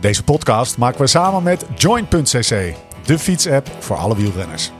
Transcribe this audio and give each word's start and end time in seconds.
Deze 0.00 0.24
podcast 0.24 0.78
maken 0.78 1.00
we 1.00 1.06
samen 1.06 1.42
met 1.42 1.64
Join.cc, 1.74 2.74
de 3.04 3.18
fietsapp 3.18 3.70
voor 3.78 3.96
alle 3.96 4.16
wielrenners. 4.16 4.70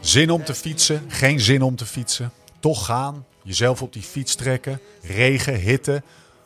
Zin 0.00 0.30
om 0.30 0.44
te 0.44 0.54
fietsen, 0.54 1.04
geen 1.08 1.40
zin 1.40 1.62
om 1.62 1.76
te 1.76 1.86
fietsen. 1.86 2.32
Toch 2.58 2.84
gaan, 2.84 3.26
jezelf 3.42 3.82
op 3.82 3.92
die 3.92 4.02
fiets 4.02 4.34
trekken, 4.34 4.80
regen, 5.02 5.54
hitte, 5.54 6.02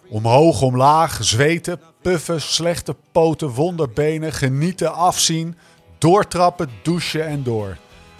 omhoog, 0.09 0.63
omlaag, 0.63 1.19
zweten, 1.21 1.81
puffen, 2.03 2.41
slechte 2.41 2.97
poten, 3.13 3.49
wonderbenen, 3.49 4.33
genieten, 4.33 4.95
afzien, 4.95 5.57
doortrappen, 5.99 6.69
douchen 6.83 7.27
en 7.27 7.43
door. 7.43 7.77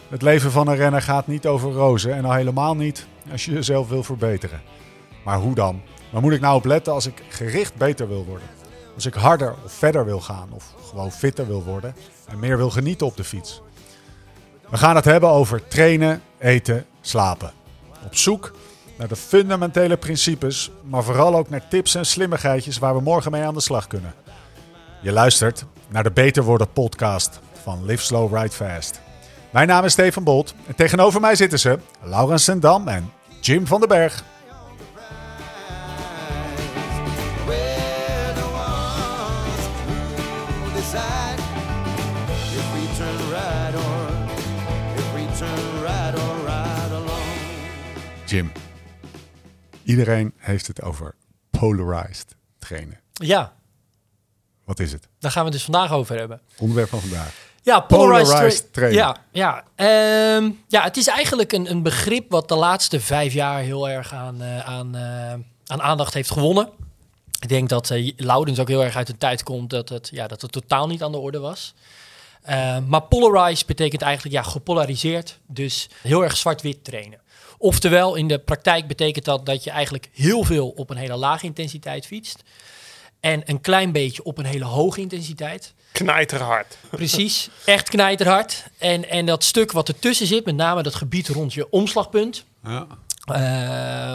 Het 0.09 0.23
leven 0.23 0.51
van 0.51 0.69
een 0.69 0.77
renner 0.77 1.03
gaat 1.03 1.27
niet 1.27 1.47
over 1.47 1.73
rozen 1.73 2.15
en 2.15 2.25
al 2.25 2.33
helemaal 2.33 2.77
niet 2.77 3.07
als 3.31 3.45
je 3.45 3.53
jezelf 3.53 3.89
wil 3.89 4.03
verbeteren. 4.03 4.61
Maar 5.25 5.39
hoe 5.39 5.55
dan? 5.55 5.83
Waar 6.11 6.23
moet 6.23 6.33
ik 6.33 6.41
nou 6.41 6.57
op 6.57 6.65
letten 6.65 6.93
als 6.93 7.07
ik 7.07 7.23
gericht 7.29 7.75
beter 7.75 8.09
wil 8.09 8.25
worden? 8.25 8.49
Als 8.95 9.07
ik 9.07 9.15
harder 9.15 9.55
of 9.65 9.73
verder 9.73 10.05
wil 10.05 10.21
gaan 10.21 10.49
of 10.53 10.75
gewoon 10.89 11.13
fitter 11.13 11.47
wil 11.47 11.63
worden 11.63 11.95
en 12.27 12.39
meer 12.39 12.57
wil 12.57 12.71
genieten 12.71 13.07
op 13.07 13.17
de 13.17 13.25
fiets? 13.25 13.63
We 14.71 14.77
gaan 14.77 14.97
het 14.97 15.05
hebben 15.05 15.29
over 15.29 15.69
trainen, 15.69 16.23
eten, 16.39 16.87
slapen. 17.01 17.53
Op 18.05 18.17
zoek 18.17 18.53
naar 18.99 19.09
de 19.09 19.17
fundamentele 19.17 19.97
principes, 19.97 20.71
maar 20.85 21.03
vooral 21.03 21.37
ook 21.37 21.49
naar 21.49 21.69
tips 21.69 21.95
en 21.95 22.07
slimmigheidjes 22.07 22.79
waar 22.79 22.95
we 22.95 23.01
morgen 23.01 23.31
mee 23.31 23.43
aan 23.43 23.55
de 23.55 23.61
slag 23.61 23.87
kunnen. 23.87 24.15
Je 25.03 25.13
luistert 25.13 25.65
naar 25.89 26.03
de 26.03 26.11
Beter 26.11 26.43
Worden 26.43 26.73
podcast 26.73 27.41
van 27.63 27.85
Live 27.85 28.05
Slow 28.05 28.37
Ride 28.37 28.51
Fast. 28.51 29.04
Mijn 29.55 29.69
naam 29.69 29.85
is 29.85 29.93
Steven 29.93 30.25
Bolt 30.25 30.55
en 30.67 30.75
tegenover 30.75 31.21
mij 31.21 31.35
zitten 31.35 31.59
ze 31.59 31.79
Laurens 32.03 32.45
Sendam 32.45 32.89
en 32.89 33.13
Jim 33.41 33.67
van 33.67 33.81
den 33.81 33.89
Berg. 33.89 34.25
Jim, 48.27 48.53
iedereen 49.83 50.33
heeft 50.37 50.67
het 50.67 50.83
over 50.83 51.15
polarized 51.51 52.37
trainen. 52.59 53.01
Ja, 53.13 53.53
Wat 54.65 54.79
is 54.81 54.93
het? 54.93 55.09
daar 55.19 55.31
gaan 55.31 55.45
we 55.45 55.49
het 55.51 55.57
dus 55.59 55.65
vandaag 55.65 55.93
over 55.93 56.19
hebben. 56.19 56.41
Onderwerp 56.59 56.89
van 56.89 57.01
vandaag. 57.01 57.53
Ja, 57.65 57.81
polarized, 57.81 58.71
Polarized. 58.73 58.95
Ja, 58.95 59.17
ja. 59.31 59.65
Ehm, 59.75 60.51
ja, 60.69 60.83
het 60.83 60.97
is 60.97 61.07
eigenlijk 61.07 61.53
een, 61.53 61.71
een 61.71 61.83
begrip 61.83 62.31
wat 62.31 62.49
de 62.49 62.55
laatste 62.55 63.01
vijf 63.01 63.33
jaar 63.33 63.61
heel 63.61 63.89
erg 63.89 64.13
aan, 64.13 64.43
eh, 64.43 64.59
aan, 64.59 64.97
eh, 64.97 65.33
aan 65.67 65.83
aandacht 65.83 66.15
heeft 66.15 66.31
gewonnen. 66.31 66.69
Ik 67.41 67.49
denk 67.49 67.69
dat 67.69 67.91
uh, 67.91 68.13
Loudens 68.17 68.59
ook 68.59 68.69
heel 68.69 68.85
erg 68.85 68.97
uit 68.97 69.07
de 69.07 69.19
tijd 69.19 69.43
komt 69.43 69.71
dat 69.71 69.89
het, 69.89 70.09
ja, 70.13 70.27
dat 70.27 70.43
het 70.43 70.53
totaal 70.53 70.87
niet 70.87 71.03
aan 71.03 71.13
de 71.13 71.19
orde 71.19 71.39
was. 71.39 71.75
Ehm, 72.43 72.87
maar 72.87 73.03
polarized 73.03 73.67
betekent 73.67 74.03
eigenlijk 74.03 74.35
ja, 74.35 74.43
gepolariseerd, 74.43 75.39
dus 75.47 75.89
heel 76.03 76.23
erg 76.23 76.37
zwart-wit 76.37 76.85
trainen. 76.85 77.21
Oftewel, 77.59 78.15
in 78.15 78.29
de 78.29 78.39
praktijk 78.39 78.87
betekent 78.87 79.25
dat 79.25 79.47
dat 79.47 79.65
je 79.65 79.71
eigenlijk 79.71 80.09
heel 80.13 80.45
veel 80.45 80.69
op 80.69 80.91
een 80.91 80.97
hele 80.97 81.17
lage 81.17 81.47
intensiteit 81.47 82.07
fietst. 82.07 82.43
En 83.21 83.43
een 83.45 83.61
klein 83.61 83.93
beetje 83.93 84.25
op 84.25 84.39
een 84.39 84.45
hele 84.45 84.65
hoge 84.65 85.01
intensiteit. 85.01 85.75
Knijterhard. 86.03 86.79
Precies, 86.91 87.49
echt 87.65 87.89
knijterhard. 87.89 88.65
En, 88.79 89.09
en 89.09 89.27
dat 89.27 89.45
stuk 89.45 89.73
wat 89.73 89.89
ertussen 89.89 90.27
zit, 90.27 90.45
met 90.45 90.55
name 90.57 90.83
dat 90.83 90.95
gebied 90.95 91.29
rond 91.29 91.55
je 91.55 91.71
omslagpunt. 91.71 92.45
Ja. 92.65 92.87
eh, 93.27 93.35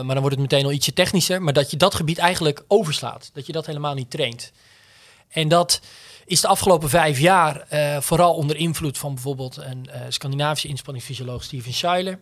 maar 0.01 0.05
dan 0.05 0.19
wordt 0.19 0.35
het 0.35 0.39
meteen 0.39 0.65
al 0.65 0.71
ietsje 0.71 0.93
technischer. 0.93 1.41
Maar 1.41 1.53
dat 1.53 1.71
je 1.71 1.77
dat 1.77 1.95
gebied 1.95 2.17
eigenlijk 2.17 2.63
overslaat. 2.67 3.29
Dat 3.33 3.45
je 3.45 3.51
dat 3.51 3.65
helemaal 3.65 3.93
niet 3.93 4.09
traint. 4.11 4.51
En 5.29 5.47
dat 5.47 5.81
is 6.25 6.41
de 6.41 6.47
afgelopen 6.47 6.89
vijf 6.89 7.19
jaar 7.19 7.65
eh, 7.69 8.01
vooral 8.01 8.33
onder 8.33 8.55
invloed 8.55 8.97
van 8.97 9.13
bijvoorbeeld 9.13 9.57
een 9.57 9.89
eh, 9.91 10.01
Scandinavische 10.09 10.67
inspanningsfysioloog 10.67 11.43
Steven 11.43 11.73
Schuyler. 11.73 12.19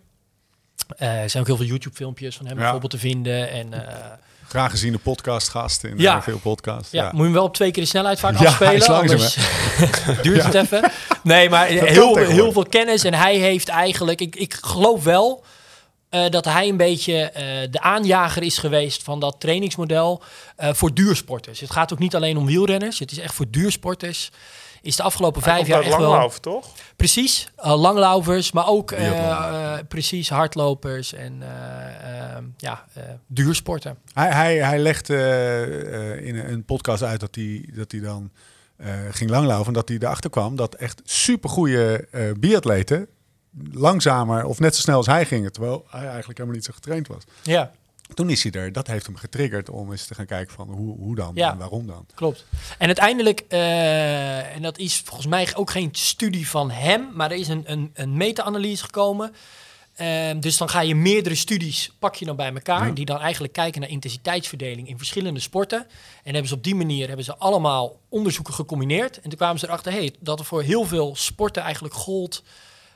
Eh, 0.98 1.22
er 1.22 1.30
zijn 1.30 1.42
ook 1.44 1.48
heel 1.50 1.58
veel 1.58 1.66
YouTube-filmpjes 1.66 2.36
van 2.36 2.46
hem 2.46 2.56
Ja. 2.56 2.62
bijvoorbeeld 2.62 2.92
te 2.92 2.98
vinden. 3.00 3.50
En 3.50 3.74
eh, 3.74 4.12
Graag 4.48 4.72
gezien 4.72 4.92
de 4.92 4.98
podcastgast 4.98 5.84
in 5.84 5.94
Ja. 5.98 6.22
veel 6.22 6.40
podcasts. 6.40 6.92
Ja, 6.92 7.04
moet 7.04 7.18
je 7.18 7.24
hem 7.24 7.34
wel 7.34 7.44
op 7.44 7.54
twee 7.54 7.72
keer 7.72 7.84
de 7.84 7.90
snelheid 7.90 8.20
vaak 8.20 8.40
Ja, 8.40 8.48
afspelen, 8.48 8.74
is 8.74 8.88
langzaam, 8.88 9.20
anders 9.20 9.38
duurt 10.24 10.44
het 10.44 10.54
even. 10.54 10.92
Nee, 11.24 11.50
maar 11.50 11.66
heel, 11.68 12.16
heel 12.16 12.52
veel 12.52 12.66
kennis. 12.66 13.04
En 13.04 13.14
hij 13.14 13.36
heeft 13.36 13.68
eigenlijk, 13.68 14.22
ik, 14.22 14.36
ik 14.36 14.58
geloof 14.62 15.04
wel 15.04 15.44
eh, 16.10 16.30
dat 16.30 16.46
hij 16.46 16.68
een 16.68 16.78
beetje 16.78 17.22
eh, 17.22 17.44
de 17.72 17.82
aanjager 17.82 18.44
is 18.44 18.58
geweest 18.58 19.04
van 19.04 19.20
dat 19.20 19.36
trainingsmodel 19.40 20.22
eh, 20.56 20.74
voor 20.74 20.94
duursporters. 20.94 21.60
Het 21.60 21.72
gaat 21.72 21.94
ook 21.94 22.00
niet 22.00 22.16
alleen 22.16 22.38
om 22.38 22.46
wielrenners, 22.46 23.00
het 23.00 23.12
is 23.12 23.20
echt 23.20 23.34
voor 23.34 23.46
duursporters. 23.50 24.32
Is 24.82 24.96
de 24.96 25.04
afgelopen 25.04 25.42
vijf 25.42 25.68
jaar 25.68 25.82
echt 25.82 25.98
wel... 25.98 26.10
Langlauf, 26.10 26.40
toch? 26.40 26.68
Precies, 26.96 27.50
uh, 27.60 27.80
langlauvers, 27.80 28.52
maar 28.52 28.68
ook 28.68 28.92
eh, 28.92 29.30
eh, 29.30 29.80
precies 29.88 30.30
hardlopers 30.30 31.14
en 31.14 31.44
ja, 32.58 32.86
eh, 32.94 33.04
duursporten. 33.28 33.98
Hij, 34.14 34.30
hij, 34.32 34.56
hij 34.58 34.80
legde 34.80 35.16
eh, 35.16 36.12
eh, 36.14 36.26
in 36.26 36.36
een 36.36 36.66
podcast 36.66 37.04
uit 37.04 37.20
dat 37.20 37.36
hij, 37.36 37.70
dat 37.74 37.92
hij 37.92 38.02
dan 38.02 38.32
eh, 38.78 38.90
ging 39.12 39.30
langlaufen. 39.30 39.68
En 39.68 39.74
dat 39.74 39.88
hij 39.90 39.98
erachter 39.98 40.30
kwam 40.30 40.56
dat 40.56 40.76
echt 40.76 41.02
supergoeie 41.04 42.08
eh 42.12 42.32
biatleten 42.40 43.08
langzamer 43.72 44.46
of 44.46 44.60
net 44.60 44.76
zo 44.76 44.82
snel 44.82 44.98
als 44.98 45.06
hij 45.06 45.26
gingen. 45.26 45.52
Terwijl 45.52 45.86
hij 45.90 46.06
eigenlijk 46.08 46.38
helemaal 46.38 46.56
niet 46.56 46.66
zo 46.66 46.74
getraind 46.74 47.08
was. 47.08 47.24
Ja. 47.44 47.72
Toen 48.14 48.30
is 48.30 48.44
hij 48.44 48.52
er. 48.52 48.72
Dat 48.72 48.88
heeft 48.88 49.06
hem 49.06 49.16
getriggerd 49.16 49.70
om 49.70 49.92
eens 49.92 50.06
te 50.06 50.16
gaan 50.16 50.26
kijken 50.26 50.54
van 50.56 50.70
hoe, 50.72 50.98
hoe 50.98 51.16
dan 51.16 51.32
Ja. 51.34 51.52
en 51.52 51.58
waarom 51.58 51.88
dan. 51.88 52.06
Klopt. 52.16 52.46
En 52.78 52.86
uiteindelijk, 52.88 53.44
eh, 53.48 54.56
en 54.56 54.62
dat 54.62 54.78
is 54.78 55.02
volgens 55.06 55.28
mij 55.28 55.56
ook 55.56 55.72
geen 55.72 55.90
studie 55.92 56.50
van 56.50 56.72
hem, 56.72 57.10
maar 57.14 57.32
er 57.32 57.38
is 57.38 57.48
een, 57.48 57.64
een, 57.66 57.92
een 57.94 58.18
meta-analyse 58.18 58.84
gekomen. 58.84 59.34
Ehm, 59.96 60.40
dus 60.40 60.58
dan 60.58 60.70
ga 60.70 60.82
je 60.82 60.96
meerdere 60.96 61.36
studies, 61.36 61.92
pak 62.00 62.16
je 62.16 62.26
dan 62.26 62.36
bij 62.36 62.54
elkaar, 62.54 62.88
Ja. 62.88 62.94
die 62.94 63.06
dan 63.06 63.20
eigenlijk 63.20 63.54
kijken 63.54 63.82
naar 63.82 63.90
intensiteitsverdeling 63.90 64.88
in 64.88 64.98
verschillende 64.98 65.40
sporten. 65.40 65.80
En 66.24 66.32
hebben 66.32 66.48
ze 66.48 66.54
op 66.56 66.64
die 66.64 66.76
manier 66.76 67.08
hebben 67.08 67.26
ze 67.26 67.38
allemaal 67.38 68.00
onderzoeken 68.10 68.54
gecombineerd. 68.54 69.16
En 69.16 69.30
toen 69.30 69.38
kwamen 69.38 69.60
ze 69.60 69.66
erachter 69.68 69.92
hey, 69.92 70.16
dat 70.20 70.40
er 70.40 70.46
voor 70.46 70.62
heel 70.62 70.86
veel 70.86 71.16
sporten 71.16 71.64
eigenlijk 71.64 71.94
gold 71.94 72.44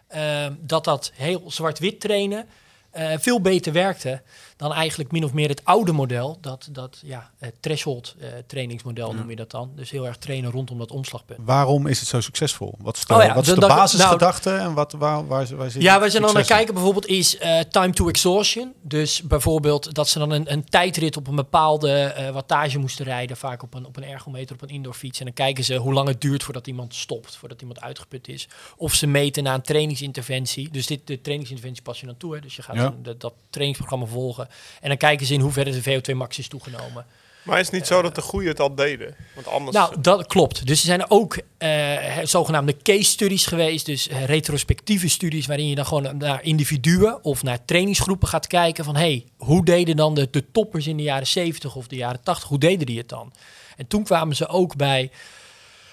ehm, 0.08 0.54
dat 0.60 0.84
dat 0.84 1.12
heel 1.16 1.44
zwart-wit 1.52 2.00
trainen 2.00 2.48
eh, 2.92 3.12
veel 3.20 3.42
beter 3.42 3.74
werkte 3.74 4.22
dan 4.62 4.74
eigenlijk 4.74 5.12
min 5.12 5.24
of 5.24 5.34
meer 5.34 5.50
het 5.50 5.62
oude 5.66 5.92
model. 5.92 6.38
Dat, 6.42 6.68
dat 6.72 7.00
ja, 7.06 7.32
het 7.38 7.54
threshold 7.60 8.16
eh, 8.20 8.30
trainingsmodel 8.48 9.14
noem 9.14 9.30
je 9.30 9.36
dat 9.36 9.52
dan. 9.52 9.72
Dus 9.76 9.90
heel 9.92 10.08
erg 10.08 10.18
trainen 10.18 10.52
rondom 10.52 10.78
dat 10.78 10.92
omslagpunt. 10.92 11.40
Waarom 11.44 11.88
is 11.88 12.00
het 12.00 12.08
zo 12.08 12.22
succesvol? 12.22 12.76
Wat 12.80 12.98
is 12.98 13.06
de, 13.06 13.14
Oh 13.14 13.24
ja, 13.24 13.34
wat 13.34 13.48
is 13.48 13.54
de 13.54 13.60
dat- 13.60 13.70
basisgedachte 13.70 14.50
en 14.52 14.74
wat, 14.74 14.92
waar, 14.92 15.28
waar, 15.28 15.56
waar 15.56 15.72
zit 15.72 15.82
Ja, 15.82 16.00
waar 16.00 16.10
ze 16.10 16.20
dan 16.20 16.34
naar 16.34 16.44
kijken 16.46 16.74
bijvoorbeeld 16.74 17.06
is 17.08 17.38
eh, 17.38 17.60
time 17.60 17.94
to 17.94 18.08
exhaustion. 18.08 18.74
Dus 18.82 19.22
bijvoorbeeld 19.22 19.94
dat 19.94 20.10
ze 20.10 20.20
dan 20.20 20.32
een, 20.32 20.52
een 20.52 20.64
tijdrit 20.66 21.18
op 21.18 21.28
een 21.28 21.36
bepaalde 21.36 21.92
eh, 21.92 22.30
wattage 22.30 22.78
moesten 22.78 23.06
rijden. 23.06 23.38
Vaak 23.38 23.64
op 23.64 23.74
een, 23.74 23.86
op 23.86 23.98
een 23.98 24.04
ergometer, 24.04 24.56
op 24.56 24.62
een 24.62 24.70
indoorfiets. 24.70 25.20
En 25.20 25.26
dan 25.26 25.34
kijken 25.34 25.64
ze 25.64 25.76
hoe 25.76 25.94
lang 25.94 26.08
het 26.08 26.22
duurt 26.22 26.44
voordat 26.44 26.68
iemand 26.68 26.96
stopt. 26.96 27.36
Voordat 27.36 27.62
iemand 27.62 27.82
uitgeput 27.82 28.28
is. 28.28 28.48
Of 28.78 28.94
ze 28.94 29.08
meten 29.08 29.44
na 29.44 29.54
een 29.54 29.62
trainingsinterventie. 29.62 30.70
Dus 30.72 30.86
dit, 30.88 31.08
de 31.08 31.22
trainingsinterventie 31.22 31.84
pas 31.84 32.00
je 32.00 32.06
dan 32.06 32.18
toe. 32.18 32.34
Hè. 32.36 32.40
Dus 32.42 32.56
je 32.56 32.62
gaat 32.62 32.76
Ja. 32.76 32.94
dat 33.18 33.34
trainingsprogramma 33.50 34.06
volgen. 34.06 34.48
En 34.82 34.88
dan 34.88 34.98
kijken 34.98 35.26
ze 35.26 35.34
in 35.34 35.40
hoeverre 35.40 35.82
de 35.82 36.02
VO2 36.02 36.16
max 36.16 36.40
is 36.40 36.48
toegenomen. 36.48 37.06
Maar 37.44 37.60
is 37.60 37.66
het 37.66 37.76
niet 37.76 37.88
zo 37.88 38.02
dat 38.02 38.16
de 38.16 38.22
goeie 38.22 38.48
het 38.48 38.60
al 38.60 38.76
deden? 38.76 39.16
Want 39.36 39.48
anders... 39.48 39.78
Nou, 39.78 40.02
dat 40.02 40.28
klopt. 40.28 40.68
Dus 40.68 40.80
er 40.80 40.86
zijn 40.86 41.10
ook 41.10 41.38
eh, 41.58 42.18
zogenaamde 42.24 42.78
case 42.84 43.04
studies 43.04 43.46
geweest. 43.46 43.86
Dus 43.86 44.08
eh, 44.08 44.26
retrospectieve 44.26 45.10
studies 45.10 45.46
waarin 45.46 45.68
je 45.68 45.76
dan 45.76 45.86
gewoon 45.86 46.18
naar 46.18 46.44
individuen 46.44 47.24
of 47.24 47.44
naar 47.44 47.66
trainingsgroepen 47.66 48.28
gaat 48.28 48.48
kijken 48.48 48.84
van 48.84 48.96
hey, 48.96 49.26
hoe 49.38 49.66
deden 49.66 49.96
dan 49.96 50.14
de, 50.14 50.28
de 50.32 50.52
toppers 50.52 50.88
in 50.88 50.98
de 50.98 51.04
jaren 51.04 51.28
70 51.28 51.76
of 51.76 51.88
de 51.88 51.96
jaren 51.96 52.24
80, 52.24 52.50
hoe 52.50 52.60
deden 52.60 52.86
die 52.86 52.98
het 52.98 53.10
dan? 53.10 53.34
En 53.78 53.88
toen 53.88 54.04
kwamen 54.04 54.36
ze 54.36 54.48
ook 54.48 54.76
bij, 54.76 55.12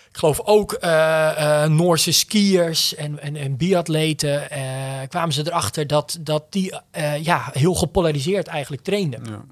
ik 0.09 0.17
geloof 0.17 0.41
ook 0.41 0.73
eh, 0.73 1.63
eh, 1.63 1.71
Noorse 1.71 2.13
skiers 2.13 2.95
en, 2.95 3.21
en, 3.21 3.37
en 3.37 3.57
biatleten, 3.57 4.51
eh, 4.51 5.09
kwamen 5.09 5.33
ze 5.33 5.47
erachter 5.47 5.87
dat, 5.87 6.19
dat 6.21 6.53
die 6.53 6.81
ja, 7.21 7.51
heel 7.53 7.75
gepolariseerd 7.75 8.47
eigenlijk 8.47 8.83
trainden. 8.83 9.23
Ja. 9.25 9.45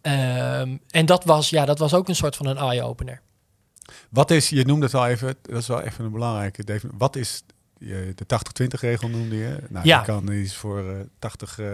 Ehm, 0.00 0.76
en 0.90 1.06
dat 1.06 1.24
was, 1.24 1.50
ja, 1.50 1.64
dat 1.64 1.78
was 1.78 1.94
ook 1.94 2.08
een 2.08 2.16
soort 2.16 2.36
van 2.36 2.46
een 2.46 2.56
eye-opener. 2.56 3.20
Wat 4.10 4.30
is, 4.30 4.48
je 4.48 4.64
noemde 4.64 4.84
het 4.84 4.94
al 4.94 5.06
even, 5.06 5.36
dat 5.42 5.60
is 5.60 5.66
wel 5.66 5.80
even 5.80 6.04
een 6.04 6.12
belangrijke. 6.12 6.64
Dave, 6.64 6.88
Wat 6.92 7.16
is 7.16 7.42
de 8.14 8.24
80-20 8.26 8.80
regel 8.80 9.08
noemde 9.08 9.36
je? 9.36 9.58
Nou, 9.68 9.86
Ja. 9.86 9.96
die 9.96 10.06
kan 10.06 10.32
is 10.32 10.54
voor 10.54 10.78
eh 10.78 10.96
80 11.18 11.58
eh, 11.58 11.66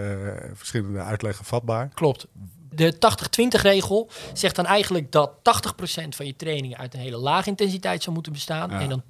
verschillende 0.52 0.98
uitleggen 0.98 1.44
vatbaar. 1.44 1.88
Klopt. 1.94 2.26
De 2.70 2.94
80-20 2.94 3.60
regel 3.62 4.10
zegt 4.32 4.56
dan 4.56 4.66
eigenlijk 4.66 5.12
dat 5.12 5.30
80% 5.30 6.08
van 6.08 6.26
je 6.26 6.36
trainingen 6.36 6.78
uit 6.78 6.94
een 6.94 7.00
hele 7.00 7.16
lage 7.16 7.48
intensiteit 7.48 8.02
zou 8.02 8.14
moeten 8.14 8.32
bestaan. 8.32 8.70
Ja. 8.70 8.80
En 8.80 8.88
dan 8.88 9.02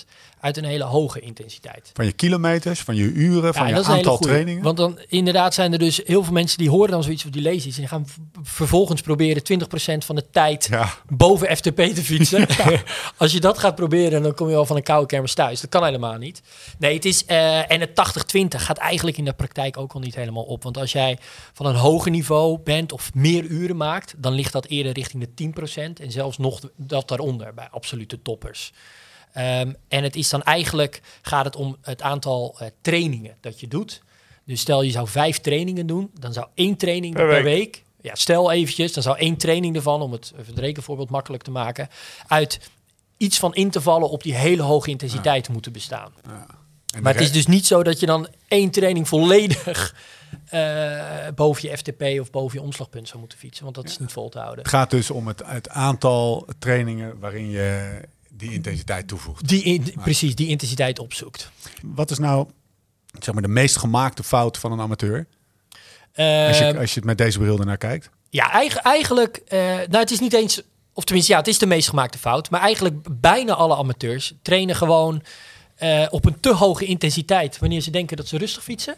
20% 0.00 0.04
uit 0.40 0.56
een 0.56 0.64
hele 0.64 0.84
hoge 0.84 1.20
intensiteit. 1.20 1.90
Van 1.94 2.04
je 2.04 2.12
kilometers, 2.12 2.80
van 2.80 2.94
je 2.94 3.02
uren, 3.02 3.54
van 3.54 3.68
Ja, 3.68 3.76
je 3.76 3.84
aantal 3.84 4.18
trainingen. 4.18 4.62
Want 4.62 4.76
dan 4.76 4.98
inderdaad 5.08 5.54
zijn 5.54 5.72
er 5.72 5.78
dus 5.78 6.00
heel 6.04 6.24
veel 6.24 6.32
mensen 6.32 6.58
die 6.58 6.70
horen 6.70 6.90
dan 6.90 7.02
zoiets 7.02 7.24
of 7.24 7.30
die 7.30 7.42
lezen 7.42 7.68
iets. 7.68 7.76
En 7.76 7.82
die 7.82 7.90
gaan 7.90 8.06
vervolgens 8.42 9.00
proberen 9.00 9.42
20% 9.42 10.04
van 10.04 10.14
de 10.16 10.30
tijd 10.30 10.66
Ja. 10.70 10.94
boven 11.08 11.56
FTP 11.56 11.76
te 11.76 12.04
fietsen. 12.04 12.46
Als 13.16 13.32
je 13.32 13.40
dat 13.40 13.58
gaat 13.58 13.74
proberen, 13.74 14.22
dan 14.22 14.34
kom 14.34 14.48
je 14.48 14.56
al 14.56 14.66
van 14.66 14.76
een 14.76 14.82
koude 14.82 15.06
kermis 15.06 15.34
thuis. 15.34 15.60
Dat 15.60 15.70
kan 15.70 15.84
helemaal 15.84 16.16
niet. 16.16 16.42
Nee, 16.78 16.94
het 16.94 17.04
is, 17.04 17.24
eh, 17.24 17.70
en 17.70 17.80
het 17.80 17.94
80-20 17.94 18.62
gaat 18.62 18.78
eigenlijk 18.78 19.16
in 19.18 19.24
de 19.24 19.32
praktijk 19.32 19.76
ook 19.76 19.92
al 19.92 20.00
niet 20.00 20.14
helemaal 20.14 20.42
op. 20.42 20.62
Want 20.62 20.78
als 20.78 20.92
jij 20.92 21.18
van 21.52 21.66
een 21.66 21.74
hoger 21.74 22.10
niveau 22.10 22.58
bent 22.66 22.92
of 22.92 23.14
meer 23.14 23.44
uren 23.44 23.76
maakt, 23.76 24.14
dan 24.16 24.32
ligt 24.32 24.52
dat 24.52 24.66
eerder 24.66 24.92
richting 24.92 25.28
de 25.34 25.52
10% 25.98 26.02
en 26.02 26.12
zelfs 26.12 26.38
nog 26.38 26.60
dat 26.76 27.08
daaronder 27.08 27.54
bij 27.54 27.68
absolute 27.70 28.22
toppers. 28.22 28.72
Ehm, 29.32 29.72
en 29.88 30.02
het 30.02 30.16
is 30.16 30.28
dan 30.28 30.42
eigenlijk, 30.42 31.00
gaat 31.22 31.44
het 31.44 31.56
om 31.56 31.76
het 31.80 32.02
aantal 32.02 32.56
eh, 32.58 32.68
trainingen 32.80 33.36
dat 33.40 33.60
je 33.60 33.68
doet. 33.68 34.02
Dus 34.44 34.60
stel 34.60 34.82
je 34.82 34.90
zou 34.90 35.08
vijf 35.08 35.38
trainingen 35.38 35.86
doen, 35.86 36.10
dan 36.20 36.32
zou 36.32 36.46
één 36.54 36.76
training 36.76 37.14
Per 37.14 37.28
per, 37.28 37.42
week. 37.42 37.44
week. 37.44 37.84
Ja, 38.00 38.14
stel 38.14 38.52
eventjes, 38.52 38.92
dan 38.92 39.02
zou 39.02 39.18
één 39.18 39.36
training 39.36 39.76
ervan, 39.76 40.02
om 40.02 40.12
het, 40.12 40.32
het 40.36 40.58
rekenvoorbeeld 40.58 41.10
makkelijk 41.10 41.42
te 41.42 41.50
maken, 41.50 41.88
uit 42.26 42.70
iets 43.16 43.38
van 43.38 43.54
in 43.54 43.70
te 43.70 43.80
vallen 43.80 44.10
op 44.10 44.22
die 44.22 44.34
hele 44.34 44.62
hoge 44.62 44.90
intensiteit 44.90 45.48
moeten 45.48 45.72
bestaan. 45.72 46.12
En 46.94 47.02
Maar 47.02 47.12
het 47.12 47.22
is 47.22 47.32
dus 47.32 47.46
niet 47.46 47.66
zo 47.66 47.82
dat 47.82 48.00
je 48.00 48.06
dan 48.06 48.28
één 48.48 48.70
training 48.70 49.08
volledig 49.08 49.94
eh, 50.44 51.26
boven 51.34 51.68
je 51.70 51.76
FTP 51.76 52.02
of 52.20 52.30
boven 52.30 52.58
je 52.58 52.64
omslagpunt 52.64 53.06
zou 53.08 53.18
moeten 53.20 53.38
fietsen, 53.38 53.64
want 53.64 53.76
dat 53.76 53.84
is 53.84 53.98
niet 53.98 54.12
vol 54.12 54.28
te 54.28 54.38
houden. 54.38 54.58
Het 54.58 54.68
gaat 54.68 54.90
dus 54.90 55.10
om 55.10 55.26
het, 55.26 55.42
het 55.44 55.68
aantal 55.68 56.46
trainingen 56.58 57.18
waarin 57.18 57.50
je 57.50 58.00
die 58.30 58.52
intensiteit 58.52 59.08
toevoegt. 59.08 59.48
Die 59.48 59.62
in- 59.62 59.94
Precies, 60.02 60.34
die 60.34 60.48
intensiteit 60.48 60.98
opzoekt. 60.98 61.50
Wat 61.82 62.10
is 62.10 62.18
nou 62.18 62.48
zeg 63.20 63.34
maar, 63.34 63.42
de 63.42 63.48
meest 63.48 63.76
gemaakte 63.76 64.22
fout 64.22 64.58
van 64.58 64.72
een 64.72 64.80
amateur? 64.80 65.26
Als 66.16 66.58
je, 66.58 66.64
Ehm, 66.64 66.78
als 66.78 66.88
je 66.90 66.96
het 66.96 67.04
met 67.04 67.18
deze 67.18 67.38
bril 67.38 67.58
ernaar 67.58 67.76
kijkt. 67.76 68.10
Ja, 68.30 68.52
eigen- 68.52 68.82
eigenlijk, 68.82 69.36
eh, 69.36 69.58
nou 69.60 69.96
het 69.96 70.10
is 70.10 70.20
niet 70.20 70.32
eens, 70.32 70.62
of 70.92 71.04
tenminste 71.04 71.32
ja, 71.32 71.38
het 71.38 71.48
is 71.48 71.58
de 71.58 71.66
meest 71.66 71.88
gemaakte 71.88 72.18
fout. 72.18 72.50
Maar 72.50 72.60
eigenlijk 72.60 73.20
bijna 73.20 73.52
alle 73.54 73.76
amateurs 73.76 74.34
trainen 74.42 74.76
gewoon 74.76 75.22
eh, 75.76 76.06
op 76.10 76.24
een 76.24 76.40
te 76.40 76.54
hoge 76.54 76.84
intensiteit 76.84 77.58
wanneer 77.58 77.80
ze 77.80 77.90
denken 77.90 78.16
dat 78.16 78.26
ze 78.28 78.38
rustig 78.38 78.62
fietsen. 78.62 78.94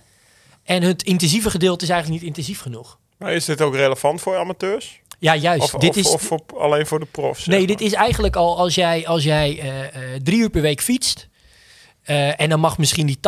En 0.69 0.82
het 0.82 1.03
intensieve 1.03 1.50
gedeelte 1.50 1.85
is 1.85 1.91
eigenlijk 1.91 2.20
niet 2.20 2.31
intensief 2.31 2.61
genoeg. 2.61 2.99
Maar 3.17 3.32
is 3.32 3.44
dit 3.44 3.61
ook 3.61 3.75
relevant 3.75 4.20
voor 4.20 4.37
amateurs? 4.37 5.00
Ja, 5.19 5.37
juist. 5.37 5.75
Of, 5.75 5.81
dit 5.81 5.91
of, 5.91 5.97
is, 5.97 6.09
of 6.09 6.23
voor- 6.23 6.41
alleen 6.59 6.87
voor 6.87 7.00
de 7.00 7.06
profs? 7.11 7.47
nee, 7.47 7.59
maar? 7.59 7.67
dit 7.67 7.81
is 7.81 7.93
eigenlijk 7.93 8.37
al 8.37 8.59
als 8.59 8.75
jij, 8.75 9.06
als 9.06 9.25
jij 9.25 9.59
eh, 9.59 9.85
eh, 9.85 10.20
drie 10.23 10.38
uur 10.38 10.50
per 10.50 10.62
week 10.62 10.81
fietst. 10.81 11.29
Eh, 12.08 12.40
en 12.40 12.49
dan 12.49 12.60
mag 12.60 12.78
misschien 12.78 13.06
die 13.06 13.19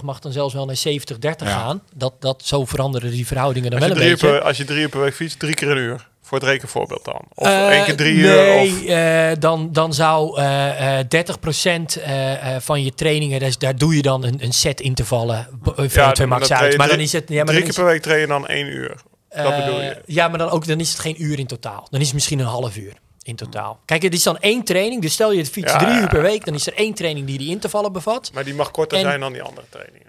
mag 0.02 0.18
dan 0.18 0.32
zelfs 0.32 0.54
wel 0.54 0.66
naar 0.66 0.76
70-30 0.76 1.46
Ja. 1.46 1.58
gaan. 1.58 1.82
Dat, 1.94 2.12
dat, 2.20 2.42
zo 2.44 2.64
veranderen 2.64 3.10
die 3.10 3.26
verhoudingen 3.26 3.70
dan 3.70 3.80
wel 3.80 3.88
een 3.90 3.94
drie 3.96 4.10
beetje. 4.10 4.26
per, 4.28 4.40
als 4.40 4.56
je 4.56 4.64
drie 4.64 4.80
uur 4.80 4.88
per 4.88 5.00
week 5.00 5.14
fietst, 5.14 5.38
drie 5.38 5.54
keer 5.54 5.70
een 5.70 5.76
uur. 5.76 6.08
Voor 6.22 6.38
het 6.38 6.46
rekenvoorbeeld 6.48 7.04
dan. 7.04 7.20
Of 7.34 7.46
Eh, 7.46 7.68
één 7.68 7.84
keer 7.84 7.96
drie 7.96 8.14
uur. 8.14 8.34
Nee, 8.34 8.94
eh, 8.94 9.36
dan, 9.38 9.68
dan 9.72 9.94
zou 9.94 10.38
eh 10.40 10.98
eh 10.98 11.06
30% 11.08 11.96
eh, 12.02 12.54
eh, 12.54 12.60
van 12.60 12.84
je 12.84 12.94
trainingen, 12.94 13.40
dus 13.40 13.58
daar 13.58 13.76
doe 13.76 13.96
je 13.96 14.02
dan 14.02 14.24
een, 14.24 14.44
een 14.44 14.52
set 14.52 14.80
intervallen. 14.80 15.48
Van 15.62 15.88
Ja, 15.92 16.12
twee 16.12 16.26
max 16.26 16.52
uit. 16.52 16.72
je 16.72 16.78
Maar 16.78 16.86
dan 16.86 16.96
drie- 16.96 17.06
is 17.08 17.12
het. 17.12 17.28
Ja, 17.28 17.36
maar 17.44 17.52
drie 17.54 17.62
keer 17.64 17.74
per 17.74 17.84
week 17.84 18.02
train 18.02 18.20
je 18.20 18.26
dan 18.26 18.46
één 18.46 18.66
uur. 18.66 18.94
Dat 19.34 19.56
bedoel 19.56 19.80
je? 19.82 20.02
Ja, 20.06 20.28
maar 20.28 20.38
dan, 20.38 20.50
ook, 20.50 20.66
dan 20.66 20.80
is 20.80 20.88
het 20.90 20.98
geen 20.98 21.22
uur 21.22 21.38
in 21.38 21.46
totaal. 21.46 21.86
Dan 21.90 22.00
is 22.00 22.06
het 22.06 22.14
misschien 22.14 22.38
een 22.38 22.46
half 22.46 22.76
uur 22.76 22.92
in 23.24 23.36
totaal. 23.36 23.80
Kijk, 23.84 24.02
het 24.02 24.14
is 24.14 24.22
dan 24.22 24.38
één 24.38 24.64
training. 24.64 25.02
Dus 25.02 25.12
stel 25.12 25.32
je 25.32 25.38
het 25.38 25.50
fietst 25.50 25.72
Ja, 25.74 25.78
drie 25.78 26.00
uur 26.00 26.08
per 26.08 26.22
week, 26.22 26.44
dan 26.44 26.54
is 26.54 26.66
er 26.66 26.74
één 26.74 26.94
training 26.94 27.26
die 27.26 27.38
die 27.38 27.48
intervallen 27.50 27.92
bevat. 27.92 28.30
Maar 28.34 28.44
die 28.44 28.54
mag 28.54 28.70
korter 28.70 28.98
En- 28.98 29.04
zijn 29.04 29.20
dan 29.20 29.32
die 29.32 29.42
andere 29.42 29.66
trainingen. 29.68 30.02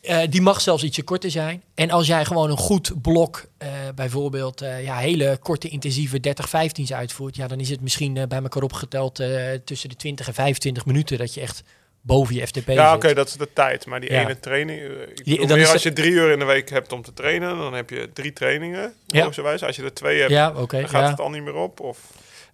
Eh, 0.00 0.18
die 0.30 0.40
mag 0.42 0.60
zelfs 0.60 0.82
ietsje 0.82 1.02
korter 1.02 1.30
zijn. 1.30 1.62
En 1.74 1.90
als 1.90 2.06
jij 2.06 2.24
gewoon 2.24 2.50
een 2.50 2.56
goed 2.56 3.02
blok, 3.02 3.44
eh, 3.58 3.68
bijvoorbeeld 3.94 4.60
eh, 4.60 4.84
ja, 4.84 4.96
hele 4.96 5.38
korte 5.42 5.68
intensieve 5.68 6.20
30-15's 6.20 6.92
uitvoert, 6.92 7.36
ja, 7.36 7.46
dan 7.46 7.60
is 7.60 7.70
het 7.70 7.80
misschien 7.80 8.12
bij 8.14 8.38
elkaar 8.42 8.62
opgeteld 8.62 9.22
tussen 9.64 9.88
de 9.88 9.96
20 9.96 10.26
en 10.26 10.34
25 10.34 10.86
minuten 10.86 11.18
dat 11.18 11.34
je 11.34 11.40
echt 11.40 11.62
boven 12.00 12.34
je 12.34 12.46
FTP 12.46 12.68
Ja, 12.68 12.94
oké, 12.94 13.14
dat 13.14 13.28
is 13.28 13.34
de 13.34 13.48
tijd. 13.52 13.86
Maar 13.86 14.00
die 14.00 14.12
Ja. 14.12 14.20
ene 14.20 14.40
training... 14.40 14.80
Ik 14.80 15.24
Die- 15.24 15.38
dan 15.38 15.46
meer 15.56 15.66
is 15.66 15.72
als 15.72 15.82
je 15.82 15.92
drie 15.92 16.10
uur 16.12 16.30
in 16.30 16.38
de 16.38 16.44
week 16.44 16.70
hebt 16.70 16.92
om 16.92 17.02
te 17.02 17.12
trainen, 17.12 17.56
dan 17.58 17.72
heb 17.74 17.90
je 17.90 18.10
drie 18.12 18.32
trainingen. 18.32 18.92
Ja. 19.06 19.18
logischerwijs. 19.20 19.62
Als 19.62 19.76
je 19.76 19.82
er 19.82 19.94
twee 19.94 20.18
hebt, 20.18 20.30
Ja, 20.30 20.50
dan 20.50 20.88
gaat 20.88 21.10
het 21.10 21.20
al 21.20 21.30
niet 21.30 21.42
meer 21.42 21.54
op. 21.54 21.80
Of, 21.80 21.98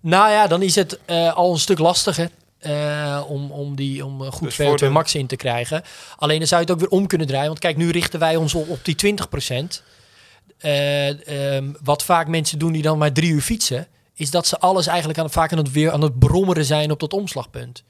Nou 0.05 0.31
ja, 0.31 0.47
dan 0.47 0.63
is 0.63 0.75
het 0.75 0.99
eh, 1.05 1.35
al 1.35 1.53
een 1.53 1.59
stuk 1.59 1.79
lastiger 1.79 2.31
eh, 2.59 3.23
om, 3.29 3.51
om, 3.51 3.77
die, 3.77 4.05
om 4.05 4.21
een 4.21 4.33
goed 4.33 4.43
Dus 4.43 4.57
voor 4.57 4.77
VO2 4.77 4.79
de- 4.79 4.89
max 4.89 5.15
in 5.15 5.27
te 5.27 5.37
krijgen. 5.37 5.83
Alleen 6.17 6.39
dan 6.39 6.47
zou 6.47 6.61
je 6.61 6.67
het 6.67 6.77
ook 6.77 6.83
weer 6.91 6.99
om 6.99 7.07
kunnen 7.07 7.27
draaien. 7.27 7.47
Want 7.47 7.59
kijk, 7.59 7.77
nu 7.77 7.91
richten 7.91 8.21
wij 8.21 8.37
ons 8.37 8.55
op, 8.55 8.69
op 8.69 8.85
die 8.85 8.97
20%. 8.97 9.83
Eh, 10.59 11.55
ehm, 11.57 11.73
wat 11.83 12.03
vaak 12.03 12.29
mensen 12.29 12.59
doen 12.59 12.73
die 12.73 12.83
dan 12.83 12.99
maar 12.99 13.13
drie 13.13 13.31
uur 13.31 13.41
fietsen, 13.41 13.87
is 14.15 14.31
dat 14.31 14.47
ze 14.47 14.59
alles 14.59 14.87
eigenlijk 14.87 15.19
aan, 15.19 15.31
vaak 15.31 15.53
aan 15.53 15.59
het 15.59 15.73
weer 15.73 15.93
aan 15.93 16.03
het 16.03 16.19
brommeren 16.19 16.65
zijn 16.65 16.91
op 16.91 17.01
dat 17.01 17.13
omslagpunt. 17.13 17.85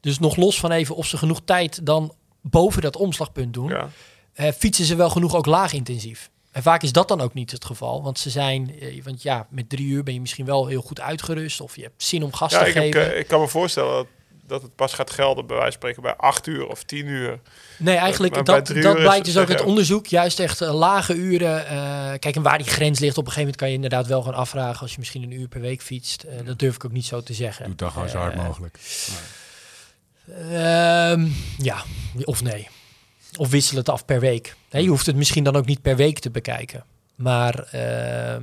Dus 0.00 0.18
nog 0.18 0.36
los 0.36 0.60
van 0.60 0.70
even 0.70 0.96
of 0.96 1.06
ze 1.06 1.16
genoeg 1.16 1.40
tijd 1.44 1.86
dan 1.86 2.14
boven 2.40 2.82
dat 2.82 2.96
omslagpunt 2.96 3.54
doen, 3.54 3.68
ja. 3.68 3.88
eh, 4.34 4.52
fietsen 4.52 4.84
ze 4.84 4.96
wel 4.96 5.10
genoeg 5.10 5.34
ook 5.34 5.46
laag 5.46 5.72
intensief. 5.72 6.30
En 6.54 6.62
vaak 6.62 6.82
is 6.82 6.92
dat 6.92 7.08
dan 7.08 7.20
ook 7.20 7.34
niet 7.34 7.50
het 7.50 7.64
geval. 7.64 8.02
Want 8.02 8.18
ze 8.18 8.30
zijn, 8.30 8.80
eh, 8.80 9.02
want 9.04 9.22
ja, 9.22 9.46
met 9.50 9.68
drie 9.68 9.86
uur 9.86 10.02
ben 10.02 10.14
je 10.14 10.20
misschien 10.20 10.44
wel 10.46 10.66
heel 10.66 10.82
goed 10.82 11.00
uitgerust. 11.00 11.60
Of 11.60 11.76
je 11.76 11.82
hebt 11.82 12.02
zin 12.02 12.22
om 12.22 12.32
gas 12.34 12.52
ja, 12.52 12.58
te 12.58 12.68
ik, 12.68 12.74
heb, 12.74 12.82
geven. 12.82 13.12
eh, 13.12 13.18
ik 13.18 13.26
kan 13.26 13.40
me 13.40 13.48
voorstellen 13.48 13.94
dat, 13.94 14.06
dat 14.46 14.62
het 14.62 14.74
pas 14.74 14.92
gaat 14.94 15.10
gelden, 15.10 15.46
bij 15.46 15.56
wijze 15.56 15.70
van 15.70 15.80
spreken, 15.80 16.02
bij 16.02 16.16
acht 16.16 16.46
uur 16.46 16.66
of 16.66 16.82
tien 16.82 17.06
uur. 17.06 17.40
Nee, 17.78 17.96
eigenlijk, 17.96 18.34
maar 18.34 18.42
bij 18.42 18.54
dat, 18.62 18.82
dat 18.82 18.96
blijkt 18.96 19.24
dus 19.24 19.38
ook 19.38 19.48
uit 19.48 19.62
onderzoek. 19.62 20.06
Juist 20.06 20.40
echt 20.40 20.60
eh, 20.60 20.74
lage 20.74 21.14
uren. 21.14 21.66
eh, 21.66 21.74
kijk, 22.18 22.36
en 22.36 22.42
waar 22.42 22.58
die 22.58 22.66
grens 22.66 22.98
ligt, 22.98 23.18
op 23.18 23.26
een 23.26 23.32
gegeven 23.32 23.40
moment 23.40 23.56
kan 23.56 23.68
je 23.68 23.74
inderdaad 23.74 24.06
wel 24.06 24.22
gaan 24.22 24.34
afvragen. 24.34 24.80
Als 24.80 24.92
je 24.92 24.98
misschien 24.98 25.22
een 25.22 25.30
uur 25.40 25.48
per 25.48 25.60
week 25.60 25.82
fietst. 25.82 26.22
Eh, 26.22 26.46
dat 26.46 26.58
durf 26.58 26.74
ik 26.74 26.84
ook 26.84 26.92
niet 26.92 27.06
zo 27.06 27.22
te 27.22 27.34
zeggen. 27.34 27.62
Doe 27.62 27.70
het 27.70 27.78
dan 27.80 27.90
gewoon 27.90 28.08
zo 28.08 28.18
hard 28.18 28.34
Eh, 28.34 28.44
mogelijk. 28.44 28.78
Ehm, 30.28 31.26
ja, 31.58 31.82
of 32.24 32.42
nee. 32.42 32.68
Of 33.38 33.50
wissel 33.50 33.76
het 33.76 33.88
af 33.88 34.04
per 34.04 34.20
week. 34.20 34.56
Je 34.70 34.86
hoeft 34.88 35.06
het 35.06 35.16
misschien 35.16 35.44
dan 35.44 35.56
ook 35.56 35.66
niet 35.66 35.82
per 35.82 35.96
week 35.96 36.18
te 36.18 36.30
bekijken. 36.30 36.84
Maar 37.14 37.58
ehm, 37.58 38.42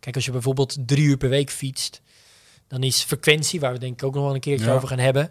kijk, 0.00 0.14
als 0.14 0.24
je 0.24 0.30
bijvoorbeeld 0.30 0.76
drie 0.86 1.04
uur 1.04 1.16
per 1.16 1.28
week 1.28 1.50
fietst, 1.50 2.00
dan 2.68 2.82
is 2.82 3.02
frequentie, 3.02 3.60
waar 3.60 3.72
we 3.72 3.78
denk 3.78 3.92
ik 3.92 4.02
ook 4.02 4.14
nog 4.14 4.24
wel 4.24 4.34
een 4.34 4.40
keertje 4.40 4.66
Ja. 4.66 4.74
over 4.74 4.88
gaan 4.88 4.98
hebben. 4.98 5.30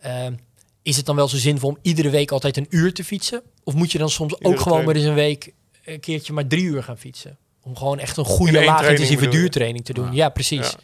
ehm, 0.00 0.34
is 0.82 0.96
het 0.96 1.06
dan 1.06 1.16
wel 1.16 1.28
zo 1.28 1.36
zinvol 1.36 1.68
om 1.68 1.78
iedere 1.82 2.10
week 2.10 2.30
altijd 2.30 2.56
een 2.56 2.66
uur 2.70 2.94
te 2.94 3.04
fietsen? 3.04 3.42
Of 3.64 3.74
moet 3.74 3.92
je 3.92 3.98
dan 3.98 4.10
soms 4.10 4.32
Iedere 4.32 4.54
ook 4.54 4.60
gewoon 4.60 4.84
maar 4.84 4.94
eens 4.94 5.04
een 5.04 5.14
week 5.14 5.52
een 5.84 6.00
keertje 6.00 6.32
maar 6.32 6.46
drie 6.46 6.64
uur 6.64 6.82
gaan 6.82 6.98
fietsen? 6.98 7.38
Om 7.62 7.76
gewoon 7.76 7.98
echt 7.98 8.16
een 8.16 8.24
goede 8.24 8.56
één 8.58 8.66
laag 8.66 8.76
training 8.78 8.90
intensieve 8.90 9.24
bedoel 9.24 9.34
je? 9.34 9.40
duurtraining 9.40 9.84
te 9.84 9.92
doen. 9.92 10.04
Ja. 10.06 10.12
Ja, 10.12 10.28
precies. 10.28 10.74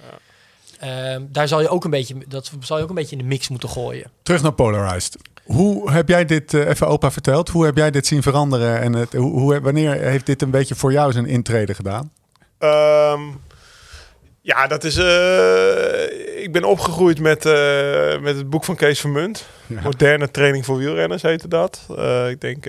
Ja. 0.81 1.15
Ehm, 1.15 1.23
daar 1.29 1.49
zal 1.49 1.61
je 1.61 1.69
ook 1.69 1.85
een 1.85 1.91
beetje, 1.91 2.15
dat 2.29 2.53
zal 2.61 2.77
je 2.77 2.83
ook 2.83 2.89
een 2.89 2.95
beetje 2.95 3.17
in 3.17 3.23
de 3.23 3.29
mix 3.29 3.49
moeten 3.49 3.69
gooien. 3.69 4.11
Terug 4.23 4.43
naar 4.43 4.53
Polarized. 4.53 5.17
Hoe 5.47 5.91
heb 5.91 6.09
jij 6.09 6.25
dit, 6.25 6.55
eh, 6.55 6.69
even 6.69 6.87
opa 6.87 7.11
verteld, 7.11 7.49
hoe 7.49 7.65
heb 7.65 7.77
jij 7.77 7.91
dit 7.91 8.07
zien 8.07 8.23
veranderen? 8.23 8.81
En 8.81 8.93
het, 8.93 9.13
hoe, 9.13 9.41
hoe, 9.41 9.61
wanneer 9.61 9.93
heeft 9.93 10.27
dit 10.27 10.43
een 10.43 10.51
beetje 10.51 10.75
voor 10.75 10.93
jou 10.93 11.13
zijn 11.13 11.27
intrede 11.27 11.75
gedaan? 11.75 12.13
Ehm, 12.59 13.21
ja, 14.41 14.67
dat 14.67 14.85
is. 14.85 14.97
eh, 14.97 16.43
ik 16.43 16.53
ben 16.53 16.65
opgegroeid 16.65 17.21
met, 17.21 17.47
eh, 17.47 18.19
met 18.21 18.37
het 18.37 18.51
boek 18.51 18.65
van 18.65 18.77
Kees 18.77 19.01
Vermunt. 19.01 19.47
Ja. 19.67 19.81
Moderne 19.83 20.31
training 20.31 20.65
voor 20.65 20.77
wielrenners 20.77 21.23
heette 21.23 21.49
dat. 21.49 21.87
Ik 22.31 22.41
denk 22.41 22.67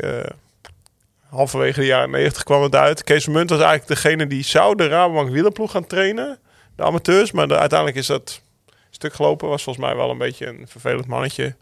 halverwege 1.29 1.79
de 1.79 1.85
jaren 1.85 2.09
90 2.11 2.43
kwam 2.43 2.63
het 2.63 2.75
uit. 2.75 3.03
Kees 3.03 3.23
Vermunt 3.23 3.49
was 3.49 3.59
eigenlijk 3.59 3.87
degene 4.01 4.27
die 4.27 4.43
zou 4.43 4.75
de 4.75 4.87
Rabobank 4.87 5.29
wielerploeg 5.29 5.71
gaan 5.71 5.87
trainen. 5.87 6.39
De 6.75 6.83
amateurs. 6.83 7.31
Maar 7.31 7.47
de- 7.47 7.57
uiteindelijk 7.57 7.99
is 7.99 8.07
dat 8.07 8.41
stuk 8.97 9.13
gelopen. 9.13 9.49
Was 9.49 9.63
volgens 9.63 9.85
mij 9.85 9.95
wel 9.95 10.09
een 10.09 10.17
beetje 10.17 10.47
een 10.47 10.65
vervelend 10.67 11.07
mannetje. 11.07 11.55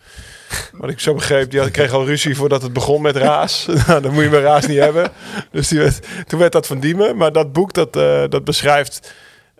Wat 0.72 0.90
ik 0.90 1.00
zo 1.00 1.14
begreep, 1.14 1.52
die 1.52 1.60
had, 1.60 1.72
kreeg 1.72 1.92
al 1.92 2.06
ruzie 2.06 2.36
voordat 2.36 2.62
het 2.62 2.74
begon 2.74 3.02
met 3.02 3.16
Raas. 3.16 3.66
nou, 3.88 4.02
dat 4.02 4.12
moet 4.12 4.24
je 4.24 4.30
bij 4.30 4.42
Raas 4.42 4.68
niet 4.68 4.80
hebben. 4.80 5.12
Dus 5.52 5.68
die 5.68 5.80
werd, 5.80 6.08
toen 6.28 6.40
werd 6.40 6.52
dat 6.52 6.68
van 6.68 6.80
Diemen. 6.80 7.18
Maar 7.18 7.32
dat 7.32 7.54
boek 7.54 7.74
dat, 7.74 7.96
eh, 7.96 8.24
dat 8.30 8.44
beschrijft... 8.44 9.14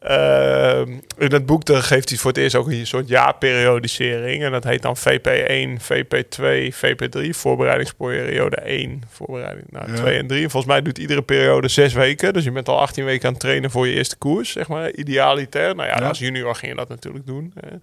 eh, 0.08 0.82
in 1.18 1.30
dat 1.30 1.46
boek 1.46 1.62
geeft 1.70 2.10
hij 2.10 2.18
voor 2.18 2.32
het 2.32 2.40
eerst 2.40 2.56
ook 2.56 2.68
een 2.68 2.88
soort 2.88 3.08
jaarperiodisering. 3.08 4.44
En 4.44 4.52
dat 4.52 4.64
heet 4.64 4.82
dan 4.82 4.96
VP1, 4.98 5.82
VP2, 5.82 6.74
VP3. 6.76 7.30
Voorbereidingsperiode 7.30 8.56
1, 8.56 9.04
voorbereiding 9.10 9.66
nou, 9.70 9.92
Ja. 9.92 9.96
2 9.96 10.18
en 10.18 10.28
3. 10.28 10.44
En 10.44 10.50
volgens 10.50 10.72
mij 10.72 10.82
doet 10.82 10.98
iedere 10.98 11.22
periode 11.22 11.68
zes 11.68 11.94
weken. 11.94 12.34
Dus 12.34 12.44
je 12.44 12.52
bent 12.52 12.68
al 12.70 12.80
18 12.80 13.06
weken 13.06 13.26
aan 13.28 13.32
het 13.34 13.42
trainen 13.42 13.72
voor 13.72 13.88
je 13.88 13.94
eerste 13.94 14.16
koers, 14.18 14.52
zeg 14.52 14.68
maar. 14.68 14.92
Idealiter. 14.92 15.76
Nou 15.76 15.90
ja, 15.90 15.98
Ja. 16.00 16.08
als 16.08 16.20
junior 16.20 16.56
ging 16.56 16.72
je 16.72 16.78
dat 16.78 16.90
natuurlijk 16.90 17.26
doen. 17.26 17.54
Er 17.62 17.80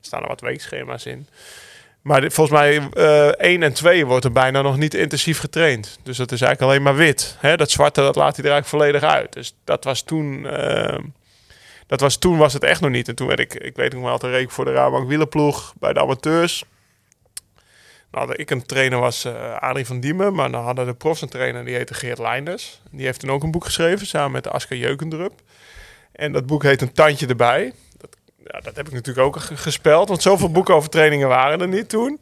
staan 0.00 0.22
er 0.22 0.28
wat 0.28 0.40
weekschema's 0.40 1.04
in. 1.06 1.26
Maar 2.02 2.20
dit- 2.20 2.32
volgens 2.34 2.58
mij 2.58 2.80
eh 2.92 3.28
1 3.50 3.62
en 3.62 3.72
2 3.72 4.06
wordt 4.06 4.24
er 4.24 4.32
bijna 4.32 4.62
nog 4.62 4.76
niet 4.76 4.94
intensief 4.94 5.38
getraind. 5.38 5.98
Dus 6.02 6.16
dat 6.16 6.32
is 6.32 6.40
eigenlijk 6.40 6.70
alleen 6.72 6.82
maar 6.84 7.04
wit. 7.06 7.36
Hè? 7.40 7.56
Dat 7.56 7.70
zwarte 7.70 8.00
dat 8.00 8.16
laat 8.16 8.36
hij 8.36 8.44
er 8.44 8.50
eigenlijk 8.50 8.82
volledig 8.82 9.10
uit. 9.10 9.32
Dus 9.32 9.54
dat 9.64 9.84
was 9.84 10.02
toen... 10.02 10.46
eh, 10.46 10.98
dat 11.86 12.00
was, 12.00 12.16
toen 12.16 12.36
was 12.38 12.52
het 12.52 12.64
echt 12.64 12.80
nog 12.80 12.90
niet. 12.90 13.08
En 13.08 13.14
toen 13.14 13.26
werd 13.26 13.40
ik, 13.40 13.54
ik 13.54 13.76
weet 13.76 13.92
nog 13.92 14.02
wel, 14.02 14.18
te 14.18 14.30
reken 14.30 14.50
voor 14.52 14.64
de 14.64 14.72
Rabank 14.72 15.08
wielerploeg 15.08 15.74
bij 15.78 15.92
de 15.92 16.00
amateurs. 16.00 16.64
Nou, 18.10 18.34
ik 18.34 18.50
een 18.50 18.66
trainer 18.66 18.98
was 18.98 19.26
Adrie 19.58 19.86
van 19.86 20.00
Diemen, 20.00 20.34
maar 20.34 20.50
dan 20.50 20.64
hadden 20.64 20.86
de 20.86 20.94
profs 20.94 21.20
een 21.22 21.28
trainer 21.28 21.64
die 21.64 21.74
heette 21.74 21.94
Geert 21.94 22.18
Leinders. 22.18 22.80
Die 22.90 23.06
heeft 23.06 23.20
toen 23.20 23.30
ook 23.30 23.42
een 23.42 23.50
boek 23.50 23.64
geschreven 23.64 24.06
samen 24.06 24.32
met 24.32 24.48
Aska 24.48 24.74
Jeukendrup. 24.74 25.32
En 26.12 26.32
dat 26.32 26.46
boek 26.46 26.62
heet 26.62 26.82
Een 26.82 26.92
Tandje 26.92 27.26
erbij. 27.26 27.72
Dat, 27.96 28.16
ja, 28.44 28.60
dat 28.60 28.76
heb 28.76 28.86
ik 28.86 28.92
natuurlijk 28.92 29.26
ook 29.26 29.36
ge- 29.36 29.56
gespeld, 29.56 30.08
want 30.08 30.22
zoveel 30.22 30.50
boeken 30.58 30.74
over 30.74 30.88
trainingen 30.90 31.28
waren 31.28 31.60
er 31.60 31.68
niet 31.68 31.88
toen. 31.88 32.20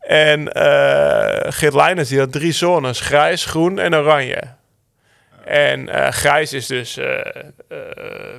En 0.00 0.52
eh 0.52 1.52
Geert 1.52 1.74
Leinders 1.74 2.08
die 2.08 2.18
had 2.18 2.32
drie 2.32 2.52
zones, 2.52 3.00
grijs, 3.00 3.44
groen 3.44 3.78
en 3.78 3.94
oranje. 3.94 4.42
En 5.44 5.88
eh, 5.88 6.10
grijs 6.12 6.52
is 6.52 6.66
dus 6.66 6.96
eh, 6.96 7.06
eh, 7.16 7.78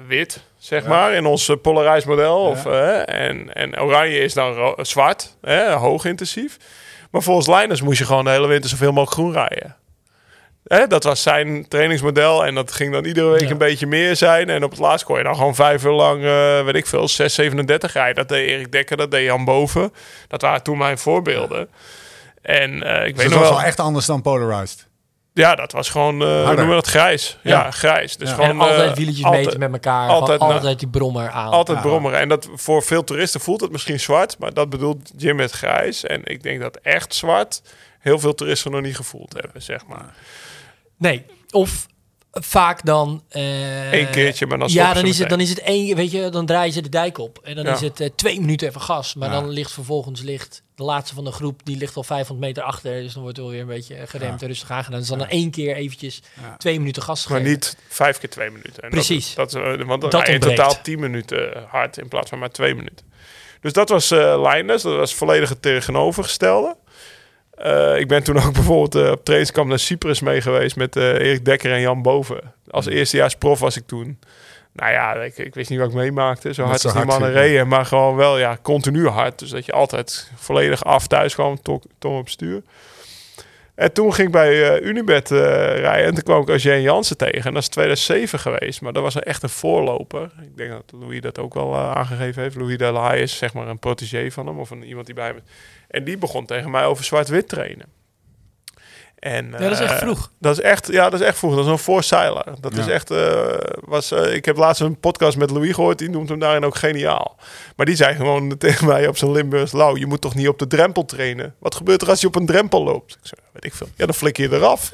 wit, 0.07 0.43
zeg 0.57 0.85
maar, 0.85 1.13
in 1.13 1.25
ons 1.25 1.51
polarized 1.61 2.05
model. 2.05 2.37
Of, 2.39 2.65
en, 3.05 3.53
en 3.53 3.79
oranje 3.81 4.19
is 4.19 4.33
dan 4.33 4.75
zwart, 4.81 5.35
hè, 5.41 5.71
hoog 5.71 6.05
intensief. 6.05 6.57
Maar 7.11 7.21
volgens 7.21 7.47
Leinders 7.47 7.81
moest 7.81 7.97
je 7.99 8.05
gewoon 8.05 8.23
de 8.23 8.29
hele 8.29 8.47
winter 8.47 8.69
zoveel 8.69 8.91
mogelijk 8.91 9.11
groen 9.11 9.33
rijden. 9.33 9.75
Hè, 10.63 10.87
dat 10.87 11.03
was 11.03 11.21
zijn 11.21 11.67
trainingsmodel 11.67 12.45
en 12.45 12.55
dat 12.55 12.71
ging 12.71 12.91
dan 12.93 13.05
iedere 13.05 13.27
week 13.29 13.41
Ja. 13.41 13.49
een 13.49 13.57
beetje 13.57 13.87
meer 13.87 14.15
zijn. 14.15 14.49
En 14.49 14.63
op 14.63 14.69
het 14.71 14.79
laatst 14.79 15.05
kon 15.05 15.17
je 15.17 15.23
dan 15.23 15.35
gewoon 15.35 15.55
vijf 15.55 15.83
uur 15.83 15.91
lang, 15.91 16.21
weet 16.65 16.75
ik 16.75 16.85
veel, 16.85 17.07
6, 17.07 17.33
37 17.33 17.93
rijden. 17.93 18.15
Dat 18.15 18.27
deed 18.29 18.49
Erik 18.49 18.71
Dekker, 18.71 18.97
dat 18.97 19.11
deed 19.11 19.25
Jan 19.25 19.45
Boven. 19.45 19.93
Dat 20.27 20.41
waren 20.41 20.63
toen 20.63 20.77
mijn 20.77 20.97
voorbeelden. 20.97 21.69
En 22.41 22.83
eh, 22.83 23.07
ik 23.07 23.15
Dus 23.15 23.23
weet 23.23 23.29
dat 23.29 23.29
nog 23.29 23.39
was 23.39 23.47
wel... 23.49 23.57
wel 23.57 23.67
echt 23.67 23.79
anders 23.79 24.05
dan 24.05 24.21
Polarized. 24.21 24.84
Ja, 25.37 25.55
dat 25.55 25.71
was 25.71 25.89
gewoon, 25.89 26.21
eh 26.21 26.27
hoe 26.27 26.45
noemen 26.45 26.67
we 26.67 26.73
dat, 26.73 26.87
grijs. 26.87 27.37
Ja, 27.43 27.63
Ja. 27.63 27.71
grijs. 27.71 28.17
Dus 28.17 28.29
Ja. 28.29 28.35
gewoon, 28.35 28.49
en 28.49 28.59
altijd 28.59 28.89
eh, 28.89 28.95
wieletjes 28.95 29.25
altijd- 29.25 29.43
meten 29.45 29.59
met 29.59 29.71
elkaar. 29.71 29.99
altijd, 30.09 30.21
Altijd, 30.21 30.39
nou, 30.39 30.53
altijd 30.53 30.79
die 30.79 30.87
brommer 30.87 31.29
aan. 31.29 31.51
Altijd 31.51 31.77
Ja. 31.77 31.83
brommeren. 31.83 32.19
En 32.19 32.29
dat 32.29 32.49
voor 32.53 32.83
veel 32.83 33.03
toeristen 33.03 33.39
voelt 33.41 33.61
het 33.61 33.71
misschien 33.71 33.99
zwart, 33.99 34.37
maar 34.39 34.53
dat 34.53 34.69
bedoelt 34.69 35.11
Jim 35.17 35.35
met 35.35 35.51
grijs. 35.51 36.03
En 36.03 36.21
ik 36.23 36.43
denk 36.43 36.61
dat 36.61 36.75
echt 36.75 37.13
zwart 37.15 37.61
heel 37.99 38.19
veel 38.19 38.33
toeristen 38.35 38.71
nog 38.71 38.81
niet 38.81 38.95
gevoeld 38.95 39.33
hebben, 39.41 39.61
zeg 39.61 39.85
maar. 39.87 40.13
Nee, 40.97 41.25
of 41.49 41.85
vaak 42.41 42.85
dan... 42.85 43.23
eh, 43.29 43.91
Eén 43.93 44.09
keertje, 44.09 44.45
maar 44.45 44.57
dan 44.57 44.67
Ja, 44.71 44.93
dan 44.93 45.03
ze 45.03 45.09
is, 45.09 45.19
het, 45.19 45.29
dan 45.29 45.39
is 45.39 45.49
het 45.49 45.59
één, 45.59 45.95
weet 45.95 46.11
je, 46.11 46.29
dan 46.29 46.45
draaien 46.45 46.73
ze 46.73 46.81
de 46.81 46.89
dijk 46.89 47.17
op. 47.17 47.39
En 47.43 47.55
dan 47.55 47.65
Ja. 47.65 47.73
is 47.73 47.81
het 47.81 47.99
eh, 47.99 48.09
twee 48.15 48.39
minuten 48.39 48.67
even 48.67 48.81
gas. 48.81 49.13
Maar 49.15 49.29
Ja. 49.29 49.39
dan 49.39 49.49
ligt 49.49 49.71
vervolgens 49.71 50.21
ligt 50.21 50.63
de 50.75 50.83
laatste 50.83 51.15
van 51.15 51.23
de 51.23 51.31
groep, 51.31 51.61
die 51.63 51.77
ligt 51.77 51.95
al 51.95 52.03
500 52.03 52.47
meter 52.47 52.63
achter. 52.63 53.01
Dus 53.01 53.13
dan 53.13 53.21
wordt 53.21 53.37
er 53.37 53.43
wel 53.43 53.51
weer 53.53 53.61
een 53.61 53.67
beetje 53.67 53.95
eh, 53.95 54.07
geremd 54.07 54.41
en 54.41 54.47
rustig 54.47 54.71
aangedaan. 54.71 54.99
Dus 54.99 55.09
dan 55.09 55.19
Ja. 55.19 55.29
één 55.29 55.51
keer 55.51 55.75
eventjes 55.75 56.21
Ja. 56.41 56.57
twee 56.57 56.79
minuten 56.79 57.01
gas 57.03 57.27
Maar 57.27 57.37
gegeven. 57.37 57.59
niet 57.59 57.77
vijf 57.87 58.17
keer 58.17 58.29
twee 58.29 58.49
minuten. 58.49 58.83
En 58.83 58.89
Precies. 58.89 59.35
Dat, 59.35 59.51
dat, 59.51 59.83
want 59.83 60.01
dan 60.01 60.09
Dat 60.09 60.27
in 60.27 60.39
totaal 60.39 60.81
tien 60.81 60.99
minuten 60.99 61.65
hard 61.67 61.97
in 61.97 62.07
plaats 62.07 62.29
van 62.29 62.39
maar 62.39 62.51
twee 62.51 62.75
minuten. 62.75 63.05
Dus 63.61 63.73
dat 63.73 63.89
was 63.89 64.11
eh 64.11 64.41
Leinders. 64.41 64.81
Dat 64.83 64.95
was 64.95 65.13
volledig 65.15 65.49
het 65.49 65.61
tegenovergestelde. 65.61 66.75
Eh, 67.57 67.99
ik 67.99 68.07
ben 68.07 68.23
toen 68.23 68.37
ook 68.43 68.53
bijvoorbeeld 68.59 68.95
eh, 69.05 69.11
op 69.11 69.23
trainingskamp 69.23 69.69
naar 69.69 69.79
Cyprus 69.79 70.19
mee 70.19 70.41
geweest 70.41 70.75
met 70.75 70.95
eh, 70.95 71.03
Erik 71.13 71.45
Dekker 71.45 71.71
en 71.71 71.81
Jan 71.81 72.01
Boven. 72.01 72.53
Als 72.69 72.85
eerstejaars 72.85 73.35
prof 73.35 73.59
was 73.59 73.77
ik 73.77 73.87
toen. 73.87 74.19
Nou 74.71 74.91
ja, 74.91 75.13
ik, 75.13 75.37
ik 75.37 75.53
wist 75.53 75.69
niet 75.69 75.79
wat 75.79 75.87
ik 75.89 75.93
meemaakte. 75.95 76.53
Zo 76.53 76.63
hard 76.63 76.79
zo 76.81 76.87
als 76.87 76.97
die 76.97 77.05
mannen 77.05 77.31
reden. 77.31 77.67
Maar 77.67 77.85
gewoon 77.85 78.15
wel 78.15 78.37
ja, 78.37 78.57
continu 78.61 79.07
hard. 79.07 79.39
Dus 79.39 79.49
dat 79.49 79.65
je 79.65 79.71
altijd 79.71 80.31
volledig 80.35 80.83
af 80.83 81.07
thuis 81.07 81.33
kwam, 81.33 81.61
to- 81.61 81.81
tong 81.99 82.19
op 82.19 82.29
stuur. 82.29 82.61
En 83.75 83.93
toen 83.93 84.13
ging 84.13 84.27
ik 84.27 84.33
bij 84.33 84.75
eh, 84.75 84.87
Unibet 84.87 85.31
eh, 85.31 85.37
rijden. 85.79 86.05
En 86.05 86.13
toen 86.13 86.23
kwam 86.23 86.41
ik 86.41 86.49
Eugène 86.49 86.81
Jansen 86.81 87.17
tegen. 87.17 87.43
En 87.43 87.53
dat 87.53 87.61
is 87.61 87.69
2007 87.69 88.39
geweest. 88.39 88.81
Maar 88.81 88.93
dat 88.93 89.03
was 89.03 89.19
echt 89.19 89.43
een 89.43 89.49
voorloper. 89.49 90.31
Ik 90.41 90.57
denk 90.57 90.69
dat 90.69 90.91
Louis 90.99 91.21
dat 91.21 91.39
ook 91.39 91.53
wel 91.53 91.73
eh, 91.73 91.91
aangegeven 91.91 92.41
heeft. 92.41 92.55
Louis 92.55 92.77
Delahaye 92.77 93.21
is 93.21 93.37
zeg 93.37 93.53
maar 93.53 93.67
een 93.67 93.79
protégé 93.79 94.31
van 94.31 94.47
hem. 94.47 94.59
Of 94.59 94.69
een, 94.69 94.83
iemand 94.83 95.05
die 95.05 95.15
bij 95.15 95.27
hem. 95.27 95.39
En 95.87 96.03
die 96.03 96.17
begon 96.17 96.45
tegen 96.45 96.71
mij 96.71 96.85
over 96.85 97.03
zwart-wit 97.03 97.47
trainen. 97.47 97.85
En, 99.25 99.49
Ja, 99.51 99.57
dat 99.57 99.71
is 99.71 99.79
echt 99.79 99.91
eh, 99.93 99.97
vroeg. 99.97 100.29
Dat 100.39 100.57
is 100.57 100.63
echt, 100.63 100.87
ja, 100.91 101.09
dat 101.09 101.19
is 101.19 101.25
echt 101.25 101.37
vroeg. 101.37 101.55
Dat 101.55 101.65
is 101.65 101.71
een 101.71 101.77
voorseiler. 101.79 102.43
Dat 102.59 102.75
Ja. 102.75 102.79
is 102.81 102.87
echt, 102.87 103.11
eh, 103.11 103.43
was, 103.85 104.11
eh, 104.11 104.33
ik 104.33 104.45
heb 104.45 104.57
laatst 104.57 104.81
een 104.81 104.99
podcast 104.99 105.37
met 105.37 105.49
Louis 105.49 105.73
gehoord. 105.73 105.97
Die 105.97 106.09
noemt 106.09 106.29
hem 106.29 106.39
daarin 106.39 106.65
ook 106.65 106.75
geniaal. 106.75 107.35
Maar 107.75 107.85
die 107.85 107.95
zei 107.95 108.15
gewoon 108.15 108.57
tegen 108.57 108.87
mij 108.87 109.07
op 109.07 109.17
zijn 109.17 109.31
Limburgs. 109.31 109.71
Lau, 109.71 109.99
je 109.99 110.05
moet 110.05 110.21
toch 110.21 110.35
niet 110.35 110.47
op 110.47 110.59
de 110.59 110.67
drempel 110.67 111.05
trainen? 111.05 111.55
Wat 111.59 111.75
gebeurt 111.75 112.01
er 112.01 112.09
als 112.09 112.21
je 112.21 112.27
op 112.27 112.35
een 112.35 112.45
drempel 112.45 112.83
loopt? 112.83 113.11
Ik 113.11 113.17
zei, 113.27 113.41
weet 113.53 113.65
ik 113.65 113.73
veel. 113.73 113.87
Ja, 113.95 114.05
dan 114.05 114.15
flik 114.15 114.37
je 114.37 114.51
eraf. 114.53 114.89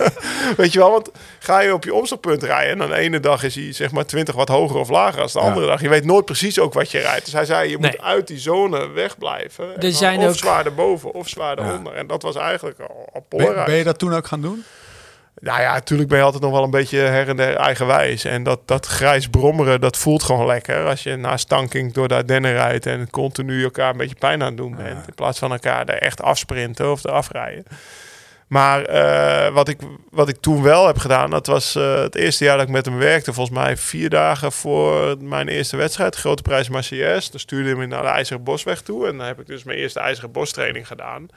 weet 0.56 0.72
je 0.72 0.78
wel, 0.78 0.90
want 0.90 1.10
ga 1.38 1.60
je 1.60 1.72
op 1.74 1.84
je 1.84 1.94
omslagpunt 1.94 2.42
rijden... 2.42 2.72
en 2.72 2.78
dan 2.78 2.88
de 2.88 2.96
ene 2.96 3.20
dag 3.20 3.42
is 3.42 3.54
hij 3.54 3.72
zeg 3.72 3.90
maar 3.90 4.06
20 4.06 4.34
wat 4.34 4.48
hoger 4.48 4.76
of 4.76 4.88
lager 4.88 5.20
als 5.22 5.32
de 5.32 5.38
Ja. 5.38 5.44
andere 5.44 5.66
dag. 5.66 5.80
Je 5.80 5.88
weet 5.88 6.04
nooit 6.04 6.24
precies 6.24 6.58
ook 6.58 6.72
wat 6.74 6.90
je 6.90 6.98
rijdt. 6.98 7.24
Dus 7.24 7.34
hij 7.34 7.44
zei, 7.44 7.70
je 7.70 7.78
moet 7.78 7.86
Nee. 7.90 8.02
uit 8.02 8.26
die 8.26 8.38
zone 8.38 8.88
wegblijven. 8.88 9.92
Zijn 9.92 10.18
of 10.20 10.28
ook- 10.28 10.34
zwaar 10.36 10.66
erboven 10.66 11.12
of 11.14 11.28
zwaar 11.28 11.60
Ja. 11.60 11.68
eronder. 11.68 11.92
En 11.94 12.06
dat 12.06 12.22
was 12.22 12.36
eigenlijk 12.36 12.78
al, 12.80 13.24
ben 13.66 13.76
je 13.76 13.84
dat 13.84 13.98
toen 13.98 14.14
ook 14.14 14.26
gaan 14.26 14.40
doen? 14.40 14.64
Nou 15.40 15.60
ja, 15.60 15.72
natuurlijk 15.72 16.08
ben 16.08 16.18
je 16.18 16.24
altijd 16.24 16.42
nog 16.42 16.52
wel 16.52 16.62
een 16.62 16.70
beetje 16.70 16.98
her 16.98 17.28
en 17.28 17.36
der 17.36 17.56
eigenwijs. 17.56 18.24
En 18.24 18.42
dat, 18.42 18.60
dat 18.64 18.86
grijs 18.86 19.28
brommeren, 19.28 19.80
dat 19.80 19.96
voelt 19.96 20.22
gewoon 20.22 20.46
lekker. 20.46 20.86
Als 20.86 21.02
je 21.02 21.16
na 21.16 21.36
stanking 21.36 21.92
door 21.92 22.08
de 22.08 22.14
Ardennen 22.14 22.52
rijdt 22.52 22.86
en 22.86 23.10
continu 23.10 23.64
elkaar 23.64 23.90
een 23.90 23.96
beetje 23.96 24.16
pijn 24.18 24.42
aan 24.42 24.48
het 24.48 24.56
doen 24.56 24.76
bent. 24.76 25.06
In 25.06 25.14
plaats 25.14 25.38
van 25.38 25.52
elkaar 25.52 25.86
er 25.86 26.02
echt 26.02 26.22
afsprinten 26.22 26.90
of 26.90 27.04
eraf 27.04 27.30
rijden. 27.30 27.64
Maar 28.46 28.84
eh, 28.84 29.52
wat, 29.52 29.68
ik, 29.68 29.78
wat 30.10 30.28
ik 30.28 30.36
toen 30.40 30.62
wel 30.62 30.86
heb 30.86 30.98
gedaan, 30.98 31.30
dat 31.30 31.46
was 31.46 31.74
eh, 31.74 31.94
het 31.94 32.14
eerste 32.14 32.44
jaar 32.44 32.56
dat 32.56 32.66
ik 32.66 32.72
met 32.72 32.84
hem 32.84 32.98
werkte. 32.98 33.32
Volgens 33.32 33.58
mij 33.58 33.76
vier 33.76 34.10
dagen 34.10 34.52
voor 34.52 35.16
mijn 35.20 35.48
eerste 35.48 35.76
wedstrijd, 35.76 36.16
Grote 36.16 36.42
Prijs 36.42 36.68
Marseillaise. 36.68 37.30
Dan 37.30 37.40
stuurde 37.40 37.68
hij 37.68 37.78
me 37.78 37.86
naar 37.86 38.02
de 38.02 38.08
IJzeren 38.08 38.44
Bosweg 38.44 38.80
toe. 38.80 39.08
En 39.08 39.16
dan 39.16 39.26
heb 39.26 39.40
ik 39.40 39.46
dus 39.46 39.64
mijn 39.64 39.78
eerste 39.78 40.00
IJzeren 40.00 40.32
Bostraining 40.32 40.86
gedaan. 40.86 41.28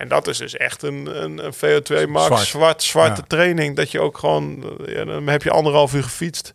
En 0.00 0.08
dat 0.08 0.28
is 0.28 0.38
dus 0.38 0.56
echt 0.56 0.82
een, 0.82 1.22
een, 1.22 1.44
een 1.44 1.54
VO2 1.54 2.08
max 2.08 2.26
Zwart. 2.26 2.46
zwart, 2.46 2.82
zwarte 2.82 3.20
Ja. 3.20 3.26
training. 3.26 3.76
Dat 3.76 3.90
je 3.90 4.00
ook 4.00 4.18
gewoon, 4.18 4.64
eh, 4.86 4.94
ja, 4.94 5.04
dan 5.04 5.26
heb 5.26 5.42
je 5.42 5.50
anderhalf 5.50 5.94
uur 5.94 6.02
gefietst. 6.02 6.52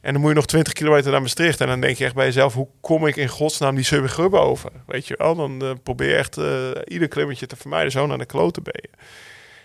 En 0.00 0.12
dan 0.12 0.20
moet 0.20 0.30
je 0.30 0.36
nog 0.36 0.46
20 0.46 0.72
kilometer 0.72 1.10
naar 1.10 1.20
Maastricht. 1.20 1.60
En 1.60 1.66
dan 1.66 1.80
denk 1.80 1.96
je 1.96 2.04
echt 2.04 2.14
bij 2.14 2.24
jezelf, 2.24 2.54
hoe 2.54 2.68
kom 2.80 3.06
ik 3.06 3.16
in 3.16 3.28
godsnaam 3.28 3.74
die 3.74 3.84
subgrub 3.84 4.34
over? 4.34 4.70
Weet 4.86 5.06
je 5.06 5.14
wel, 5.18 5.34
dan 5.34 5.62
eh, 5.62 5.70
probeer 5.82 6.08
je 6.08 6.14
echt 6.16 6.36
eh, 6.36 6.46
ieder 6.84 7.08
klimmetje 7.08 7.46
te 7.46 7.56
vermijden. 7.56 7.90
Zo 7.92 8.06
naar 8.06 8.18
de 8.18 8.24
kloten 8.26 8.62
ben 8.62 8.80
je. 8.82 8.88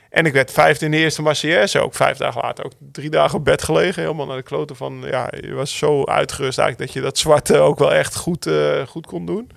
En 0.10 0.26
ik 0.26 0.34
werd 0.34 0.52
vijfde 0.52 0.86
in 0.86 0.92
de 0.92 0.98
eerste 0.98 1.22
Marseillaise 1.22 1.80
ook. 1.80 1.96
Vijf 1.96 2.18
dagen 2.18 2.42
later 2.42 2.66
ook 2.66 2.74
drie 2.92 3.10
dagen 3.10 3.38
op 3.38 3.46
bed 3.46 3.64
gelegen. 3.64 4.02
Helemaal 4.02 4.26
naar 4.26 4.38
de 4.38 4.44
kloten 4.44 4.76
van, 4.76 5.04
ja, 5.06 5.28
je 5.42 5.54
was 5.54 5.78
zo 5.78 6.04
uitgerust 6.04 6.58
eigenlijk 6.60 6.88
dat 6.92 6.98
je 7.04 7.10
dat 7.10 7.18
zwarte 7.18 7.58
ook 7.58 7.80
wel 7.80 7.94
echt 7.94 8.16
goed, 8.16 8.50
goed 8.88 9.06
kon 9.06 9.26
doen. 9.26 9.52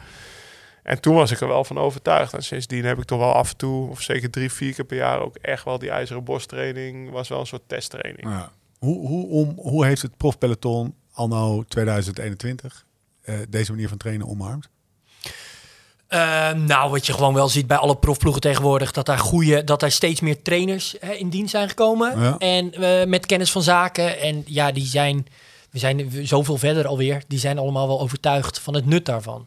En 0.87 1.01
toen 1.01 1.15
was 1.15 1.31
ik 1.31 1.41
er 1.41 1.49
wel 1.49 1.65
van 1.65 1.79
overtuigd. 1.79 2.35
En 2.35 2.43
sindsdien 2.43 2.85
heb 2.85 2.99
ik 2.99 3.05
toch 3.05 3.19
wel 3.19 3.33
af 3.33 3.51
en 3.51 3.57
toe, 3.57 3.91
of 3.91 4.01
zeker 4.03 4.31
drie, 4.31 4.53
vier 4.53 4.75
keer 4.75 4.85
per 4.85 4.97
jaar, 4.97 5.21
ook 5.21 5.37
echt 5.37 5.65
wel 5.65 5.79
die 5.79 5.91
ijzeren 5.91 6.25
borsttraining. 6.25 7.11
Was 7.11 7.29
wel 7.29 7.41
een 7.41 7.47
soort 7.47 7.63
testtraining. 7.67 8.29
Ja. 8.29 8.51
Hoe, 8.79 9.07
hoe, 9.09 9.29
om, 9.29 9.55
hoe 9.57 9.85
heeft 9.85 10.03
het 10.03 10.17
profpeloton 10.17 10.95
anno 11.13 11.65
2021 11.69 12.85
eh, 13.23 13.35
deze 13.49 13.71
manier 13.71 13.89
van 13.89 13.97
trainen 13.97 14.29
omarmd? 14.29 14.69
Eh, 16.07 16.53
nou, 16.53 16.91
wat 16.91 17.07
je 17.07 17.13
gewoon 17.13 17.35
wel 17.35 17.49
ziet 17.49 17.67
bij 17.67 17.77
alle 17.77 17.97
profploegen 17.97 18.41
tegenwoordig, 18.41 18.93
dat 18.93 19.07
daar 19.07 19.19
goede, 19.19 19.65
dat 19.65 19.81
daar 19.81 19.91
steeds 19.91 20.21
meer 20.21 20.43
trainers 20.43 20.97
hè, 21.01 21.13
in 21.13 21.29
dienst 21.29 21.51
zijn 21.51 21.69
gekomen. 21.69 22.21
Ja. 22.21 22.39
En 22.39 22.73
eh, 22.73 23.07
met 23.07 23.27
kennis 23.27 23.51
van 23.51 23.63
zaken. 23.63 24.21
En 24.21 24.43
ja, 24.47 24.73
die 24.73 24.87
zijn, 24.87 25.27
we 25.71 25.79
zijn 25.79 26.27
zoveel 26.27 26.57
verder 26.57 26.87
alweer. 26.87 27.23
Die 27.29 27.39
zijn 27.39 27.59
allemaal 27.59 27.87
wel 27.87 28.01
overtuigd 28.01 28.59
van 28.59 28.75
het 28.75 28.87
nut 28.87 29.05
daarvan. 29.05 29.47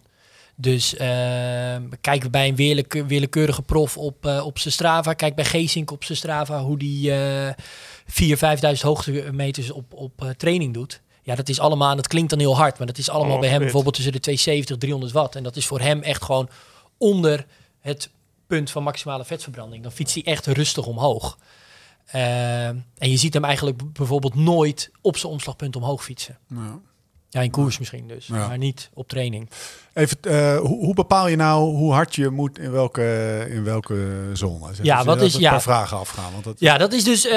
Dus 0.61 0.93
kijken 2.01 2.21
we 2.21 2.29
bij 2.29 2.47
een 2.47 2.55
willeke- 2.55 3.05
willekeurige 3.05 3.61
prof 3.61 3.97
op, 3.97 4.25
eh, 4.25 4.45
op 4.45 4.59
zijn 4.59 4.73
Strava. 4.73 5.13
Kijk 5.13 5.35
bij 5.35 5.45
Geesink 5.45 5.91
op 5.91 6.03
zijn 6.03 6.17
Strava 6.17 6.61
hoe 6.63 6.77
die 6.77 7.11
eh 7.13 7.53
4.000, 8.05 8.37
5.000 8.37 8.81
hoogtemeters 8.87 9.71
op, 9.71 9.93
op 9.93 10.23
eh, 10.23 10.29
training 10.29 10.73
doet. 10.73 11.01
Ja, 11.23 11.35
dat 11.35 11.49
is 11.49 11.59
allemaal, 11.59 11.89
en 11.89 11.95
dat 11.95 12.07
klinkt 12.07 12.29
dan 12.29 12.39
heel 12.39 12.57
hard, 12.57 12.77
maar 12.77 12.87
dat 12.87 12.97
is 12.97 13.09
allemaal 13.09 13.23
Allemaal 13.25 13.39
bij 13.41 13.49
hem 13.49 13.57
fit. 13.57 13.65
bijvoorbeeld 13.65 13.95
tussen 13.95 14.13
de 14.13 14.19
270 14.19 14.77
300 14.77 15.11
watt. 15.11 15.35
En 15.35 15.43
dat 15.43 15.55
is 15.55 15.65
voor 15.65 15.79
hem 15.79 16.01
echt 16.01 16.23
gewoon 16.23 16.49
onder 16.97 17.45
het 17.79 18.09
punt 18.47 18.71
van 18.71 18.83
maximale 18.83 19.25
vetverbranding. 19.25 19.83
Dan 19.83 19.91
fietst 19.91 20.13
hij 20.13 20.23
echt 20.23 20.45
rustig 20.45 20.85
omhoog. 20.85 21.37
Eh, 22.05 22.67
en 22.67 22.85
je 22.97 23.17
ziet 23.17 23.33
hem 23.33 23.43
eigenlijk 23.45 23.93
bijvoorbeeld 23.93 24.35
nooit 24.35 24.91
op 25.01 25.17
zijn 25.17 25.31
omslagpunt 25.31 25.75
omhoog 25.75 26.03
fietsen. 26.03 26.37
Ja. 26.47 26.79
Ja, 27.29 27.41
in 27.41 27.51
koers 27.51 27.77
misschien 27.79 28.07
dus, 28.07 28.27
Ja. 28.27 28.47
maar 28.47 28.57
niet 28.57 28.89
op 28.93 29.07
training. 29.07 29.49
Even, 29.99 30.17
eh, 30.21 30.57
hoe, 30.57 30.85
hoe 30.85 30.93
bepaal 30.93 31.27
je 31.27 31.35
nou 31.35 31.75
hoe 31.75 31.93
hard 31.93 32.15
je 32.15 32.29
moet 32.29 32.59
in 32.59 32.71
welke, 32.71 33.47
in 33.49 33.63
welke 33.63 34.29
zone? 34.33 34.73
Zeg, 34.73 34.85
Ja, 34.85 34.97
dus 34.97 35.05
wat 35.05 35.21
is- 35.21 35.35
ja. 35.35 35.61
vragen 35.61 35.97
afgaan. 35.97 36.31
Want 36.31 36.43
dat, 36.43 36.55
Ja, 36.59 36.77
dat 36.77 36.93
is 36.93 37.03
dus. 37.03 37.25
eh, 37.25 37.31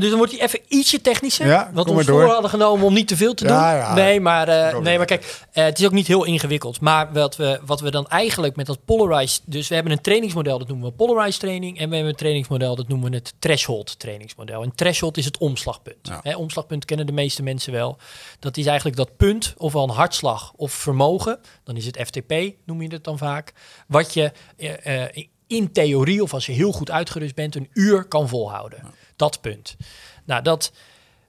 dus 0.00 0.08
dan 0.08 0.16
wordt 0.16 0.32
hij 0.32 0.40
even 0.40 0.60
ietsje 0.68 1.00
technischer. 1.00 1.46
Ja, 1.46 1.70
wat 1.74 1.90
we 1.90 2.04
voor 2.04 2.24
hadden 2.24 2.50
genomen 2.50 2.86
om 2.86 2.94
niet 2.94 3.08
te 3.08 3.16
veel 3.16 3.34
te 3.34 3.44
doen. 3.44 3.52
Ja, 3.56 3.74
ja. 3.76 3.94
Nee, 3.94 4.20
maar, 4.20 4.48
eh, 4.48 4.78
nee, 4.78 4.96
maar. 4.96 5.06
kijk, 5.06 5.40
eh, 5.52 5.64
het 5.64 5.78
is 5.78 5.84
ook 5.86 5.92
niet 5.92 6.06
heel 6.06 6.24
ingewikkeld. 6.24 6.80
Maar 6.80 7.12
wat 7.12 7.36
we, 7.36 7.60
wat 7.66 7.80
we 7.80 7.90
dan 7.90 8.06
eigenlijk 8.08 8.56
met 8.56 8.66
dat 8.66 8.78
polarized. 8.84 9.40
Dus 9.44 9.68
we 9.68 9.74
hebben 9.74 9.92
een 9.92 10.00
trainingsmodel, 10.00 10.58
dat 10.58 10.68
noemen 10.68 10.86
we 10.88 10.92
polarized 10.94 11.40
training. 11.40 11.78
En 11.78 11.88
we 11.88 11.94
hebben 11.94 12.12
een 12.12 12.18
trainingsmodel, 12.18 12.76
dat 12.76 12.88
noemen 12.88 13.10
we 13.10 13.16
het 13.16 13.34
threshold 13.38 13.98
trainingsmodel. 13.98 14.62
En 14.62 14.72
threshold 14.74 15.16
is 15.16 15.24
het 15.24 15.38
omslagpunt. 15.38 16.10
Hè, 16.22 16.36
omslagpunt 16.36 16.84
kennen 16.84 17.06
de 17.06 17.12
meeste 17.12 17.42
mensen 17.42 17.72
wel. 17.72 17.96
Dat 18.38 18.56
is 18.56 18.66
eigenlijk 18.66 18.96
dat 18.96 19.16
punt, 19.16 19.54
ofwel 19.56 19.82
een 19.82 19.88
hartslag 19.90 20.52
of 20.56 20.72
vermogen. 20.72 21.38
Dan 21.64 21.76
is 21.76 21.83
het 21.86 22.00
FTP, 22.06 22.32
noem 22.64 22.82
je 22.82 22.88
het 22.88 23.04
dan 23.04 23.18
vaak. 23.18 23.52
Wat 23.86 24.14
je 24.14 24.32
eh, 24.56 25.04
eh, 25.04 25.26
in 25.46 25.72
theorie, 25.72 26.22
of 26.22 26.34
als 26.34 26.46
je 26.46 26.52
heel 26.52 26.72
goed 26.72 26.90
uitgerust 26.90 27.34
bent, 27.34 27.54
een 27.54 27.70
uur 27.72 28.04
kan 28.04 28.28
volhouden. 28.28 28.82
Dat 29.16 29.40
punt. 29.40 29.76
Nou, 30.24 30.42
dat, 30.42 30.72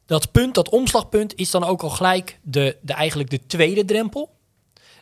dat 0.06 0.32
punt, 0.32 0.56
dat 0.56 0.70
omslagpunt, 0.70 1.36
is 1.36 1.52
dan 1.52 1.64
ook 1.64 1.84
al 1.84 1.90
gelijk 1.90 2.40
de, 2.44 2.78
de, 2.82 2.94
eigenlijk 2.94 3.30
de 3.30 3.46
tweede 3.46 3.86
drempel. 3.86 4.34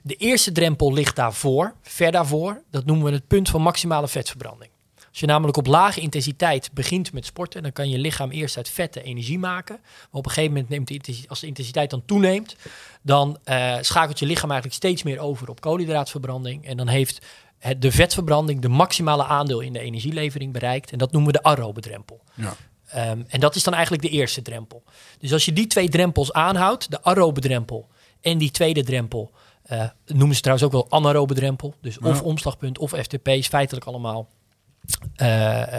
De 0.04 0.16
eerste 0.16 0.52
drempel 0.52 0.94
ligt 0.94 1.16
daarvoor, 1.16 1.76
ver 1.82 2.12
daarvoor. 2.12 2.64
Dat 2.72 2.86
noemen 2.86 3.06
we 3.06 3.12
het 3.12 3.28
punt 3.28 3.50
van 3.50 3.62
maximale 3.62 4.08
vetverbranding. 4.08 4.72
Als 5.14 5.22
je 5.22 5.28
namelijk 5.28 5.58
op 5.58 5.68
lage 5.68 6.00
intensiteit 6.00 6.70
begint 6.74 7.14
met 7.14 7.26
sporten, 7.26 7.62
dan 7.64 7.72
kan 7.72 7.90
je 7.90 7.98
lichaam 7.98 8.32
eerst 8.32 8.58
uit 8.58 8.70
vetten 8.70 9.04
energie 9.04 9.40
maken. 9.40 9.80
Maar 9.82 10.08
op 10.12 10.26
een 10.26 10.32
gegeven 10.32 10.54
moment, 10.54 10.70
neemt 10.70 11.06
de 11.06 11.24
als 11.28 11.40
de 11.40 11.48
intensiteit 11.48 11.90
dan 11.90 12.06
toeneemt, 12.06 12.56
dan 13.02 13.38
eh, 13.44 13.78
schakelt 13.82 14.20
je 14.20 14.26
lichaam 14.26 14.52
eigenlijk 14.52 14.80
steeds 14.80 15.04
meer 15.04 15.20
over 15.20 15.50
op 15.50 15.62
koolhydraatverbranding. 15.62 16.66
En 16.66 16.78
dan 16.78 16.88
heeft 16.88 17.26
het, 17.58 17.82
de 17.82 17.92
vetverbranding 17.92 18.62
de 18.62 18.68
maximale 18.68 19.24
aandeel 19.24 19.60
in 19.60 19.74
de 19.74 19.80
energielevering 19.80 20.54
bereikt. 20.54 20.92
En 20.92 20.98
dat 20.98 21.12
noemen 21.12 21.32
we 21.32 21.38
de 21.38 21.44
aerobe 21.44 21.82
drempel. 21.82 22.22
ja. 22.34 22.56
Ehm, 22.88 23.22
en 23.28 23.40
dat 23.40 23.56
is 23.56 23.64
dan 23.64 23.74
eigenlijk 23.74 24.04
de 24.04 24.10
eerste 24.10 24.42
drempel. 24.42 24.84
Dus 25.20 25.34
als 25.34 25.46
je 25.46 25.54
die 25.54 25.68
twee 25.68 25.90
drempels 25.90 26.34
aanhoudt, 26.34 26.92
de 26.92 27.04
aerobe 27.04 27.42
drempel 27.42 27.88
en 28.22 28.38
die 28.38 28.52
tweede 28.52 28.84
drempel, 28.84 29.32
eh, 29.64 29.90
noemen 30.06 30.36
ze 30.36 30.42
trouwens 30.42 30.68
ook 30.68 30.74
wel 30.74 31.00
anaerobe 31.00 31.34
drempel. 31.34 31.76
Dus 31.82 32.00
of 32.00 32.22
omslagpunt 32.22 32.78
of 32.78 32.92
FTP 32.92 33.28
is 33.28 33.48
feitelijk 33.48 33.86
allemaal 33.86 34.30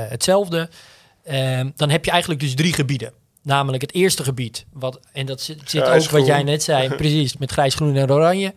hetzelfde. 0.09 0.69
Ehm, 1.25 1.71
dan 1.77 1.91
heb 1.91 2.05
je 2.05 2.11
eigenlijk 2.11 2.41
dus 2.41 2.55
drie 2.55 2.73
gebieden. 2.73 3.13
Namelijk 3.43 3.83
het 3.83 3.95
eerste 3.95 4.25
gebied, 4.25 4.67
wat, 4.73 5.01
en 5.13 5.27
dat 5.27 5.41
zit, 5.41 5.71
zit 5.71 5.83
ook 5.85 6.11
wat 6.11 6.27
jij 6.27 6.43
net 6.43 6.63
zei, 6.63 6.89
precies, 6.97 7.37
met 7.37 7.51
grijs, 7.53 7.75
groen 7.75 7.97
en 7.97 8.13
oranje. 8.13 8.55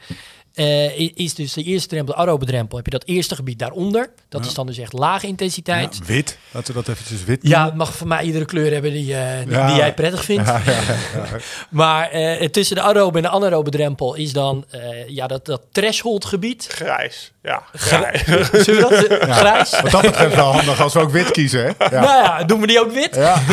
Eh, 0.58 1.00
is 1.16 1.34
dus 1.34 1.54
de 1.54 1.64
eerste 1.64 1.88
drempel, 1.88 2.14
de 2.16 2.20
aerobe 2.20 2.46
drempel. 2.46 2.78
Heb 2.78 2.86
je 2.86 2.92
dat 2.92 3.04
eerste 3.06 3.36
gebied 3.36 3.60
daaronder. 3.60 4.10
Dat 4.30 4.42
Ja. 4.42 4.48
is 4.48 4.54
dan 4.54 4.66
dus 4.68 4.78
echt 4.78 4.94
lage 4.94 5.28
intensiteit. 5.28 5.98
Ja, 6.00 6.06
wit. 6.06 6.38
Laten 6.52 6.74
we 6.74 6.80
dat 6.84 6.96
eventjes 6.96 7.24
wit 7.24 7.40
Ja, 7.42 7.50
noemen. 7.50 7.66
het 7.68 7.76
mag 7.78 7.96
voor 7.96 8.08
mij 8.08 8.24
iedere 8.24 8.46
kleur 8.46 8.72
hebben 8.74 8.92
die, 8.92 9.16
eh, 9.16 9.44
die, 9.46 9.52
Ja. 9.56 9.68
die 9.68 9.76
jij 9.76 9.94
prettig 9.94 10.24
vindt. 10.24 10.48
Ja, 10.48 10.62
ja, 10.66 10.72
ja, 10.72 10.80
ja. 11.16 11.38
Maar 11.70 12.10
eh, 12.10 12.50
tussen 12.50 12.76
de 12.76 12.82
aerobe 12.82 13.18
en 13.18 13.24
de 13.24 13.30
anaerobe 13.30 13.70
drempel 13.70 14.16
is 14.16 14.34
dan 14.34 14.66
eh, 14.70 15.08
ja, 15.08 15.28
dat, 15.28 15.46
dat 15.46 15.62
threshold 15.72 16.26
gebied. 16.26 16.68
Grijs. 16.72 17.32
Ja, 17.42 17.64
grijs. 17.74 18.24
Zullen 18.66 18.90
we 18.90 19.08
dat? 19.20 19.30
Grijs? 19.38 19.82
Wat 19.82 19.92
dat 19.92 20.02
betreft 20.02 20.36
wel 20.36 20.52
handig 20.52 20.82
als 20.82 20.94
we 20.94 21.00
ook 21.00 21.12
wit 21.12 21.32
kiezen. 21.32 21.60
Hè? 21.78 21.86
Ja. 21.86 22.02
Nou 22.02 22.24
ja, 22.24 22.44
doen 22.44 22.60
we 22.60 22.68
die 22.68 22.80
ook 22.82 22.92
wit. 22.92 23.16
Ja. 23.16 23.42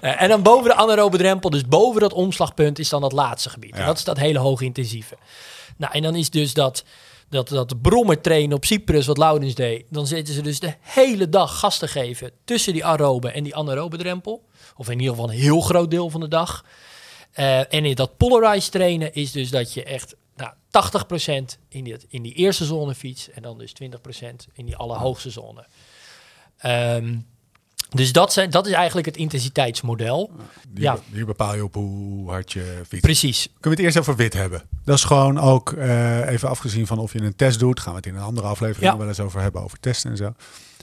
En 0.00 0.28
dan 0.28 0.42
boven 0.42 0.64
de 0.68 0.74
anaerobe 0.74 1.16
drempel, 1.16 1.50
dus 1.50 1.66
boven 1.66 2.00
dat 2.00 2.12
omslagpunt, 2.12 2.78
is 2.78 2.88
dan 2.88 3.00
dat 3.00 3.12
laatste 3.12 3.50
gebied. 3.50 3.72
En 3.74 3.80
Ja. 3.80 3.86
dat 3.86 3.96
is 3.98 4.04
dat 4.04 4.18
hele 4.18 4.38
hoge 4.38 4.64
intensieve. 4.64 5.16
Nou, 5.78 5.92
en 5.92 6.02
dan 6.02 6.14
is 6.14 6.30
dus 6.30 6.54
dat, 6.54 6.84
dat, 7.28 7.48
dat 7.48 7.82
brommer 7.82 8.20
trainen 8.20 8.56
op 8.56 8.64
Cyprus, 8.64 9.06
wat 9.06 9.18
Laurens 9.18 9.54
deed. 9.54 9.84
Dan 9.90 10.06
zitten 10.06 10.34
ze 10.34 10.42
dus 10.42 10.60
de 10.60 10.74
hele 10.80 11.28
dag 11.28 11.58
gas 11.58 11.78
te 11.78 11.88
geven 11.88 12.30
tussen 12.44 12.72
die 12.72 12.84
aerobe 12.84 13.30
en 13.30 13.44
die 13.44 13.56
anaerobe 13.56 13.96
drempel. 13.96 14.44
Of 14.76 14.88
in 14.88 14.98
ieder 14.98 15.14
geval 15.14 15.30
een 15.30 15.38
heel 15.38 15.60
groot 15.60 15.90
deel 15.90 16.10
van 16.10 16.20
de 16.20 16.28
dag. 16.28 16.64
Eh, 17.32 17.74
en 17.74 17.84
in 17.84 17.94
dat 17.94 18.16
polarized 18.16 18.72
trainen 18.72 19.14
is 19.14 19.32
dus 19.32 19.50
dat 19.50 19.72
je 19.74 19.84
echt 19.84 20.16
nou, 20.36 20.52
80% 20.52 21.58
in 21.68 21.84
die, 21.84 21.96
in 22.08 22.22
die 22.22 22.34
eerste 22.34 22.64
zone 22.64 22.94
fietst. 22.94 23.26
En 23.26 23.42
dan 23.42 23.58
dus 23.58 23.72
20% 23.82 23.84
in 24.52 24.66
die 24.66 24.76
allerhoogste 24.76 25.30
zone. 25.30 25.66
Ehm, 26.58 27.16
dus 27.88 28.12
dat, 28.12 28.32
zijn, 28.32 28.50
dat 28.50 28.66
is 28.66 28.72
eigenlijk 28.72 29.06
het 29.06 29.16
intensiteitsmodel. 29.16 30.30
Die, 30.68 30.82
Ja. 30.84 30.98
Hier 31.12 31.26
bepaal 31.26 31.54
je 31.54 31.64
op 31.64 31.74
hoe 31.74 32.30
hard 32.30 32.52
je 32.52 32.74
fietst. 32.88 33.00
Precies. 33.04 33.42
Kunnen 33.44 33.62
we 33.62 33.68
het 33.70 33.78
eerst 33.78 33.98
over 33.98 34.16
wit 34.16 34.32
hebben? 34.32 34.62
Dat 34.84 34.96
is 34.96 35.04
gewoon 35.04 35.38
ook, 35.40 35.72
eh, 35.72 36.28
even 36.30 36.48
afgezien 36.48 36.86
van 36.86 36.98
of 36.98 37.12
je 37.12 37.20
een 37.22 37.36
test 37.36 37.58
doet, 37.58 37.80
gaan 37.80 37.90
we 37.92 37.96
het 37.98 38.06
in 38.06 38.14
een 38.14 38.22
andere 38.22 38.46
aflevering 38.46 38.92
Ja. 38.92 38.98
wel 38.98 39.08
eens 39.08 39.20
over 39.20 39.40
hebben, 39.40 39.62
over 39.62 39.80
testen 39.80 40.10
en 40.10 40.16
zo. 40.16 40.34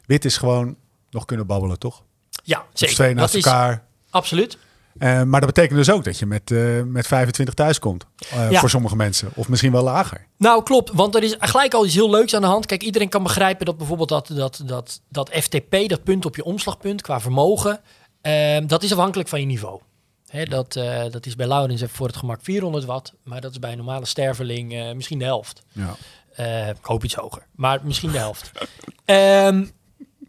Wit 0.05 0.25
is 0.25 0.37
gewoon 0.37 0.75
nog 1.09 1.25
kunnen 1.25 1.45
babbelen, 1.45 1.79
toch? 1.79 2.03
Ja, 2.43 2.65
zeker. 2.73 2.95
twee 2.95 3.13
naast 3.13 3.33
dat 3.33 3.41
is 3.45 3.45
elkaar. 3.47 3.83
absoluut. 4.09 4.57
Eh, 4.97 5.23
maar 5.23 5.39
dat 5.41 5.53
betekent 5.53 5.77
dus 5.77 5.89
ook 5.89 6.03
dat 6.03 6.19
je 6.19 6.25
met, 6.25 6.51
eh, 6.51 6.81
met 6.81 7.07
25 7.07 7.53
thuis 7.55 7.79
komt. 7.79 8.05
eh, 8.29 8.51
Ja. 8.51 8.59
Voor 8.59 8.69
sommige 8.69 8.95
mensen. 8.95 9.29
Of 9.33 9.49
misschien 9.49 9.71
wel 9.71 9.83
lager. 9.83 10.27
Nou, 10.37 10.63
klopt. 10.63 10.91
Want 10.93 11.15
er 11.15 11.23
is 11.23 11.35
gelijk 11.39 11.73
al 11.73 11.85
iets 11.85 11.93
heel 11.93 12.09
leuks 12.09 12.33
aan 12.35 12.41
de 12.41 12.47
hand. 12.47 12.65
Kijk, 12.65 12.83
iedereen 12.83 13.09
kan 13.09 13.23
begrijpen 13.23 13.65
dat 13.65 13.77
bijvoorbeeld 13.77 14.09
dat, 14.09 14.27
dat, 14.33 14.61
dat, 14.65 15.01
dat 15.09 15.29
FTP, 15.33 15.75
dat 15.87 16.03
punt 16.03 16.25
op 16.25 16.35
je 16.35 16.43
omslagpunt 16.43 17.01
qua 17.01 17.19
vermogen, 17.19 17.81
ehm, 18.21 18.67
dat 18.67 18.83
is 18.83 18.91
afhankelijk 18.91 19.29
van 19.29 19.39
je 19.39 19.45
niveau. 19.45 19.79
Hè, 20.27 20.45
dat, 20.45 20.73
dat 21.11 21.25
is 21.25 21.35
bij 21.35 21.47
Laurens 21.47 21.83
voor 21.87 22.07
het 22.07 22.15
gemak 22.17 22.39
400 22.41 22.85
watt, 22.85 23.13
maar 23.23 23.41
dat 23.41 23.51
is 23.51 23.59
bij 23.59 23.71
een 23.71 23.77
normale 23.77 24.05
sterveling 24.05 24.93
misschien 24.95 25.19
de 25.19 25.25
helft. 25.25 25.61
Ja. 25.71 25.95
Ik 26.69 26.77
hoop 26.81 27.03
iets 27.03 27.15
hoger, 27.15 27.45
maar 27.55 27.79
misschien 27.83 28.11
de 28.11 28.17
helft. 28.17 28.51
Ehm, 29.05 29.65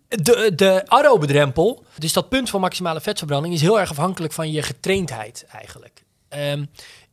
de, 0.08 0.52
de 0.54 0.82
aerobe 0.86 1.26
drempel, 1.26 1.84
dus 1.98 2.12
dat 2.12 2.28
punt 2.28 2.50
van 2.50 2.60
maximale 2.60 3.00
vetverbranding, 3.00 3.54
is 3.54 3.60
heel 3.60 3.80
erg 3.80 3.90
afhankelijk 3.90 4.32
van 4.32 4.50
je 4.50 4.62
getraindheid 4.62 5.46
eigenlijk. 5.52 6.04
Ehm, 6.28 6.64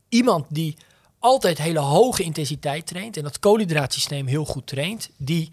iemand 0.10 0.46
die 0.50 0.78
altijd 1.20 1.58
hele 1.58 1.80
hoge 1.80 2.24
intensiteit 2.24 2.88
traint 2.88 3.18
en 3.18 3.24
dat 3.24 3.40
koolhydraatsysteem 3.40 4.28
heel 4.28 4.46
goed 4.46 4.68
traint, 4.68 5.10
die 5.18 5.50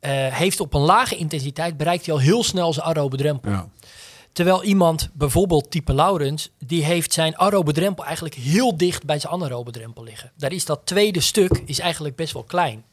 eh, 0.00 0.26
heeft 0.34 0.60
op 0.60 0.74
een 0.74 0.80
lage 0.80 1.16
intensiteit 1.16 1.76
bereikt 1.76 2.06
hij 2.06 2.14
al 2.14 2.20
heel 2.20 2.44
snel 2.44 2.72
zijn 2.72 2.86
aerobe 2.86 3.16
drempel. 3.16 3.50
Ja. 3.50 3.68
Terwijl 4.32 4.64
iemand, 4.64 5.10
bijvoorbeeld 5.12 5.70
type 5.70 5.94
Laurens, 5.94 6.50
die 6.58 6.84
heeft 6.84 7.12
zijn 7.12 7.36
aerobe 7.38 7.72
drempel 7.72 8.04
eigenlijk 8.04 8.34
heel 8.34 8.76
dicht 8.76 9.04
bij 9.04 9.18
zijn 9.18 9.32
anaerobe 9.32 9.70
drempel 9.70 10.04
liggen. 10.04 10.32
Daar 10.36 10.52
is 10.52 10.64
dat 10.64 10.80
tweede 10.84 11.20
stuk 11.20 11.62
is 11.64 11.78
eigenlijk 11.78 12.16
best 12.16 12.32
wel 12.32 12.42
klein. 12.42 12.84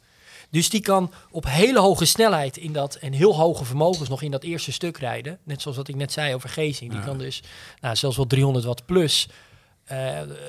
Dus 0.52 0.70
die 0.70 0.82
kan 0.82 1.12
op 1.32 1.46
hele 1.48 1.80
hoge 1.80 2.06
snelheid 2.06 2.58
in 2.58 2.74
dat 2.74 2.96
en 2.96 3.14
heel 3.14 3.36
hoge 3.36 3.66
vermogens 3.66 4.10
nog 4.10 4.22
in 4.22 4.32
dat 4.32 4.44
eerste 4.44 4.72
stuk 4.72 4.98
rijden. 4.98 5.40
Net 5.44 5.62
zoals 5.62 5.78
wat 5.78 5.88
ik 5.88 5.96
net 5.96 6.12
zei 6.12 6.34
over 6.36 6.50
Gezing. 6.50 6.90
Die 6.92 7.00
Ja. 7.00 7.06
kan 7.06 7.18
dus 7.18 7.42
nou, 7.82 7.96
zelfs 7.96 8.16
wel 8.16 8.28
300 8.28 8.66
watt 8.66 8.86
plus. 8.86 9.28
Eh, 9.86 9.98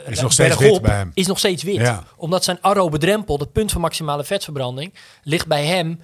Is 0.07 0.21
nog 0.21 0.33
steeds 0.33 0.57
wit 0.57 0.83
bij 0.83 0.97
hem. 0.97 1.11
Is 1.15 1.27
nog 1.27 1.39
steeds 1.39 1.63
wit. 1.63 1.77
Ja. 1.77 2.03
Omdat 2.17 2.45
zijn 2.45 2.59
aerobe 2.61 2.99
drempel, 2.99 3.39
dat 3.39 3.53
punt 3.53 3.73
van 3.73 3.81
maximale 3.81 4.25
vetverbranding, 4.25 4.95
ligt 5.23 5.47
bij 5.47 5.65
hem 5.65 6.01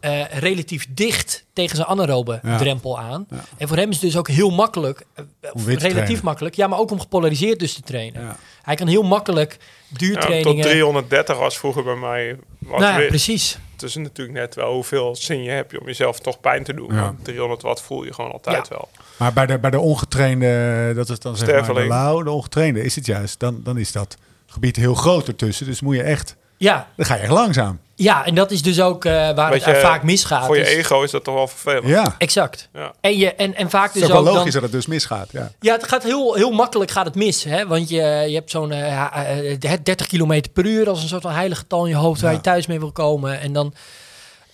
eh, 0.00 0.24
relatief 0.38 0.86
dicht 0.90 1.44
tegen 1.52 1.76
zijn 1.76 1.88
anaerobe 1.88 2.40
Ja. 2.42 2.58
drempel 2.58 2.98
aan. 2.98 3.26
Ja. 3.30 3.44
En 3.58 3.68
voor 3.68 3.76
hem 3.76 3.88
is 3.88 3.94
het 3.94 4.04
dus 4.04 4.16
ook 4.16 4.28
heel 4.28 4.50
makkelijk, 4.50 5.04
eh, 5.14 5.24
relatief 5.64 5.78
trainen. 5.78 6.20
makkelijk, 6.24 6.54
ja, 6.54 6.66
maar 6.66 6.78
ook 6.78 6.90
om 6.90 7.00
gepolariseerd 7.00 7.58
dus 7.58 7.74
te 7.74 7.82
trainen. 7.82 8.22
Ja. 8.22 8.36
Hij 8.62 8.74
kan 8.74 8.86
heel 8.86 9.02
makkelijk 9.02 9.52
Ja, 9.52 9.66
tot 9.88 9.98
duurtrainingen... 9.98 10.62
330 10.62 11.38
was 11.38 11.58
vroeger 11.58 11.84
bij 11.84 11.96
mij. 11.96 12.38
Was 12.58 12.80
nou 12.80 13.06
precies. 13.06 13.58
Het 13.82 13.90
is 13.90 13.96
natuurlijk 13.96 14.38
net 14.38 14.54
wel 14.54 14.72
hoeveel 14.72 15.16
zin 15.16 15.42
je 15.42 15.50
hebt 15.50 15.78
om 15.78 15.86
jezelf 15.86 16.20
toch 16.20 16.40
pijn 16.40 16.64
te 16.64 16.74
doen. 16.74 16.94
Ja. 16.94 17.00
Maar 17.02 17.14
300 17.22 17.62
watt 17.62 17.80
voel 17.82 18.04
je 18.04 18.12
gewoon 18.12 18.32
altijd 18.32 18.68
Ja. 18.68 18.76
wel. 18.76 18.88
Maar 19.16 19.32
bij 19.32 19.46
de, 19.46 19.58
bij 19.58 19.70
de 19.70 19.78
ongetrainde, 19.80 20.92
dat 20.94 21.08
is 21.08 21.18
dan 21.18 21.36
zeg 21.36 21.46
maar 21.48 21.56
de 21.56 21.62
Sterveling. 21.62 21.92
lauw, 21.92 22.22
de 22.22 22.30
ongetrainde 22.30 22.82
is 22.82 22.94
het 22.94 23.06
juist. 23.06 23.40
Dan, 23.40 23.60
dan 23.64 23.78
is 23.78 23.92
dat 23.92 24.16
gebied 24.46 24.76
heel 24.76 24.94
groot 24.94 25.28
ertussen. 25.28 25.66
Dus 25.66 25.80
moet 25.80 25.94
je 25.96 26.02
echt, 26.02 26.36
Ja, 26.62 26.88
dan 26.96 27.06
ga 27.06 27.14
je 27.14 27.20
echt 27.20 27.30
langzaam. 27.30 27.78
ja, 27.94 28.24
en 28.24 28.34
dat 28.34 28.50
is 28.50 28.62
dus 28.62 28.80
ook 28.80 29.04
eh, 29.04 29.12
waar 29.12 29.50
Weet 29.50 29.64
het 29.64 29.74
je, 29.74 29.80
vaak 29.80 30.02
misgaat. 30.02 30.46
Voor 30.46 30.56
je 30.56 30.66
ego 30.66 31.02
is 31.02 31.10
dat 31.10 31.24
toch 31.24 31.34
wel 31.34 31.46
vervelend. 31.48 31.86
Ja. 31.86 32.14
Exact. 32.18 32.68
Ja. 32.72 32.92
En, 33.00 33.16
je, 33.18 33.34
en, 33.34 33.54
en 33.54 33.70
vaak 33.70 33.86
Het 33.86 33.94
is 33.94 34.00
dus 34.00 34.10
ook 34.10 34.24
wel 34.24 34.32
logisch 34.34 34.52
dan... 34.52 34.62
dat 34.62 34.62
het 34.62 34.72
dus 34.72 34.86
misgaat. 34.86 35.28
Ja. 35.32 35.50
Ja, 35.60 35.72
het 35.72 35.88
gaat 35.88 36.02
heel, 36.02 36.34
heel 36.34 36.50
makkelijk 36.50 36.90
gaat 36.90 37.04
het 37.06 37.14
mis. 37.14 37.44
Hè? 37.44 37.66
Want 37.66 37.88
je, 37.88 38.24
je 38.28 38.34
hebt 38.34 38.50
zo'n 38.50 38.68
ja, 38.72 39.24
eh, 39.26 39.58
30 39.82 40.06
km 40.06 40.42
per 40.52 40.66
uur 40.66 40.88
als 40.88 41.02
een 41.02 41.08
soort 41.08 41.22
van 41.22 41.32
heilige 41.32 41.60
getal 41.60 41.84
in 41.84 41.90
je 41.90 41.96
hoofd 41.96 42.20
waar 42.20 42.32
je 42.32 42.40
thuis 42.40 42.66
mee 42.66 42.78
wil 42.78 42.92
komen. 42.92 43.40
En 43.40 43.52
dan, 43.52 43.74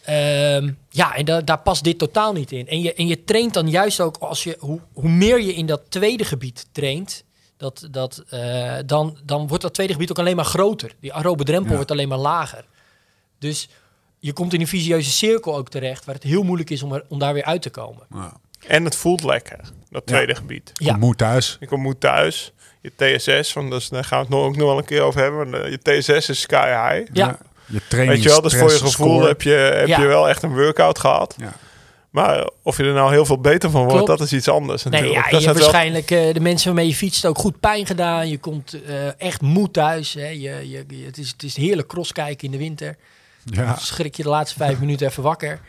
ehm, 0.04 0.70
ja, 0.90 1.14
en 1.14 1.24
da- 1.24 1.40
daar 1.40 1.58
past 1.58 1.84
dit 1.84 1.98
totaal 1.98 2.32
niet 2.32 2.52
in. 2.52 2.68
En 2.68 2.80
je, 2.82 2.94
en 2.94 3.06
je 3.06 3.24
traint 3.24 3.54
dan 3.54 3.70
juist 3.70 4.00
ook 4.00 4.16
als 4.20 4.44
je, 4.44 4.56
hoe, 4.58 4.80
hoe 4.92 5.08
meer 5.08 5.40
je 5.40 5.54
in 5.54 5.66
dat 5.66 5.80
tweede 5.88 6.24
gebied 6.24 6.66
traint, 6.72 7.24
dat, 7.58 7.88
dat, 7.90 8.22
eh, 8.28 8.74
dan, 8.86 9.18
dan 9.24 9.46
wordt 9.46 9.62
dat 9.62 9.74
tweede 9.74 9.92
gebied 9.92 10.10
ook 10.10 10.18
alleen 10.18 10.36
maar 10.36 10.44
groter. 10.44 10.94
Die 11.00 11.12
aerobe 11.12 11.44
drempel 11.44 11.70
Ja. 11.70 11.76
wordt 11.76 11.90
alleen 11.90 12.08
maar 12.08 12.18
lager. 12.18 12.64
Dus 13.38 13.68
je 14.18 14.32
komt 14.32 14.52
in 14.54 14.60
een 14.60 14.66
visieuze 14.66 15.10
cirkel 15.10 15.56
ook 15.56 15.68
terecht, 15.68 16.04
waar 16.04 16.14
het 16.14 16.24
heel 16.24 16.42
moeilijk 16.42 16.70
is 16.70 16.82
om, 16.82 16.92
er, 16.92 17.04
om 17.08 17.18
daar 17.18 17.32
weer 17.34 17.44
uit 17.44 17.62
te 17.62 17.70
komen. 17.70 18.02
Ja. 18.14 18.32
En 18.66 18.84
het 18.84 18.96
voelt 18.96 19.22
lekker, 19.24 19.60
dat 19.90 20.06
tweede 20.06 20.34
gebied. 20.34 20.70
Ja. 20.74 20.92
Je 20.92 20.98
moet 20.98 21.18
thuis. 21.18 21.56
Je 21.60 21.66
komt 21.66 21.82
moe 21.82 21.98
thuis. 21.98 22.52
Je 22.80 23.16
TSS, 23.16 23.52
want 23.52 23.70
dus, 23.70 23.88
daar 23.88 24.04
gaan 24.04 24.18
we 24.18 24.24
het 24.24 24.34
nog, 24.34 24.44
ook 24.44 24.56
nog 24.56 24.66
wel 24.68 24.78
een 24.78 24.84
keer 24.84 25.00
over 25.02 25.20
hebben. 25.20 25.50
maar, 25.50 25.60
eh, 25.60 25.70
Je 25.70 25.98
TSS 26.00 26.28
is 26.28 26.40
sky 26.40 26.66
high. 26.68 27.10
Ja. 27.12 27.38
Je 27.66 27.80
training, 27.88 28.14
Weet 28.14 28.22
je 28.22 28.28
wel, 28.28 28.40
dus 28.40 28.56
voor 28.56 28.70
je 28.70 28.76
gevoel 28.78 28.90
score. 29.16 29.26
heb 29.28 29.42
je, 29.42 29.50
heb 29.50 29.86
Ja. 29.86 30.00
je 30.00 30.06
wel 30.06 30.28
echt 30.28 30.42
een 30.42 30.54
workout 30.54 30.98
gehad. 30.98 31.34
Ja. 31.38 31.52
Maar 32.10 32.48
of 32.62 32.76
je 32.76 32.82
er 32.84 32.92
nou 32.92 33.12
heel 33.12 33.24
veel 33.24 33.40
beter 33.40 33.70
van 33.70 33.80
wordt, 33.80 33.94
Klopt. 34.04 34.18
dat 34.18 34.20
is 34.20 34.32
iets 34.32 34.48
anders. 34.48 34.82
Nee, 34.82 34.92
natuurlijk. 34.92 35.24
ja, 35.24 35.30
Dat 35.30 35.40
je 35.40 35.46
hebt 35.46 35.58
wel- 35.58 35.70
waarschijnlijk 35.70 36.10
eh, 36.10 36.34
de 36.34 36.40
mensen 36.40 36.66
waarmee 36.66 36.86
je 36.86 36.94
fietst 36.94 37.26
ook 37.26 37.38
goed 37.38 37.60
pijn 37.60 37.86
gedaan. 37.86 38.28
Je 38.28 38.38
komt 38.38 38.82
eh, 38.86 39.20
echt 39.20 39.40
moe 39.40 39.70
thuis. 39.70 40.14
Hè. 40.14 40.26
Je, 40.28 40.38
je, 40.70 40.84
je- 40.88 41.04
het, 41.06 41.18
is, 41.18 41.28
het 41.30 41.42
is 41.42 41.56
heerlijk 41.56 41.88
crosskijken 41.88 42.44
in 42.46 42.50
de 42.52 42.58
winter. 42.58 42.96
Ja. 43.44 43.64
Dan 43.64 43.76
schrik 43.78 44.14
je 44.16 44.22
de 44.22 44.28
laatste 44.28 44.58
vijf 44.58 44.78
minuten 44.84 45.06
even 45.06 45.22
wakker. 45.22 45.60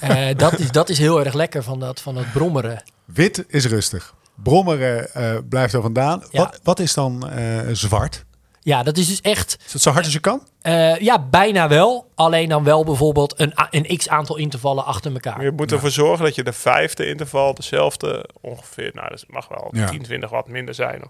Eh, 0.00 0.26
dat, 0.36 0.58
is, 0.58 0.70
dat 0.70 0.88
is 0.88 0.98
heel 0.98 1.24
erg 1.24 1.34
lekker 1.34 1.62
van 1.62 1.80
dat, 1.80 2.00
van 2.00 2.14
dat 2.14 2.32
brommeren. 2.32 2.82
Wit 3.04 3.44
is 3.48 3.66
rustig. 3.66 4.14
Brommeren 4.42 5.14
eh, 5.14 5.36
blijft 5.48 5.74
er 5.74 5.82
vandaan. 5.82 6.22
Ja. 6.30 6.38
Wat, 6.38 6.60
wat 6.62 6.78
is 6.80 6.94
dan 6.94 7.28
eh, 7.30 7.58
zwart? 7.72 8.24
Ja, 8.68 8.82
dat 8.82 8.96
is 8.96 9.06
dus 9.08 9.20
echt... 9.20 9.56
Is 9.66 9.72
het 9.72 9.82
zo 9.82 9.90
hard 9.90 10.04
als 10.04 10.12
je 10.12 10.20
kan? 10.20 10.42
eh, 10.60 10.96
ja, 10.98 11.18
bijna 11.18 11.68
wel. 11.68 12.10
Alleen 12.14 12.48
dan 12.48 12.64
wel 12.64 12.84
bijvoorbeeld 12.84 13.40
een, 13.40 13.58
a- 13.58 13.68
een 13.70 13.96
x-aantal 13.96 14.36
intervallen 14.36 14.84
achter 14.84 15.12
elkaar. 15.12 15.42
Je 15.44 15.50
moet 15.50 15.72
ervoor 15.72 15.90
zorgen 15.90 16.24
dat 16.24 16.34
je 16.34 16.42
de 16.44 16.52
vijfde 16.52 17.06
interval 17.08 17.54
dezelfde 17.54 18.28
ongeveer, 18.40 18.90
nou 18.94 19.08
dat 19.08 19.24
mag 19.28 19.48
wel 19.48 19.68
Ja. 19.72 19.86
10, 19.88 20.02
20 20.02 20.30
wat 20.30 20.48
minder 20.48 20.74
zijn. 20.74 21.02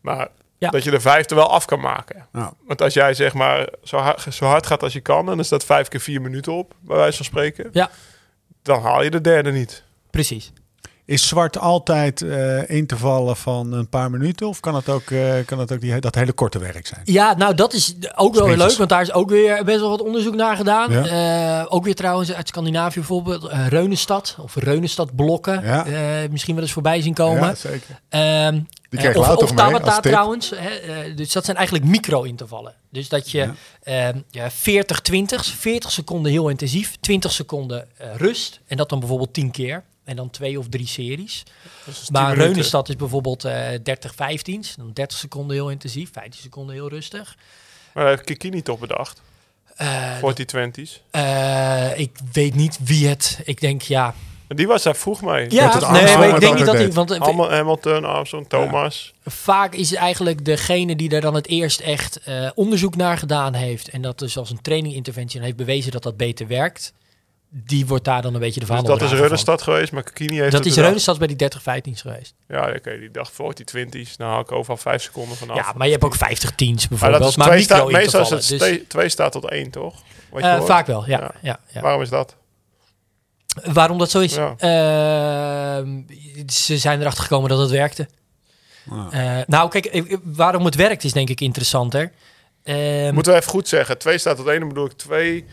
Maar 0.00 0.28
Ja. 0.58 0.70
dat 0.70 0.84
je 0.84 0.90
de 0.90 1.00
vijfde 1.00 1.34
wel 1.34 1.50
af 1.50 1.64
kan 1.64 1.80
maken. 1.80 2.26
Nou, 2.32 2.52
Want 2.66 2.82
als 2.82 2.94
jij 2.94 3.14
zeg 3.14 3.34
maar 3.34 3.68
zo 3.82 3.96
hard, 3.96 4.34
zo 4.34 4.44
hard 4.46 4.66
gaat 4.66 4.82
als 4.82 4.92
je 4.92 5.00
kan, 5.00 5.30
en 5.30 5.38
er 5.38 5.44
staat 5.44 5.64
vijf 5.64 5.88
keer 5.88 6.00
vier 6.00 6.20
minuten 6.22 6.52
op, 6.52 6.74
bij 6.80 6.96
wijze 6.96 7.16
van 7.16 7.26
spreken, 7.26 7.68
Ja, 7.72 7.90
dan 8.62 8.82
haal 8.82 9.02
je 9.02 9.10
de 9.10 9.20
derde 9.20 9.52
niet. 9.52 9.84
precies. 10.10 10.52
Is 11.12 11.28
zwart 11.28 11.58
altijd 11.58 12.22
eh, 12.22 12.70
in 12.70 12.86
te 12.86 12.96
vallen 12.96 13.36
van 13.36 13.72
een 13.72 13.88
paar 13.88 14.10
minuten? 14.10 14.48
Of 14.48 14.60
kan 14.60 14.74
het 14.74 14.88
ook, 14.88 15.10
eh, 15.10 15.34
kan 15.46 15.58
het 15.58 15.72
ook 15.72 15.80
die, 15.80 15.98
dat 16.00 16.14
hele 16.14 16.32
korte 16.32 16.58
werk 16.58 16.86
zijn? 16.86 17.00
Ja, 17.04 17.34
nou 17.36 17.54
dat 17.54 17.72
is 17.72 17.94
ook 18.14 18.34
wel 18.34 18.56
leuk, 18.56 18.76
want 18.76 18.88
daar 18.88 19.00
is 19.00 19.12
ook 19.12 19.30
weer 19.30 19.64
best 19.64 19.80
wel 19.80 19.88
wat 19.90 20.02
onderzoek 20.02 20.34
naar 20.34 20.56
gedaan. 20.56 20.90
Ja. 20.92 21.60
Eh, 21.60 21.66
ook 21.68 21.84
weer 21.84 21.94
trouwens 21.94 22.32
uit 22.32 22.48
Scandinavië 22.48 22.94
bijvoorbeeld, 22.98 23.48
Reunestad 23.68 24.36
of. 24.40 24.56
Ja. 25.62 25.86
Eh, 25.86 26.30
misschien 26.30 26.54
wel 26.54 26.62
eens 26.64 26.72
voorbij 26.72 27.00
zien 27.02 27.14
komen. 27.14 27.42
Ja, 27.48 27.54
zeker. 27.54 28.00
Ehm, 28.08 28.60
Die 28.90 29.18
of 29.18 29.36
of 29.36 29.52
Tabata 29.52 30.00
trouwens. 30.00 30.52
Hè, 30.54 31.14
dus 31.14 31.32
dat 31.32 31.44
zijn 31.44 31.56
eigenlijk 31.56 31.86
micro-intervallen. 31.86 32.74
Dus 32.90 33.08
dat 33.08 33.30
je 33.30 33.38
Ja. 33.38 33.54
ehm, 33.82 34.18
ja, 34.30 34.50
40, 34.50 35.00
20, 35.00 35.44
40 35.46 35.90
seconden 35.90 36.32
heel 36.32 36.48
intensief, 36.48 36.96
20 37.00 37.32
seconden 37.32 37.86
rust. 38.16 38.60
En 38.66 38.76
dat 38.76 38.88
dan 38.88 38.98
bijvoorbeeld 38.98 39.34
10 39.34 39.50
keer. 39.50 39.82
En 40.12 40.18
dan 40.18 40.30
twee 40.30 40.58
of 40.58 40.68
drie 40.68 40.86
series. 40.86 41.42
Dus 41.44 41.84
dat 41.84 41.94
is 41.94 42.00
10 42.00 42.12
Maar 42.12 42.22
minuten. 42.22 42.46
Reunestad 42.46 42.88
is 42.88 42.96
bijvoorbeeld 42.96 43.44
eh 43.44 43.68
30, 43.82 44.14
15. 44.14 44.64
Dan 44.76 44.90
30 44.92 45.18
seconden 45.18 45.56
heel 45.56 45.70
intensief, 45.70 46.12
15 46.12 46.42
seconden 46.42 46.74
heel 46.74 46.88
rustig. 46.88 47.36
Maar 47.94 48.06
heeft 48.06 48.24
Kikini 48.24 48.62
toch 48.62 48.78
bedacht, 48.78 49.20
Eh, 49.76 50.16
voor 50.18 50.34
die 50.34 50.44
twenties. 50.44 51.02
eh, 51.10 51.98
ik 51.98 52.10
weet 52.32 52.54
niet 52.54 52.78
wie 52.84 53.08
het. 53.08 53.40
Ik 53.44 53.60
denk 53.60 53.82
ja. 53.82 54.14
En 54.48 54.56
die 54.56 54.66
was 54.66 54.82
daar 54.82 54.96
vroeg 54.96 55.22
mee. 55.22 55.50
Ja, 55.50 55.72
het 55.72 55.90
nee, 55.90 56.16
maar 56.16 56.28
ik 56.28 56.40
denk 56.40 56.54
niet 56.56 56.66
dat 56.66 56.74
hij. 56.74 56.92
Want 56.92 57.10
eh, 57.10 57.20
Allemaal 57.20 57.50
Hamilton, 57.50 58.04
Armstrong, 58.04 58.48
Thomas. 58.48 59.12
vaak 59.26 59.74
is 59.74 59.90
het 59.90 59.98
eigenlijk 59.98 60.44
degene 60.44 60.96
die 60.96 61.08
daar 61.08 61.20
dan 61.20 61.34
het 61.34 61.46
eerst 61.46 61.80
echt 61.80 62.16
eh, 62.16 62.50
onderzoek 62.54 62.96
naar 62.96 63.18
gedaan 63.18 63.54
heeft. 63.54 63.88
En 63.88 64.02
dat 64.02 64.18
dus 64.18 64.36
als 64.38 64.50
een 64.50 64.60
traininginterventie 64.62 65.38
en 65.38 65.44
heeft 65.44 65.56
bewezen 65.56 65.92
dat 65.92 66.02
dat 66.02 66.16
beter 66.16 66.46
werkt. 66.46 66.92
Die 67.54 67.86
wordt 67.86 68.04
daar 68.04 68.22
dan 68.22 68.34
een 68.34 68.40
beetje 68.40 68.60
de 68.60 68.66
Dus 68.66 68.74
vaandel 68.74 68.98
dat 68.98 69.12
is 69.12 69.18
Reunestad 69.18 69.62
geweest, 69.62 69.92
maar 69.92 70.02
Kikini 70.02 70.38
heeft 70.40 70.52
Dat 70.52 70.66
is. 70.66 70.76
Reunestad 70.76 71.18
bij 71.18 71.26
die 71.26 71.36
30, 71.36 71.62
15 71.62 71.96
geweest. 71.96 72.34
Ja, 72.48 72.72
oké, 72.76 72.98
die 72.98 73.10
dacht 73.10 73.32
voor 73.32 73.54
die 73.54 73.64
twenties. 73.64 74.16
Nou 74.16 74.30
haal 74.30 74.40
ik 74.40 74.52
overal 74.52 74.76
vijf 74.76 75.02
seconden 75.02 75.36
vanaf. 75.36 75.56
Ja, 75.56 75.72
maar 75.76 75.86
je 75.86 75.92
hebt 75.92 76.04
ook 76.04 76.14
50 76.14 76.50
teams 76.54 76.80
Maar 76.80 76.88
bijvoorbeeld. 76.88 77.20
dat 77.22 77.30
is 77.30 77.36
Maar, 77.36 77.46
twee 77.46 77.62
staat, 77.62 77.90
meestal 77.90 78.20
is 78.20 78.30
het 78.30 78.48
Dus, 78.48 78.58
twee, 78.58 78.86
twee 78.86 79.08
staat 79.08 79.32
tot 79.32 79.50
één, 79.50 79.70
toch? 79.70 80.02
Wat 80.30 80.42
je 80.42 80.48
hoort. 80.48 80.64
vaak 80.64 80.86
wel, 80.86 81.06
ja. 81.06 81.18
Ja. 81.18 81.30
ja. 81.40 81.60
ja, 81.72 81.80
Waarom 81.80 82.02
is 82.02 82.08
dat? 82.08 82.36
Waarom 83.72 83.98
dat 83.98 84.10
zo 84.10 84.20
is? 84.20 84.34
Ja. 84.34 84.54
Ehm, 84.56 86.00
ze 86.48 86.78
zijn 86.78 87.00
erachter 87.00 87.22
gekomen 87.22 87.48
dat 87.48 87.58
het 87.58 87.70
werkte. 87.70 88.08
Ja. 88.90 89.08
Eh, 89.38 89.44
nou, 89.46 89.68
kijk, 89.70 90.18
waarom 90.22 90.64
het 90.64 90.74
werkt 90.74 91.04
is 91.04 91.12
denk 91.12 91.28
ik 91.28 91.40
interessanter. 91.40 92.12
Ehm, 92.64 93.14
Moeten 93.14 93.32
we 93.32 93.38
even 93.38 93.50
goed 93.50 93.68
zeggen. 93.68 93.98
Twee 93.98 94.18
staat 94.18 94.36
tot 94.36 94.46
één, 94.46 94.58
dan 94.58 94.68
bedoel 94.68 94.86
ik 94.86 94.92
twee. 94.92 95.44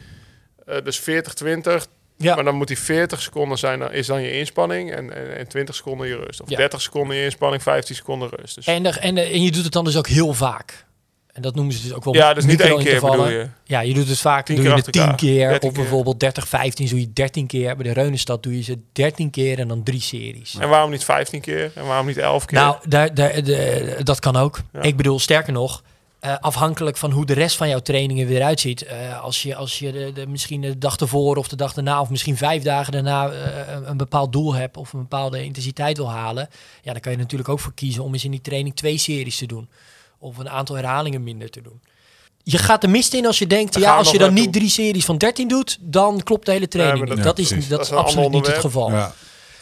Eh, 0.69 0.83
dus 0.83 0.99
40, 0.99 1.33
20. 1.33 1.87
ja, 2.17 2.35
Maar 2.35 2.43
dan 2.43 2.55
moet 2.55 2.67
die 2.67 2.79
40 2.79 3.21
seconden 3.21 3.57
zijn, 3.57 3.79
dan 3.79 3.91
is 3.91 4.07
dan 4.07 4.21
je 4.21 4.37
inspanning. 4.39 4.91
En, 4.93 5.15
en, 5.15 5.37
en 5.37 5.47
20 5.47 5.75
seconden 5.75 6.07
je 6.07 6.15
rust. 6.15 6.41
Of 6.41 6.49
Ja. 6.49 6.57
30 6.57 6.81
seconden 6.81 7.15
je 7.17 7.23
inspanning, 7.23 7.63
15 7.63 7.95
seconden 7.95 8.29
rust. 8.29 8.55
Dus, 8.55 8.65
en, 8.65 8.85
er- 8.85 8.97
en, 8.97 9.17
er- 9.17 9.31
en 9.31 9.43
je 9.43 9.51
doet 9.51 9.63
het 9.63 9.73
dan 9.73 9.83
dus 9.85 9.97
ook 9.97 10.07
heel 10.07 10.33
vaak. 10.33 10.87
En 11.29 11.41
dat 11.41 11.55
noemen 11.55 11.73
ze 11.73 11.81
dus 11.81 11.93
ook 11.93 12.03
wel 12.03 12.13
ja, 12.15 12.33
dus 12.33 12.45
niet 12.45 12.61
één 12.61 12.77
keer 12.83 12.99
bedoel 13.01 13.29
je. 13.29 13.47
Ja, 13.63 13.79
je 13.79 13.93
doet 13.93 14.07
het 14.09 14.19
vaak, 14.19 14.45
Tien 14.45 14.55
doe 14.55 14.63
je 14.63 14.69
het 14.69 14.77
achter 14.79 14.91
10 14.93 15.01
elkaar. 15.01 15.17
keer. 15.17 15.49
13 15.49 15.69
Of 15.69 15.73
keer. 15.75 15.83
bijvoorbeeld 15.83 16.19
30, 16.19 16.47
15 16.47 16.87
doe 16.87 16.99
je 16.99 17.13
13 17.13 17.47
keer. 17.47 17.75
Bij 17.75 17.83
de 17.93 17.93
Reunenstad 18.01 18.43
doe 18.43 18.55
je 18.57 18.63
ze 18.63 18.77
13 18.93 19.29
keer 19.29 19.59
en 19.59 19.67
dan 19.67 19.83
drie 19.83 20.01
series. 20.01 20.55
En 20.59 20.69
waarom 20.69 20.91
niet 20.91 21.03
15 21.03 21.41
keer? 21.41 21.71
En 21.75 21.85
waarom 21.85 22.05
niet 22.07 22.17
11 22.17 22.45
keer? 22.45 22.57
Nou, 22.59 22.75
daar, 22.87 23.13
daar, 23.13 23.43
de, 23.43 23.95
dat 24.03 24.19
kan 24.19 24.35
ook. 24.35 24.59
Ja. 24.73 24.81
Ik 24.81 24.97
bedoel, 24.97 25.19
sterker 25.19 25.53
nog, 25.53 25.83
eh, 26.19 26.35
afhankelijk 26.39 26.97
van 26.97 27.11
hoe 27.11 27.25
de 27.25 27.33
rest 27.33 27.55
van 27.57 27.69
jouw 27.69 27.79
trainingen 27.79 28.27
weer 28.27 28.43
uitziet. 28.43 28.81
eh, 28.81 29.23
als 29.23 29.41
je, 29.43 29.55
als 29.55 29.79
je 29.79 29.91
de, 29.91 30.11
de, 30.13 30.27
misschien 30.27 30.61
de 30.61 30.77
dag 30.77 30.97
ervoor 30.97 31.35
of 31.37 31.47
de 31.47 31.55
dag 31.55 31.73
daarna, 31.73 32.01
of 32.01 32.09
misschien 32.09 32.37
vijf 32.37 32.63
dagen 32.63 32.91
daarna 32.93 33.29
eh, 33.29 33.77
een, 33.85 33.97
bepaald 33.97 34.31
doel 34.31 34.53
hebt 34.53 34.77
of 34.77 34.93
een 34.93 34.99
bepaalde 34.99 35.43
intensiteit 35.43 35.97
wil 35.97 36.09
halen, 36.11 36.49
ja, 36.81 36.91
dan 36.91 37.01
kan 37.01 37.11
je 37.11 37.17
natuurlijk 37.17 37.49
ook 37.49 37.59
voor 37.59 37.73
kiezen 37.73 38.03
om 38.03 38.13
eens 38.13 38.23
in 38.25 38.31
die 38.31 38.41
training 38.41 38.75
twee 38.75 38.97
series 38.97 39.37
te 39.37 39.45
doen. 39.45 39.69
Of 40.19 40.37
een 40.37 40.49
aantal 40.49 40.75
herhalingen 40.75 41.23
minder 41.23 41.49
te 41.49 41.61
doen. 41.61 41.81
Je 42.43 42.57
gaat 42.57 42.81
de 42.81 42.87
mist 42.87 43.13
in 43.13 43.25
als 43.25 43.39
je 43.39 43.47
denkt, 43.47 43.75
ja, 43.79 43.95
als 43.95 44.11
je 44.11 44.17
dan 44.17 44.33
niet 44.33 44.53
drie 44.53 44.69
series 44.69 45.05
van 45.05 45.17
13 45.17 45.47
doet, 45.47 45.77
dan 45.81 46.23
klopt 46.23 46.45
de 46.45 46.51
hele 46.51 46.67
training 46.67 46.99
dat- 46.99 47.07
niet. 47.07 47.17
Ja, 47.17 47.23
Dat 47.23 47.39
is, 47.39 47.49
dat 47.49 47.69
Dat 47.69 47.79
is 47.81 47.91
absoluut 47.91 48.29
niet 48.31 48.47
het 48.47 48.57
geval. 48.57 48.91
Ja. 48.91 49.13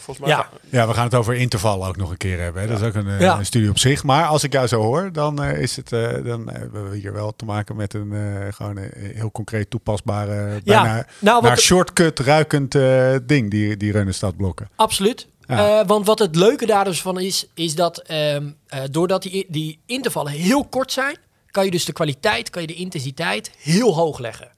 Volgens 0.08 0.26
mij. 0.26 0.36
Ja. 0.36 0.48
Ja, 0.70 0.86
we 0.88 0.94
gaan 0.94 1.04
het 1.04 1.14
over 1.14 1.34
intervallen 1.34 1.88
ook 1.88 1.96
nog 1.96 2.10
een 2.10 2.16
keer 2.16 2.38
hebben. 2.40 2.62
Hè. 2.62 2.68
Dat 2.68 2.80
is 2.80 2.86
ook 2.86 2.94
een, 2.94 3.08
eh, 3.08 3.20
Ja. 3.20 3.38
een 3.38 3.46
studie 3.46 3.70
op 3.70 3.78
zich. 3.78 4.04
Maar 4.04 4.24
als 4.26 4.44
ik 4.44 4.52
jou 4.52 4.66
zo 4.66 4.80
hoor, 4.82 5.12
dan, 5.12 5.42
eh, 5.42 5.60
is 5.62 5.76
het, 5.76 5.92
eh, 5.92 6.24
dan 6.24 6.50
hebben 6.50 6.90
we 6.90 6.96
hier 6.96 7.12
wel 7.12 7.36
te 7.36 7.44
maken 7.44 7.76
met 7.76 7.94
een 7.94 8.12
eh, 8.12 8.52
gewoon 8.52 8.76
een 8.76 8.90
heel 9.14 9.30
concreet 9.30 9.70
toepasbare, 9.70 10.60
bijna 10.64 11.06
nou, 11.18 11.42
naar 11.42 11.58
shortcut 11.58 12.18
ruikend 12.18 12.74
eh, 12.74 13.14
ding, 13.22 13.50
die, 13.50 13.76
die 13.76 13.92
Reunenstad 13.92 14.36
blokken. 14.36 14.68
Absoluut. 14.76 15.26
Ja. 15.46 15.80
Eh, 15.80 15.86
want 15.86 16.06
wat 16.06 16.18
het 16.18 16.36
leuke 16.36 16.66
daar 16.66 16.84
dus 16.84 17.02
van 17.02 17.20
is, 17.20 17.46
is 17.54 17.74
dat 17.74 17.98
ehm, 17.98 18.50
eh, 18.66 18.80
doordat 18.90 19.22
die, 19.22 19.46
die 19.48 19.80
intervallen 19.86 20.32
heel 20.32 20.64
kort 20.64 20.92
zijn, 20.92 21.16
kan 21.50 21.64
je 21.64 21.70
dus 21.70 21.84
de 21.84 21.92
kwaliteit, 21.92 22.50
kan 22.50 22.62
je 22.62 22.68
de 22.68 22.74
intensiteit 22.74 23.50
heel 23.58 23.94
hoog 23.94 24.18
leggen. 24.18 24.48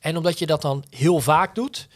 En 0.00 0.16
omdat 0.16 0.38
je 0.38 0.46
dat 0.46 0.62
dan 0.62 0.84
heel 0.90 1.20
vaak 1.20 1.54
doet, 1.54 1.88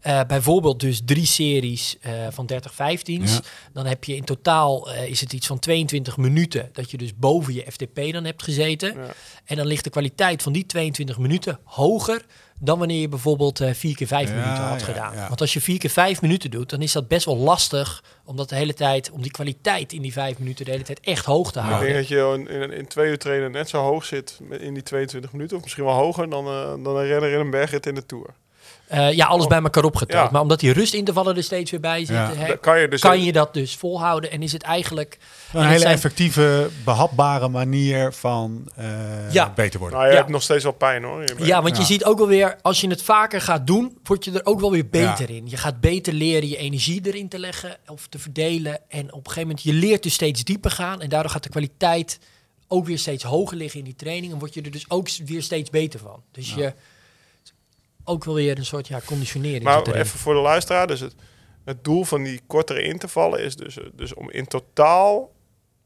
eh, 0.00 0.20
bijvoorbeeld 0.26 0.80
dus 0.80 1.00
drie 1.04 1.26
series 1.26 1.96
eh, 2.00 2.12
van 2.30 2.46
30, 2.46 2.72
15's, 2.72 3.32
Ja. 3.34 3.40
dan 3.72 3.86
heb 3.86 4.04
je 4.04 4.16
in 4.16 4.24
totaal 4.24 4.90
eh, 4.92 5.08
is 5.10 5.20
het 5.20 5.32
iets 5.32 5.46
van 5.46 5.58
22 5.58 6.16
minuten 6.16 6.68
dat 6.72 6.90
je 6.90 6.96
dus 6.96 7.16
boven 7.16 7.54
je 7.54 7.64
FTP 7.70 8.12
dan 8.12 8.24
hebt 8.24 8.42
gezeten. 8.42 8.94
Ja. 8.94 9.06
En 9.44 9.56
dan 9.56 9.66
ligt 9.66 9.84
de 9.84 9.90
kwaliteit 9.90 10.42
van 10.42 10.52
die 10.52 10.66
22 10.66 11.18
minuten 11.18 11.58
hoger 11.64 12.24
dan 12.62 12.78
wanneer 12.78 13.00
je 13.00 13.08
bijvoorbeeld 13.08 13.60
eh, 13.60 13.72
vier 13.74 13.96
keer 13.96 14.06
vijf 14.06 14.28
Ja, 14.28 14.34
minuten 14.34 14.62
had 14.64 14.80
ja, 14.80 14.86
gedaan. 14.86 15.14
ja. 15.14 15.28
Want 15.28 15.40
als 15.40 15.52
je 15.52 15.60
vier 15.60 15.78
keer 15.78 15.90
vijf 15.90 16.20
minuten 16.22 16.50
doet, 16.50 16.70
dan 16.70 16.82
is 16.82 16.92
dat 16.92 17.08
best 17.08 17.24
wel 17.24 17.36
lastig 17.36 18.04
om 18.24 18.36
dat 18.36 18.48
de 18.48 18.54
hele 18.56 18.74
tijd, 18.74 19.10
om 19.10 19.22
die 19.22 19.30
kwaliteit 19.30 19.92
in 19.92 20.02
die 20.02 20.12
vijf 20.12 20.38
minuten 20.38 20.64
de 20.64 20.70
hele 20.70 20.82
tijd 20.84 21.00
echt 21.00 21.24
hoog 21.24 21.52
te 21.52 21.58
Ik 21.58 21.64
houden. 21.64 21.88
denk 21.92 21.98
dat 21.98 22.08
je 22.08 22.34
in, 22.48 22.62
in, 22.62 22.72
in 22.72 22.86
twee 22.86 23.08
uur 23.10 23.18
trainen 23.18 23.50
net 23.52 23.68
zo 23.68 23.82
hoog 23.82 24.04
zit 24.04 24.40
in 24.60 24.74
die 24.74 24.82
22 24.82 25.32
minuten. 25.32 25.56
Of 25.56 25.62
misschien 25.62 25.84
wel 25.84 25.94
hoger 25.94 26.30
dan, 26.30 26.46
eh, 26.46 26.68
dan 26.84 26.96
een 26.96 27.06
renner 27.06 27.32
in 27.32 27.40
een 27.40 27.50
bergrit 27.50 27.86
in 27.86 27.94
de 27.94 28.06
Tour. 28.06 28.34
Eh, 28.90 29.12
ja, 29.12 29.26
alles 29.26 29.46
bij 29.46 29.62
elkaar 29.62 29.84
opgeteld. 29.84 30.24
Ja. 30.24 30.30
Maar 30.32 30.40
omdat 30.40 30.60
die 30.60 30.72
rustintervallen 30.72 31.36
er 31.36 31.42
steeds 31.42 31.70
weer 31.70 31.80
bij 31.80 31.98
zitten, 31.98 32.16
Ja. 32.16 32.34
hè, 32.34 32.46
Dan 32.46 32.60
kan 32.60 32.80
je 32.80 32.88
dus... 32.88 33.00
kan 33.00 33.22
je 33.22 33.32
dat 33.32 33.54
dus 33.54 33.76
volhouden. 33.76 34.30
En 34.30 34.42
is 34.42 34.52
het 34.52 34.62
eigenlijk... 34.62 35.18
Een 35.52 35.66
hele 35.66 35.78
zijn- 35.78 35.92
effectieve, 35.94 36.70
behapbare 36.84 37.48
manier 37.48 38.12
van 38.12 38.68
eh, 38.76 39.32
Ja. 39.32 39.52
beter 39.54 39.78
worden. 39.80 39.96
Nou, 39.98 40.10
je 40.10 40.14
Ja. 40.16 40.20
hebt 40.22 40.32
nog 40.32 40.42
steeds 40.42 40.62
wel 40.62 40.72
pijn 40.72 41.02
hoor. 41.02 41.22
Je 41.22 41.34
Ja, 41.38 41.62
want 41.62 41.74
Ja. 41.74 41.80
je 41.80 41.86
ziet 41.86 42.04
ook 42.04 42.18
wel 42.18 42.26
weer, 42.26 42.56
als 42.62 42.80
je 42.80 42.88
het 42.88 43.02
vaker 43.02 43.40
gaat 43.40 43.66
doen, 43.66 43.98
word 44.02 44.24
je 44.24 44.32
er 44.32 44.46
ook 44.46 44.60
wel 44.60 44.70
weer 44.70 44.88
beter 44.88 45.30
Ja. 45.30 45.36
in. 45.36 45.48
Je 45.48 45.56
gaat 45.56 45.80
beter 45.80 46.12
leren 46.12 46.48
je 46.48 46.56
energie 46.56 47.00
erin 47.06 47.28
te 47.28 47.38
leggen 47.38 47.76
of 47.86 48.06
te 48.06 48.18
verdelen. 48.18 48.78
En 48.88 49.06
op 49.12 49.18
een 49.26 49.32
gegeven 49.32 49.40
moment, 49.42 49.62
je 49.62 49.72
leert 49.72 50.02
dus 50.02 50.14
steeds 50.14 50.44
dieper 50.44 50.70
gaan. 50.70 51.00
En 51.00 51.08
daardoor 51.08 51.30
gaat 51.30 51.42
de 51.42 51.48
kwaliteit 51.48 52.18
ook 52.68 52.86
weer 52.86 52.98
steeds 52.98 53.24
hoger 53.24 53.56
liggen 53.56 53.78
in 53.78 53.84
die 53.84 53.96
training. 53.96 54.32
En 54.32 54.38
word 54.38 54.54
je 54.54 54.62
er 54.62 54.70
dus 54.70 54.84
ook 54.90 55.08
weer 55.24 55.42
steeds 55.42 55.70
beter 55.70 56.00
van. 56.00 56.22
Dus 56.32 56.54
je 56.54 56.72
ook 58.04 58.24
wel 58.24 58.34
weer 58.34 58.58
een 58.58 58.64
soort 58.64 58.88
ja, 58.88 59.00
conditionering. 59.04 59.62
Maar 59.62 59.86
even 59.86 60.18
voor 60.18 60.34
de 60.34 60.40
luisteraar. 60.40 60.86
Dus 60.86 61.00
het, 61.00 61.14
het 61.64 61.84
doel 61.84 62.04
van 62.04 62.22
die 62.22 62.40
kortere 62.46 62.82
intervallen 62.82 63.40
is 63.40 63.56
dus, 63.56 63.78
dus 63.92 64.14
om 64.14 64.30
in 64.30 64.46
totaal 64.46 65.32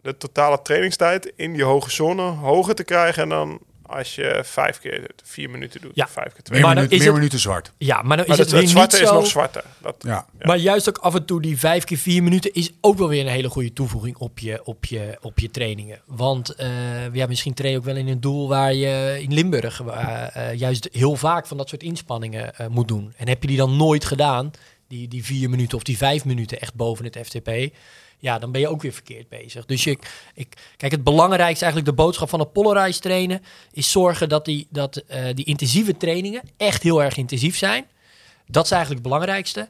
de 0.01 0.17
totale 0.17 0.63
trainingstijd 0.63 1.33
in 1.37 1.53
die 1.53 1.65
hoge 1.65 1.91
zone 1.91 2.23
hoger 2.23 2.75
te 2.75 2.85
krijgen. 2.85 3.23
En 3.23 3.29
dan 3.29 3.61
als 3.95 4.15
je 4.15 4.41
vijf 4.45 4.79
keer 4.81 5.07
vier 5.25 5.51
minuten 5.51 5.81
doet. 5.81 5.91
Ja. 5.95 6.09
Vijf 6.09 6.33
keer 6.33 6.43
twee. 6.43 6.61
Maar 6.61 6.75
dan 6.75 6.85
minuten, 6.85 6.97
is 6.97 6.99
meer 7.03 7.09
het- 7.13 7.17
minuten 7.17 7.39
zwart. 7.39 7.73
Ja, 7.79 8.03
maar 8.03 8.17
dan 8.17 8.27
Maar 8.29 8.39
is 8.39 8.39
het, 8.39 8.39
het, 8.39 8.51
het 8.51 8.61
niet 8.61 8.71
zwarte 8.71 8.99
is 9.01 9.09
zo... 9.09 9.15
nog 9.15 9.27
zwarter. 9.27 9.65
Dat, 9.83 9.95
Ja. 9.99 10.27
Maar 10.41 10.57
juist 10.57 10.89
ook 10.89 10.99
af 10.99 11.15
en 11.15 11.25
toe 11.25 11.43
die 11.43 11.59
vijf 11.59 11.85
keer 11.85 11.99
vier 11.99 12.23
minuten 12.23 12.53
is 12.53 12.71
ook 12.81 12.99
wel 12.99 13.09
weer 13.09 13.21
een 13.21 13.33
hele 13.33 13.49
goede 13.49 13.73
toevoeging 13.73 14.17
op 14.17 14.39
je, 14.39 14.65
op 14.65 14.85
je, 14.85 15.19
op 15.21 15.39
je 15.39 15.51
trainingen. 15.51 16.01
Want 16.07 16.51
eh, 16.55 16.69
ja, 17.15 17.27
misschien 17.27 17.55
train 17.55 17.73
je 17.73 17.79
ook 17.79 17.85
wel 17.85 17.97
in 17.97 18.09
een 18.09 18.21
doel 18.21 18.49
waar 18.49 18.75
je 18.75 19.19
in 19.23 19.35
Limburg 19.35 19.81
eh, 19.83 20.37
eh, 20.51 20.59
juist 20.59 20.89
heel 20.93 21.17
vaak 21.17 21.47
van 21.47 21.57
dat 21.57 21.69
soort 21.69 21.83
inspanningen 21.83 22.55
eh, 22.57 22.67
moet 22.67 22.89
doen. 22.89 23.13
En 23.17 23.29
heb 23.29 23.41
je 23.43 23.49
die 23.49 23.57
dan 23.57 23.77
nooit 23.77 24.05
gedaan, 24.05 24.51
die, 24.89 25.09
die 25.09 25.25
vier 25.25 25.51
minuten 25.51 25.77
of 25.77 25.83
die 25.83 25.97
vijf 25.97 26.25
minuten 26.25 26.61
echt 26.61 26.75
boven 26.75 27.05
het 27.05 27.19
FTP, 27.27 27.75
ja, 28.25 28.39
dan 28.39 28.53
ben 28.53 28.61
je 28.61 28.69
ook 28.69 28.83
weer 28.83 28.93
verkeerd 28.93 29.29
bezig. 29.29 29.67
Dus 29.67 29.87
ik, 29.87 30.31
ik, 30.35 30.57
kijk, 30.77 30.93
het 30.93 31.05
belangrijkste 31.05 31.65
eigenlijk 31.65 31.97
de 31.97 32.03
boodschap 32.03 32.29
van 32.29 32.41
het 32.41 32.53
Polarize 32.53 33.01
trainen 33.01 33.43
is 33.73 33.91
zorgen 33.91 34.29
dat 34.29 34.45
die, 34.45 34.67
dat, 34.71 34.97
eh, 34.97 35.25
die 35.35 35.45
intensieve 35.45 35.97
trainingen 35.97 36.43
echt 36.57 36.83
heel 36.83 37.03
erg 37.03 37.17
intensief 37.17 37.57
zijn. 37.57 37.87
Dat 38.47 38.65
is 38.65 38.71
eigenlijk 38.71 39.03
het 39.03 39.13
belangrijkste. 39.13 39.69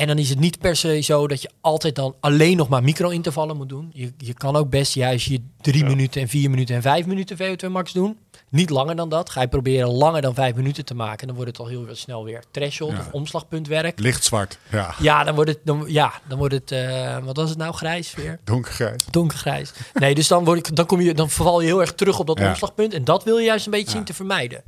En 0.00 0.06
dan 0.06 0.18
is 0.18 0.28
het 0.28 0.38
niet 0.38 0.58
per 0.58 0.76
se 0.76 1.00
zo 1.00 1.26
dat 1.28 1.42
je 1.42 1.50
altijd 1.60 1.94
dan 1.94 2.14
alleen 2.20 2.56
nog 2.56 2.68
maar 2.68 2.82
micro-intervallen 2.82 3.56
moet 3.56 3.68
doen. 3.68 3.90
Je, 3.92 4.12
je 4.18 4.34
kan 4.34 4.56
ook 4.56 4.70
best 4.70 4.94
juist 4.94 5.26
je 5.26 5.42
drie 5.60 5.82
Ja. 5.82 5.88
minuten 5.88 6.20
en 6.20 6.28
vier 6.28 6.50
minuten 6.50 6.74
en 6.74 6.82
vijf 6.82 7.06
minuten 7.06 7.36
VO2 7.36 7.70
max 7.70 7.92
doen. 7.92 8.18
Niet 8.48 8.70
langer 8.70 8.96
dan 8.96 9.08
dat. 9.08 9.30
Ga 9.30 9.40
je 9.40 9.48
proberen 9.48 9.88
langer 9.88 10.22
dan 10.22 10.34
vijf 10.34 10.54
minuten 10.54 10.84
te 10.84 10.94
maken. 10.94 11.26
Dan 11.26 11.36
wordt 11.36 11.50
het 11.50 11.60
al 11.60 11.66
heel 11.66 11.86
snel 11.92 12.24
weer 12.24 12.42
threshold 12.50 12.92
Ja. 12.92 12.98
of 12.98 13.08
omslagpuntwerk. 13.12 13.98
Licht 13.98 14.24
zwart. 14.24 14.58
Ja. 14.70 14.94
Ja, 15.00 15.24
dan 15.24 15.34
wordt 15.34 15.50
het, 15.50 15.58
dan, 15.64 15.84
ja, 15.86 16.12
dan 16.28 16.38
wordt 16.38 16.54
het 16.54 16.70
eh, 16.72 17.18
wat 17.24 17.36
was 17.36 17.48
het 17.48 17.58
nou, 17.58 17.72
grijs 17.74 18.14
weer? 18.14 18.38
Donkergrijs. 18.44 19.04
Donkergrijs. 19.10 19.72
Nee, 19.94 20.14
dus 20.14 20.28
dan, 20.28 20.44
word 20.44 20.58
ik, 20.68 20.76
dan, 20.76 20.86
kom 20.86 21.00
je, 21.00 21.14
dan 21.14 21.30
val 21.30 21.60
je 21.60 21.66
heel 21.66 21.80
erg 21.80 21.92
terug 21.94 22.18
op 22.18 22.26
dat 22.26 22.38
Ja. 22.38 22.48
omslagpunt. 22.48 22.94
En 22.94 23.04
dat 23.04 23.24
wil 23.24 23.38
je 23.38 23.44
juist 23.44 23.64
een 23.66 23.72
beetje 23.72 23.86
Ja. 23.86 23.92
zien 23.92 24.04
te 24.04 24.14
vermijden. 24.14 24.62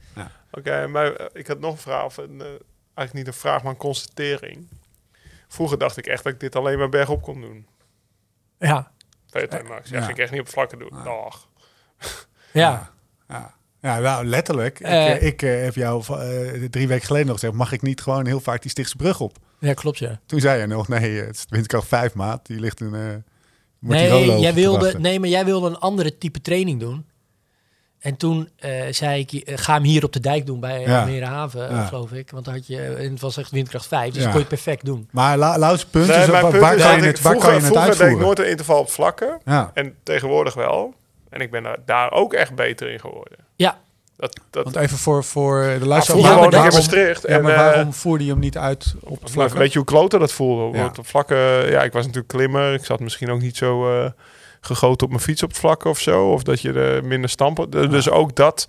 Oké, 0.52 0.86
maar 0.86 1.12
eh, 1.14 1.26
ik 1.32 1.46
had 1.46 1.60
nog 1.60 1.72
een 1.72 1.78
vraag. 1.78 2.04
Of 2.04 2.16
een, 2.16 2.40
eh, 2.40 2.46
eigenlijk 2.94 3.12
niet 3.14 3.26
een 3.26 3.40
vraag, 3.40 3.62
maar 3.62 3.72
een 3.72 3.78
constatering. 3.78 4.66
Vroeger 5.52 5.78
dacht 5.78 5.96
ik 5.96 6.06
echt 6.06 6.24
dat 6.24 6.32
ik 6.32 6.40
dit 6.40 6.56
alleen 6.56 6.78
maar 6.78 6.88
bergop 6.88 7.22
kon 7.22 7.40
doen. 7.40 7.66
Ja, 8.58 8.92
VT 9.30 9.68
Max. 9.68 9.90
Ja, 9.90 9.96
Ja. 9.96 10.04
ging 10.04 10.16
ik 10.16 10.22
echt 10.22 10.32
niet 10.32 10.40
op 10.40 10.48
vlakken 10.48 10.78
doen. 10.78 10.92
Dag. 11.04 11.48
ja. 12.52 12.90
Ja. 13.28 13.54
Ja, 13.80 13.98
nou, 13.98 14.24
letterlijk. 14.24 14.80
Eh. 14.80 15.14
ik, 15.14 15.20
eh, 15.20 15.26
ik 15.26 15.42
eh, 15.42 15.62
heb 15.62 15.74
jou 15.74 16.02
eh, 16.08 16.64
drie 16.70 16.88
weken 16.88 17.06
geleden 17.06 17.26
nog 17.26 17.38
gezegd, 17.38 17.54
mag 17.54 17.72
ik 17.72 17.82
niet 17.82 18.00
gewoon 18.00 18.26
heel 18.26 18.40
vaak 18.40 18.62
die 18.62 18.70
Stichtse 18.70 18.96
brug 18.96 19.20
op? 19.20 19.38
ja 19.58 19.74
klopt 19.74 19.98
ja. 19.98 20.20
Toen 20.26 20.40
zei 20.40 20.60
je 20.60 20.66
nog, 20.66 20.88
nee, 20.88 21.20
het 21.20 21.34
is 21.34 21.44
windkracht 21.48 21.88
5 21.88 22.14
maat. 22.14 22.46
Die 22.46 22.60
ligt 22.60 22.80
eh 22.80 22.88
die 22.88 23.00
Nee, 23.78 24.38
jij 24.40 24.54
wilde, 24.54 24.98
nee, 24.98 25.20
maar 25.20 25.28
jij 25.28 25.44
wilde 25.44 25.68
een 25.68 25.78
andere 25.78 26.18
type 26.18 26.40
training 26.40 26.80
doen. 26.80 27.06
En 28.02 28.16
toen 28.16 28.48
eh, 28.58 28.70
zei 28.90 29.20
ik, 29.20 29.32
eh, 29.32 29.54
ga 29.58 29.74
hem 29.74 29.82
hier 29.82 30.04
op 30.04 30.12
de 30.12 30.20
dijk 30.20 30.46
doen 30.46 30.60
bij 30.60 30.80
Ja. 30.80 31.06
Eh, 31.06 31.18
Ja. 31.20 31.84
geloof 31.84 32.12
ik. 32.12 32.30
Want 32.30 32.44
dan 32.44 32.54
had 32.54 32.66
je, 32.66 32.80
en 32.82 33.10
het 33.10 33.20
was 33.20 33.36
echt 33.36 33.50
windkracht 33.50 33.86
5, 33.86 34.06
dus 34.06 34.16
Ja. 34.16 34.22
dat 34.22 34.30
kon 34.32 34.40
je 34.40 34.46
perfect 34.46 34.84
doen. 34.84 35.08
Maar 35.10 35.36
La 35.38 35.58
Lauw's 35.58 35.84
punt 35.84 36.06
Nee, 36.06 36.16
is, 36.20 36.26
waar, 36.26 36.46
punt 36.50 36.62
waar 36.62 36.74
is 36.76 36.82
kan 36.82 36.90
dat 36.92 37.00
je 37.00 37.06
het, 37.06 37.20
waar 37.20 37.30
vroeger, 37.32 37.50
kan 37.50 37.58
je 37.58 37.64
het 37.64 37.66
vroeger 37.66 37.86
deed 37.90 37.94
ik 37.94 38.00
uitvoeren? 38.02 38.26
nooit 38.26 38.38
een 38.38 38.48
interval 38.50 38.78
op 38.80 38.90
vlakken. 38.90 39.40
Ja, 39.44 39.70
En 39.74 39.94
tegenwoordig 40.02 40.54
wel. 40.54 40.94
En 41.30 41.40
ik 41.40 41.50
ben 41.50 41.64
daar 41.84 42.12
ook 42.12 42.32
echt 42.34 42.54
beter 42.54 42.90
in 42.92 43.00
geworden. 43.00 43.38
Ja, 43.56 43.78
Dat, 44.22 44.40
dat, 44.50 44.64
want 44.64 44.76
even 44.76 44.98
voor, 44.98 45.24
voor 45.24 45.60
de 45.78 45.86
luisteraar. 45.86 46.20
vroeger 46.20 46.44
Ja, 46.44 46.50
daarom- 46.50 46.72
Maastricht. 46.74 47.28
ja, 47.28 47.38
maar 47.38 47.52
eh, 47.52 47.58
waarom 47.58 47.92
voerde 47.92 48.24
je 48.24 48.30
hem 48.30 48.38
niet 48.40 48.58
uit 48.58 48.94
op 49.00 49.20
het 49.22 49.30
Vlak, 49.30 49.48
vlak? 49.48 49.58
weet 49.60 49.72
je 49.72 49.78
hoe 49.78 49.86
klote 49.86 50.18
dat 50.18 50.32
voelde? 50.32 50.78
Ja. 50.78 50.84
Op 50.98 51.06
vlakken, 51.06 51.70
ja, 51.70 51.82
ik 51.82 51.92
was 51.92 52.02
natuurlijk 52.06 52.32
klimmer. 52.32 52.74
Ik 52.74 52.84
zat 52.84 53.00
misschien 53.00 53.30
ook 53.30 53.40
niet 53.40 53.56
zo 53.56 54.00
eh, 54.04 54.10
gegoten 54.60 55.04
op 55.06 55.12
mijn 55.12 55.22
fiets 55.22 55.42
op 55.42 55.48
het 55.48 55.58
vlak 55.58 55.84
of 55.84 55.98
zo. 55.98 56.30
Of 56.32 56.42
dat 56.42 56.60
je 56.60 56.72
er 56.72 57.04
minder 57.04 57.30
stampen. 57.30 57.70
Dus 57.70 58.10
ook 58.10 58.34
dat, 58.36 58.68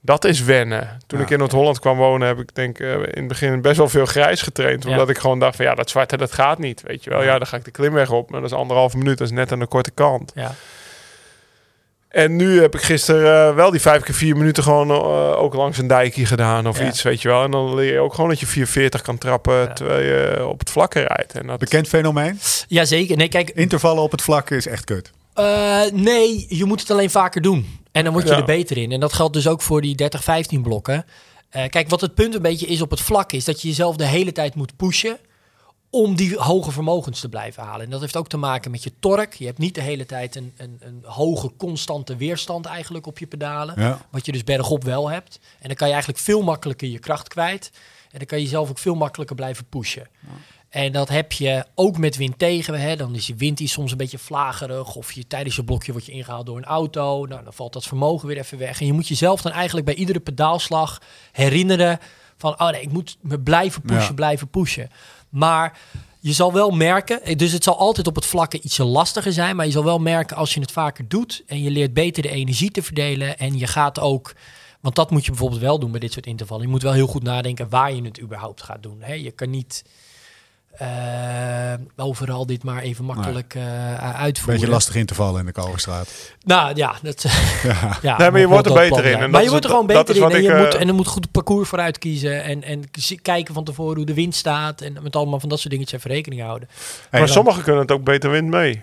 dat 0.00 0.24
is 0.24 0.42
wennen. 0.42 0.98
Toen 1.06 1.20
ik 1.20 1.30
in 1.30 1.38
Noord-Holland 1.38 1.78
kwam 1.80 1.96
wonen, 1.96 2.28
heb 2.28 2.38
ik 2.38 2.54
denk 2.54 2.78
eh, 2.78 2.92
in 2.92 3.02
het 3.14 3.28
begin 3.28 3.60
best 3.60 3.76
wel 3.76 3.88
veel 3.88 4.06
grijs 4.06 4.42
getraind. 4.42 4.86
Omdat 4.86 5.08
ik 5.08 5.18
gewoon 5.18 5.38
dacht 5.38 5.56
van 5.56 5.64
ja, 5.64 5.74
dat 5.74 5.90
zwarte, 5.90 6.16
dat 6.16 6.32
gaat 6.32 6.58
niet. 6.58 6.82
Weet 6.82 7.04
je 7.04 7.10
wel, 7.10 7.22
ja, 7.22 7.38
dan 7.38 7.46
ga 7.46 7.56
ik 7.56 7.64
de 7.64 7.70
klimweg 7.70 8.10
op. 8.10 8.30
Maar 8.30 8.40
dat 8.40 8.50
is 8.50 8.56
anderhalve 8.56 8.96
minuut, 8.96 9.18
dat 9.18 9.26
is 9.26 9.32
net 9.34 9.52
aan 9.52 9.58
de 9.58 9.66
korte 9.66 9.90
kant. 9.90 10.32
ja. 10.34 10.54
En 12.12 12.36
nu 12.36 12.60
heb 12.60 12.74
ik 12.74 12.80
gisteren 12.82 13.48
eh, 13.48 13.54
wel 13.54 13.70
die 13.70 13.80
vijf 13.80 14.02
keer 14.02 14.14
vier 14.14 14.36
minuten 14.36 14.62
gewoon 14.62 14.90
eh, 14.90 15.40
ook 15.42 15.54
langs 15.54 15.78
een 15.78 15.86
dijkje 15.86 16.26
gedaan 16.26 16.66
of 16.68 16.78
Ja. 16.78 16.86
iets, 16.86 17.02
weet 17.02 17.22
je 17.22 17.28
wel. 17.28 17.42
En 17.44 17.50
dan 17.50 17.74
leer 17.74 17.92
je 17.92 17.98
ook 17.98 18.14
gewoon 18.14 18.30
dat 18.30 18.40
je 18.40 18.46
440 18.46 19.02
kan 19.02 19.18
trappen 19.18 19.54
Ja. 19.54 19.72
terwijl 19.72 20.02
je 20.02 20.46
op 20.46 20.58
het 20.58 20.70
vlakke 20.70 21.00
rijdt. 21.00 21.32
En 21.32 21.46
dat, 21.46 21.58
Bekend 21.58 21.88
fenomeen. 21.88 22.40
Jazeker. 22.68 23.16
Nee, 23.16 23.28
kijk, 23.28 23.50
Intervallen 23.50 24.02
op 24.02 24.10
het 24.10 24.22
vlak 24.22 24.50
is 24.50 24.66
echt 24.66 24.84
kut. 24.84 25.10
eh, 25.34 25.80
nee, 25.92 26.46
je 26.48 26.64
moet 26.64 26.80
het 26.80 26.90
alleen 26.90 27.10
vaker 27.10 27.42
doen. 27.42 27.78
En 27.92 28.04
dan 28.04 28.12
word 28.12 28.24
je 28.28 28.32
Ja. 28.32 28.38
er 28.38 28.44
beter 28.44 28.76
in. 28.76 28.92
En 28.92 29.00
dat 29.00 29.12
geldt 29.12 29.34
dus 29.34 29.48
ook 29.48 29.62
voor 29.62 29.80
die 29.80 29.94
30-15 29.94 30.62
blokken. 30.62 31.04
Eh, 31.50 31.68
kijk, 31.68 31.88
wat 31.88 32.00
het 32.00 32.14
punt 32.14 32.34
een 32.34 32.42
beetje 32.42 32.66
is 32.66 32.82
op 32.82 32.90
het 32.90 33.00
vlak 33.00 33.32
is 33.32 33.44
dat 33.44 33.62
je 33.62 33.68
jezelf 33.68 33.96
de 33.96 34.06
hele 34.06 34.32
tijd 34.32 34.54
moet 34.54 34.76
pushen 34.76 35.18
om 35.94 36.16
die 36.16 36.36
hoge 36.38 36.70
vermogens 36.70 37.20
te 37.20 37.28
blijven 37.28 37.62
halen. 37.62 37.84
En 37.84 37.90
dat 37.90 38.00
heeft 38.00 38.16
ook 38.16 38.28
te 38.28 38.36
maken 38.36 38.70
met 38.70 38.82
je 38.82 38.92
torque. 39.00 39.36
Je 39.38 39.46
hebt 39.46 39.58
niet 39.58 39.74
de 39.74 39.80
hele 39.80 40.06
tijd 40.06 40.36
een, 40.36 40.52
een, 40.56 40.76
een 40.80 41.02
hoge 41.04 41.50
constante 41.56 42.16
weerstand 42.16 42.66
eigenlijk 42.66 43.06
op 43.06 43.18
je 43.18 43.26
pedalen. 43.26 43.80
Ja. 43.80 44.00
Wat 44.10 44.26
je 44.26 44.32
dus 44.32 44.44
bergop 44.44 44.84
wel 44.84 45.10
hebt. 45.10 45.38
En 45.60 45.66
dan 45.68 45.76
kan 45.76 45.86
je 45.86 45.92
eigenlijk 45.92 46.22
veel 46.22 46.42
makkelijker 46.42 46.88
je 46.88 46.98
kracht 46.98 47.28
kwijt. 47.28 47.70
En 48.10 48.18
dan 48.18 48.26
kan 48.26 48.38
je 48.38 48.44
jezelf 48.44 48.70
ook 48.70 48.78
veel 48.78 48.94
makkelijker 48.94 49.36
blijven 49.36 49.64
pushen. 49.64 50.08
En 50.68 50.92
dat 50.92 51.08
heb 51.08 51.32
je 51.32 51.64
ook 51.74 51.98
met 51.98 52.16
wind 52.16 52.38
tegen. 52.38 52.80
Hè. 52.80 52.96
Dan 52.96 53.14
is 53.14 53.26
je 53.26 53.34
wind 53.34 53.58
die 53.58 53.68
soms 53.68 53.90
een 53.90 53.96
beetje 53.96 54.18
vlagerig. 54.18 54.94
Of 54.94 55.12
je, 55.12 55.26
tijdens 55.26 55.56
je 55.56 55.64
blokje 55.64 55.92
word 55.92 56.06
je 56.06 56.12
ingehaald 56.12 56.46
door 56.46 56.56
een 56.56 56.64
auto. 56.64 57.26
Nou, 57.26 57.44
dan 57.44 57.52
valt 57.52 57.72
dat 57.72 57.84
vermogen 57.84 58.28
weer 58.28 58.38
even 58.38 58.58
weg. 58.58 58.80
En 58.80 58.86
je 58.86 58.92
moet 58.92 59.08
jezelf 59.08 59.42
dan 59.42 59.52
eigenlijk 59.52 59.86
bij 59.86 59.94
iedere 59.94 60.20
pedaalslag 60.20 61.00
herinneren 61.32 61.98
van... 62.36 62.60
oh 62.60 62.70
nee, 62.70 62.82
ik 62.82 62.92
moet 62.92 63.16
me 63.20 63.40
blijven 63.40 63.82
pushen, 63.82 64.02
Ja. 64.08 64.12
blijven 64.14 64.48
pushen. 64.48 64.90
Maar 65.32 65.78
je 66.20 66.32
zal 66.32 66.52
wel 66.52 66.70
merken... 66.70 67.22
eh, 67.22 67.36
dus 67.36 67.52
het 67.52 67.64
zal 67.64 67.78
altijd 67.78 68.06
op 68.06 68.14
het 68.14 68.26
vlakke 68.26 68.60
ietsje 68.60 68.84
lastiger 68.84 69.32
zijn... 69.32 69.56
maar 69.56 69.66
je 69.66 69.72
zal 69.72 69.84
wel 69.84 69.98
merken 69.98 70.36
als 70.36 70.54
je 70.54 70.60
het 70.60 70.72
vaker 70.72 71.08
doet... 71.08 71.42
en 71.46 71.62
je 71.62 71.70
leert 71.70 71.94
beter 71.94 72.22
de 72.22 72.28
energie 72.30 72.70
te 72.70 72.82
verdelen... 72.82 73.38
en 73.38 73.58
je 73.58 73.66
gaat 73.66 74.00
ook... 74.00 74.34
Want 74.80 74.94
dat 74.94 75.10
moet 75.10 75.24
je 75.24 75.30
bijvoorbeeld 75.30 75.60
wel 75.60 75.78
doen 75.78 75.90
bij 75.90 76.00
dit 76.00 76.12
soort 76.12 76.26
intervallen. 76.26 76.64
Je 76.64 76.70
moet 76.70 76.82
wel 76.82 76.92
heel 76.92 77.06
goed 77.06 77.22
nadenken 77.22 77.68
waar 77.68 77.94
je 77.94 78.02
het 78.02 78.20
überhaupt 78.20 78.62
gaat 78.62 78.82
doen. 78.82 78.96
Hè? 79.00 79.12
Je 79.12 79.30
kan 79.30 79.50
niet 79.50 79.84
eh, 80.72 81.72
overal 81.96 82.46
dit 82.46 82.64
maar 82.64 82.82
even 82.82 83.04
makkelijk 83.04 83.54
eh 83.54 84.14
uitvoeren. 84.20 84.54
Beetje 84.54 84.72
lastig 84.72 84.94
intervallen 84.94 85.40
in 85.40 85.46
de 85.46 85.52
Kalverstraat. 85.52 86.08
Nou 86.44 86.72
ja, 86.76 86.94
dat, 87.02 87.22
Ja. 87.62 87.98
ja 88.02 88.16
Nee, 88.18 88.30
maar 88.30 88.40
je 88.40 88.48
wordt 88.48 88.66
er 88.66 88.72
beter 88.72 88.88
plan 88.88 89.04
in. 89.04 89.12
En 89.12 89.18
Maar 89.18 89.28
dat 89.30 89.38
je 89.40 89.44
is 89.44 89.50
wordt 89.50 89.64
er 89.64 89.70
gewoon 89.70 89.86
het- 89.86 89.94
dat 89.96 90.06
beter 90.06 90.22
is 90.22 90.28
in. 90.30 90.36
En, 90.36 90.42
je 90.42 90.48
ik, 90.58 90.64
moet, 90.64 90.74
eh, 90.74 90.80
en 90.80 90.88
er 90.88 90.94
moet 90.94 91.06
goed 91.06 91.30
parcours 91.30 91.68
vooruit 91.68 91.98
kiezen. 91.98 92.42
En, 92.42 92.62
en 92.62 92.82
kijken 93.22 93.54
van 93.54 93.64
tevoren 93.64 93.96
hoe 93.96 94.04
de 94.06 94.14
wind 94.14 94.34
staat. 94.34 94.80
En 94.80 94.96
met 95.02 95.16
allemaal 95.16 95.40
van 95.40 95.48
dat 95.48 95.58
soort 95.58 95.70
dingetjes 95.70 95.98
even 95.98 96.10
rekening 96.10 96.42
houden. 96.42 96.68
Hey, 97.10 97.20
maar 97.20 97.28
sommigen 97.28 97.62
kunnen 97.62 97.80
het 97.82 97.90
ook 97.92 98.04
beter 98.04 98.30
wind 98.30 98.48
mee. 98.48 98.82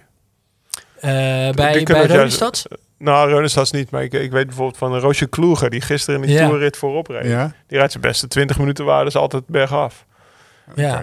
Eh, 0.99 1.09
bij 1.09 1.53
bij 1.53 1.71
het 2.01 2.11
Reunenstad? 2.11 2.65
Nou, 2.97 3.29
Reunenstads 3.29 3.71
niet. 3.71 3.89
Maar 3.91 4.03
ik, 4.03 4.13
ik 4.13 4.31
weet 4.31 4.45
bijvoorbeeld 4.45 4.77
van 4.77 4.93
een 4.93 4.99
Roosje 4.99 5.27
Kloeger... 5.27 5.69
die 5.69 5.81
gisteren 5.81 6.21
in 6.21 6.27
de 6.27 6.33
Ja. 6.33 6.47
toerrit 6.47 6.77
voorop 6.77 7.07
reed. 7.07 7.25
Ja? 7.25 7.53
Die 7.67 7.77
rijdt 7.77 7.91
zijn 7.91 8.03
beste 8.03 8.27
20 8.27 8.57
minuten 8.57 8.85
waar, 8.85 9.03
dus 9.05 9.15
altijd 9.15 9.47
bergaf. 9.47 10.05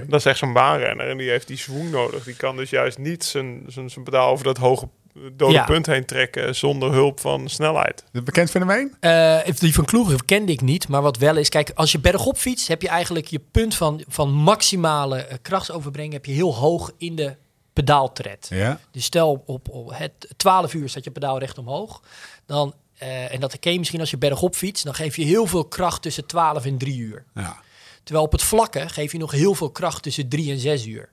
Dat 0.08 0.20
is 0.20 0.24
echt 0.24 0.38
zo'n 0.38 0.52
baanrenner 0.52 1.08
en 1.08 1.16
die 1.16 1.30
heeft 1.30 1.46
die 1.46 1.56
zwoeng 1.58 1.90
nodig. 1.90 2.24
Die 2.24 2.36
kan 2.36 2.56
dus 2.56 2.70
juist 2.70 2.98
niet 2.98 3.24
zijn, 3.24 3.62
zijn, 3.66 3.90
zijn 3.90 4.04
pedaal 4.04 4.30
over 4.30 4.44
dat 4.44 4.56
hoge 4.56 4.88
dode 5.32 5.52
Ja. 5.52 5.64
punt 5.64 5.86
heen 5.86 6.04
trekken... 6.04 6.54
zonder 6.54 6.92
hulp 6.92 7.20
van 7.20 7.48
snelheid. 7.48 8.04
Een 8.12 8.24
bekend 8.24 8.50
fenomeen? 8.50 8.94
Eh, 9.00 9.38
die 9.58 9.74
van 9.74 9.84
Kloeger 9.84 10.24
kende 10.24 10.52
ik 10.52 10.60
niet, 10.60 10.88
maar 10.88 11.02
wat 11.02 11.16
wel 11.16 11.36
is, 11.36 11.48
kijk, 11.48 11.70
als 11.74 11.92
je 11.92 11.98
bergop 11.98 12.36
fietst, 12.36 12.68
heb 12.68 12.82
je 12.82 12.88
eigenlijk 12.88 13.26
je 13.26 13.40
punt 13.50 13.74
van, 13.74 14.02
van 14.08 14.32
maximale 14.32 15.16
eh, 15.18 15.36
krachtsoverbrengen 15.42 16.12
heb 16.12 16.24
je 16.24 16.32
heel 16.32 16.54
hoog 16.54 16.90
in 16.98 17.16
de 17.16 17.36
pedaaltred. 17.72 18.46
Ja. 18.50 18.80
Dus 18.90 19.04
stel 19.04 19.42
op, 19.46 19.68
op 19.68 19.92
het 19.94 20.28
12 20.36 20.74
uur 20.74 20.88
staat 20.88 21.04
je 21.04 21.10
pedaal 21.10 21.38
recht 21.38 21.58
omhoog, 21.58 22.02
dan, 22.46 22.74
eh, 22.98 23.32
en 23.32 23.40
dat 23.40 23.58
ken 23.58 23.72
je 23.72 23.78
misschien 23.78 24.00
als 24.00 24.10
je 24.10 24.18
bergop 24.18 24.54
fietst, 24.54 24.84
dan 24.84 24.94
geef 24.94 25.16
je 25.16 25.24
heel 25.24 25.46
veel 25.46 25.64
kracht 25.64 26.02
tussen 26.02 26.26
12 26.26 26.64
en 26.64 26.78
3 26.78 26.98
uur. 26.98 27.24
ja. 27.34 27.64
Terwijl 28.06 28.26
op 28.26 28.32
het 28.32 28.42
vlakke 28.42 28.88
geef 28.88 29.12
je 29.12 29.18
nog 29.18 29.30
heel 29.30 29.54
veel 29.54 29.70
kracht 29.70 30.02
tussen 30.02 30.28
3 30.28 30.50
en 30.52 30.58
6 30.58 30.86
uur. 30.86 31.08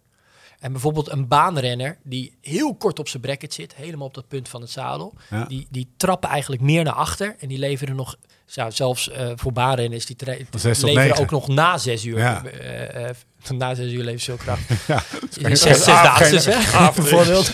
En 0.59 0.71
bijvoorbeeld 0.71 1.11
een 1.11 1.27
baanrenner 1.27 1.97
die 2.03 2.37
heel 2.41 2.75
kort 2.75 2.99
op 2.99 3.07
zijn 3.07 3.21
bracket 3.21 3.53
zit, 3.53 3.75
helemaal 3.75 4.07
op 4.07 4.13
dat 4.13 4.27
punt 4.27 4.49
van 4.49 4.61
het 4.61 4.69
zadel, 4.69 5.13
Ja. 5.29 5.45
die, 5.45 5.67
die 5.69 5.93
trappen 5.97 6.29
eigenlijk 6.29 6.61
meer 6.61 6.83
naar 6.83 6.93
achter 6.93 7.35
en 7.39 7.47
die 7.47 7.57
leveren 7.57 7.95
nog, 7.95 8.15
nou, 8.55 8.71
zelfs 8.71 9.09
eh, 9.09 9.31
voor 9.35 9.51
baanrenners, 9.51 10.05
die 10.05 10.17
zes 10.57 10.81
leveren 10.81 11.17
ook 11.17 11.31
nog 11.31 11.47
na 11.47 11.77
6 11.77 12.05
uur. 12.05 12.17
Ja. 12.17 12.43
eh, 12.45 13.09
eh, 13.09 13.15
na 13.49 13.75
6 13.75 13.91
uur 13.91 14.03
leveren 14.03 14.19
ze 14.19 14.25
veel 14.25 14.35
kracht. 14.37 14.61
Ja. 14.87 15.03
Zes, 15.55 15.61
zesdaagse, 15.61 16.51
hè? 16.51 16.91
Bijvoorbeeld. 17.01 17.53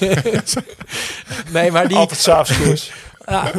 nee, 1.51 1.71
maar 1.71 1.87
die, 1.87 1.97
Altijd 1.97 2.19
s'avonds 2.19 2.91
ja, 3.29 3.51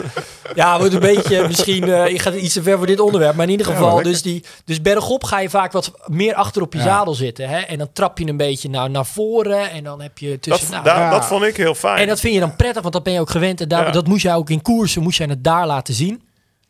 ja, 0.54 0.78
wordt 0.78 0.94
een 0.94 1.00
beetje 1.00 1.46
misschien. 1.46 1.88
eh 1.92 2.06
ik 2.06 2.20
ga 2.20 2.32
iets 2.32 2.54
te 2.54 2.62
ver 2.62 2.76
voor 2.76 2.86
dit 2.86 3.00
onderwerp. 3.00 3.34
Maar 3.34 3.44
in 3.44 3.50
ieder 3.50 3.66
geval, 3.66 4.02
dus, 4.02 4.22
die, 4.22 4.44
dus 4.64 4.80
bergop 4.82 5.24
ga 5.24 5.40
je 5.40 5.50
vaak 5.50 5.72
wat 5.72 5.92
meer 6.06 6.34
achter 6.34 6.62
op 6.62 6.72
je 6.72 6.78
Ja. 6.78 6.84
zadel 6.84 7.14
zitten. 7.14 7.48
Hè? 7.48 7.58
En 7.58 7.78
dan 7.78 7.88
trap 7.92 8.18
je 8.18 8.26
een 8.26 8.36
beetje 8.36 8.68
nou, 8.68 8.88
naar 8.90 9.06
voren. 9.06 9.70
En 9.70 9.84
dan 9.84 10.00
heb 10.00 10.18
je 10.18 10.28
Dat, 10.30 10.42
tussen. 10.42 10.70
nou, 10.70 10.84
daar- 10.84 10.98
ja. 11.00 11.10
dat 11.10 11.24
vond 11.26 11.42
ik 11.44 11.56
heel 11.56 11.74
fijn. 11.74 11.98
en 11.98 12.06
dat 12.08 12.20
vind 12.20 12.34
je 12.34 12.40
dan 12.40 12.56
prettig, 12.56 12.82
want 12.82 12.94
dat 12.94 13.02
ben 13.02 13.12
je 13.12 13.20
ook 13.20 13.30
gewend. 13.30 13.60
En 13.60 13.68
daar, 13.68 13.92
dat 13.92 14.06
moest 14.06 14.22
jij 14.22 14.34
ook 14.34 14.50
in 14.50 14.62
koersen, 14.62 15.02
moest 15.02 15.18
jij 15.18 15.26
het 15.26 15.44
daar 15.44 15.66
laten 15.66 15.94
zien. 15.94 16.22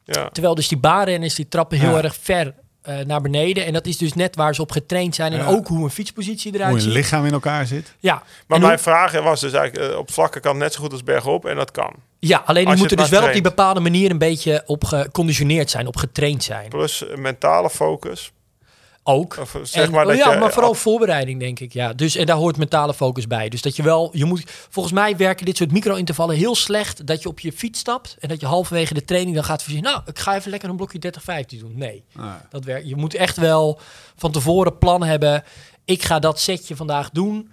Ja. 0.04 0.28
Terwijl 0.32 0.54
dus 0.54 0.68
die 0.68 0.78
baanrenners 0.78 1.34
die 1.34 1.48
trappen 1.48 1.78
heel 1.78 1.96
Ja. 1.96 2.02
erg 2.02 2.16
ver 2.20 2.54
eh, 2.82 2.98
naar 2.98 3.20
beneden. 3.20 3.66
En 3.66 3.72
dat 3.72 3.86
is 3.86 3.96
dus 3.96 4.12
net 4.14 4.36
waar 4.36 4.54
ze 4.54 4.62
op 4.62 4.70
getraind 4.70 5.14
zijn. 5.14 5.32
En 5.32 5.38
Ja. 5.38 5.46
ook 5.46 5.66
hoe 5.68 5.84
een 5.84 5.90
fietspositie 5.90 6.54
eruit 6.54 6.68
Hoe 6.70 6.78
je 6.78 6.84
ziet. 6.84 6.92
lichaam 6.94 7.24
in 7.26 7.32
elkaar 7.32 7.66
zit. 7.66 7.94
Ja, 7.98 8.14
Maar 8.14 8.24
En 8.58 8.60
mijn 8.60 8.62
hoe- 8.72 8.82
vraag 8.82 9.20
was 9.22 9.40
dus 9.40 9.52
eigenlijk, 9.52 9.92
eh, 9.92 9.98
op 9.98 10.10
vlakke 10.12 10.40
kan 10.40 10.58
net 10.58 10.72
zo 10.72 10.80
goed 10.80 10.92
als 10.92 11.04
bergop. 11.04 11.44
En 11.46 11.56
dat 11.56 11.70
kan. 11.70 11.92
ja, 12.18 12.42
alleen 12.46 12.64
die 12.64 12.76
moeten 12.76 12.96
dus 12.96 13.08
wel 13.08 13.24
op 13.26 13.32
die 13.32 13.42
bepaalde 13.42 13.80
manier 13.80 14.10
een 14.10 14.18
beetje 14.18 14.62
op 14.66 14.84
geconditioneerd 14.84 15.70
zijn, 15.70 15.86
op 15.86 15.96
getraind 15.96 16.42
zijn. 16.44 16.68
Plus 16.68 17.06
eh, 17.08 17.16
mentale 17.16 17.70
focus. 17.70 18.32
Ook. 19.02 19.36
Of 19.40 19.54
eh, 19.54 19.60
zeg 19.64 19.84
En- 19.84 19.90
maar 19.90 20.02
oh 20.04 20.08
dat 20.08 20.18
ja, 20.18 20.32
je, 20.32 20.38
maar 20.38 20.52
vooral 20.52 20.68
al- 20.70 20.74
voorbereiding, 20.76 21.40
denk 21.40 21.60
ik. 21.60 21.72
Ja. 21.72 21.92
Dus, 21.92 22.16
en 22.16 22.26
daar 22.26 22.36
hoort 22.36 22.56
mentale 22.56 22.94
focus 22.94 23.26
bij. 23.26 23.48
Dus 23.48 23.62
dat 23.62 23.76
je 23.76 23.82
wel, 23.82 24.10
je 24.12 24.24
moet, 24.24 24.42
volgens 24.70 24.94
mij 24.94 25.16
werken 25.16 25.46
dit 25.46 25.56
soort 25.56 25.72
micro-intervallen 25.72 26.36
heel 26.36 26.54
slecht. 26.54 27.06
Dat 27.06 27.22
je 27.22 27.28
op 27.28 27.40
je 27.40 27.52
fiets 27.52 27.78
stapt 27.80 28.16
en 28.20 28.28
dat 28.28 28.40
je 28.40 28.46
halverwege 28.46 28.94
de 28.94 29.04
training 29.04 29.34
dan 29.34 29.44
gaat 29.44 29.62
voorzien. 29.62 29.82
Nou, 29.82 30.00
ik 30.06 30.18
ga 30.18 30.36
even 30.36 30.50
lekker 30.50 30.68
een 30.68 30.76
blokje 30.76 30.98
30-15 30.98 31.58
doen. 31.60 31.72
Nee, 31.76 32.04
dat 32.50 32.64
werkt. 32.64 32.88
Je 32.88 32.96
moet 32.96 33.14
echt 33.14 33.36
wel 33.36 33.80
van 34.16 34.32
tevoren 34.32 34.78
plan 34.78 35.02
hebben. 35.02 35.44
Ik 35.84 36.02
ga 36.02 36.18
dat 36.18 36.40
setje 36.40 36.76
vandaag 36.76 37.10
doen. 37.10 37.50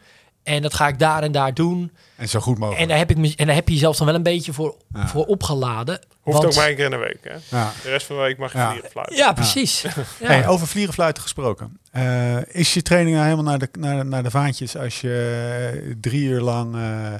En 0.47 0.61
dat 0.61 0.73
ga 0.73 0.87
ik 0.87 0.99
daar 0.99 1.23
en 1.23 1.31
daar 1.31 1.53
doen. 1.53 1.91
En 2.15 2.29
zo 2.29 2.39
goed 2.39 2.57
mogelijk. 2.57 2.81
En 2.81 2.87
daar 2.87 2.97
heb, 2.97 3.09
ik, 3.09 3.17
me- 3.17 3.33
en 3.35 3.45
daar 3.45 3.55
heb 3.55 3.67
je 3.67 3.73
jezelf 3.73 3.97
dan 3.97 4.05
wel 4.05 4.15
een 4.15 4.23
beetje 4.23 4.53
voor, 4.53 4.75
Ja. 4.93 5.07
voor 5.07 5.25
opgeladen. 5.25 5.99
hoeft 6.21 6.37
Want- 6.37 6.49
ook 6.49 6.55
maar 6.55 6.67
één 6.67 6.75
keer 6.75 6.85
in 6.85 6.91
de 6.91 6.97
week. 6.97 7.17
Hè? 7.21 7.57
ja. 7.57 7.71
De 7.83 7.89
rest 7.89 8.05
van 8.05 8.15
de 8.15 8.21
week 8.21 8.37
mag 8.37 8.51
je 8.51 8.57
Ja. 8.57 8.69
vliegen 8.69 8.89
fluiten. 8.91 9.15
Ja, 9.15 9.33
precies. 9.33 9.81
Ja. 9.81 9.91
Hey, 10.27 10.47
over 10.47 10.67
vliegenfluiten 10.67 11.23
gesproken. 11.23 11.79
Eh, 11.91 12.37
is 12.47 12.73
je 12.73 12.81
training 12.81 13.15
nou 13.15 13.29
helemaal 13.29 13.49
naar 13.51 13.59
de, 13.59 13.69
naar, 13.79 14.05
naar 14.05 14.23
de 14.23 14.29
vaantjes 14.31 14.77
als 14.77 15.01
je 15.01 15.81
eh, 15.85 15.93
drie 16.01 16.23
uur 16.27 16.41
lang 16.41 16.75
eh, 16.75 17.13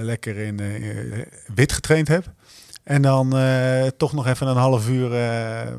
lekker 0.00 0.36
in 0.36 0.60
eh, 0.60 1.26
wit 1.54 1.72
getraind 1.72 2.08
hebt? 2.08 2.28
En 2.84 3.02
dan 3.02 3.36
eh, 3.36 3.86
toch 3.96 4.12
nog 4.12 4.26
even 4.26 4.46
een 4.46 4.56
half 4.56 4.88
uur 4.88 5.14
eh, 5.14 5.72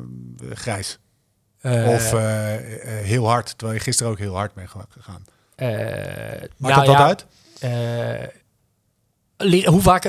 grijs? 0.52 0.98
Eh, 1.60 1.88
of 1.88 2.10
heel 3.02 3.28
hard, 3.28 3.54
terwijl 3.58 3.78
je 3.78 3.84
gisteren 3.84 4.12
ook 4.12 4.18
heel 4.18 4.34
hard 4.36 4.54
bent 4.54 4.70
ge- 4.70 4.78
gegaan. 4.88 5.24
Eh, 5.58 5.68
Maakt 6.56 6.74
nou 6.74 6.86
dat 6.86 6.96
ja, 6.96 7.06
uit? 7.06 7.26
Eh, 7.60 8.28
hoe 9.66 9.80
vaak 9.80 10.02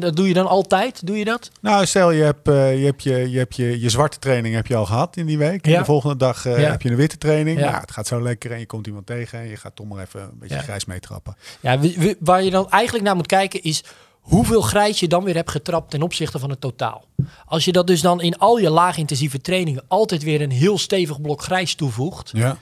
dat 0.00 0.16
doe 0.16 0.28
je 0.28 0.34
dan 0.34 0.46
altijd? 0.46 1.06
Doe 1.06 1.18
je 1.18 1.24
dat? 1.24 1.50
Nou, 1.60 1.86
stel 1.86 2.10
je 2.10 2.22
hebt, 2.22 2.48
eh, 2.48 2.78
je, 2.78 2.84
hebt 2.84 3.02
je, 3.02 3.30
je, 3.30 3.38
hebt 3.38 3.56
je, 3.56 3.80
je 3.80 3.90
zwarte 3.90 4.18
training 4.18 4.54
heb 4.54 4.66
je 4.66 4.76
al 4.76 4.86
gehad 4.86 5.16
in 5.16 5.26
die 5.26 5.38
week. 5.38 5.66
En 5.66 5.78
de 5.78 5.84
volgende 5.84 6.16
dag 6.16 6.44
Ja. 6.44 6.50
heb 6.50 6.82
je 6.82 6.90
een 6.90 6.96
witte 6.96 7.18
training. 7.18 7.58
Ja. 7.58 7.70
Nou, 7.70 7.80
het 7.80 7.90
gaat 7.90 8.06
zo 8.06 8.22
lekker 8.22 8.52
en 8.52 8.58
je 8.58 8.66
komt 8.66 8.86
iemand 8.86 9.06
tegen 9.06 9.38
en 9.38 9.48
je 9.48 9.56
gaat 9.56 9.76
toch 9.76 9.88
maar 9.88 10.04
even 10.04 10.20
een 10.20 10.38
beetje 10.38 10.58
grijs 10.58 10.84
meetrappen. 10.84 11.36
Ja, 11.60 11.78
waar 12.20 12.42
je 12.42 12.50
dan 12.50 12.70
eigenlijk 12.70 13.04
naar 13.04 13.16
moet 13.16 13.26
kijken 13.26 13.62
is 13.62 13.84
hoeveel 14.20 14.60
grijs 14.60 15.00
je 15.00 15.08
dan 15.08 15.24
weer 15.24 15.34
hebt 15.34 15.50
getrapt 15.50 15.90
ten 15.90 16.02
opzichte 16.02 16.38
van 16.38 16.50
het 16.50 16.60
totaal. 16.60 17.04
Als 17.46 17.64
je 17.64 17.72
dat 17.72 17.86
dus 17.86 18.00
dan 18.00 18.20
in 18.20 18.38
al 18.38 18.58
je 18.58 18.70
laagintensieve 18.70 19.40
trainingen 19.40 19.84
altijd 19.88 20.22
weer 20.22 20.40
een 20.40 20.50
heel 20.50 20.78
stevig 20.78 21.20
blok 21.20 21.42
grijs 21.42 21.74
toevoegt, 21.74 22.30
Ja. 22.34 22.56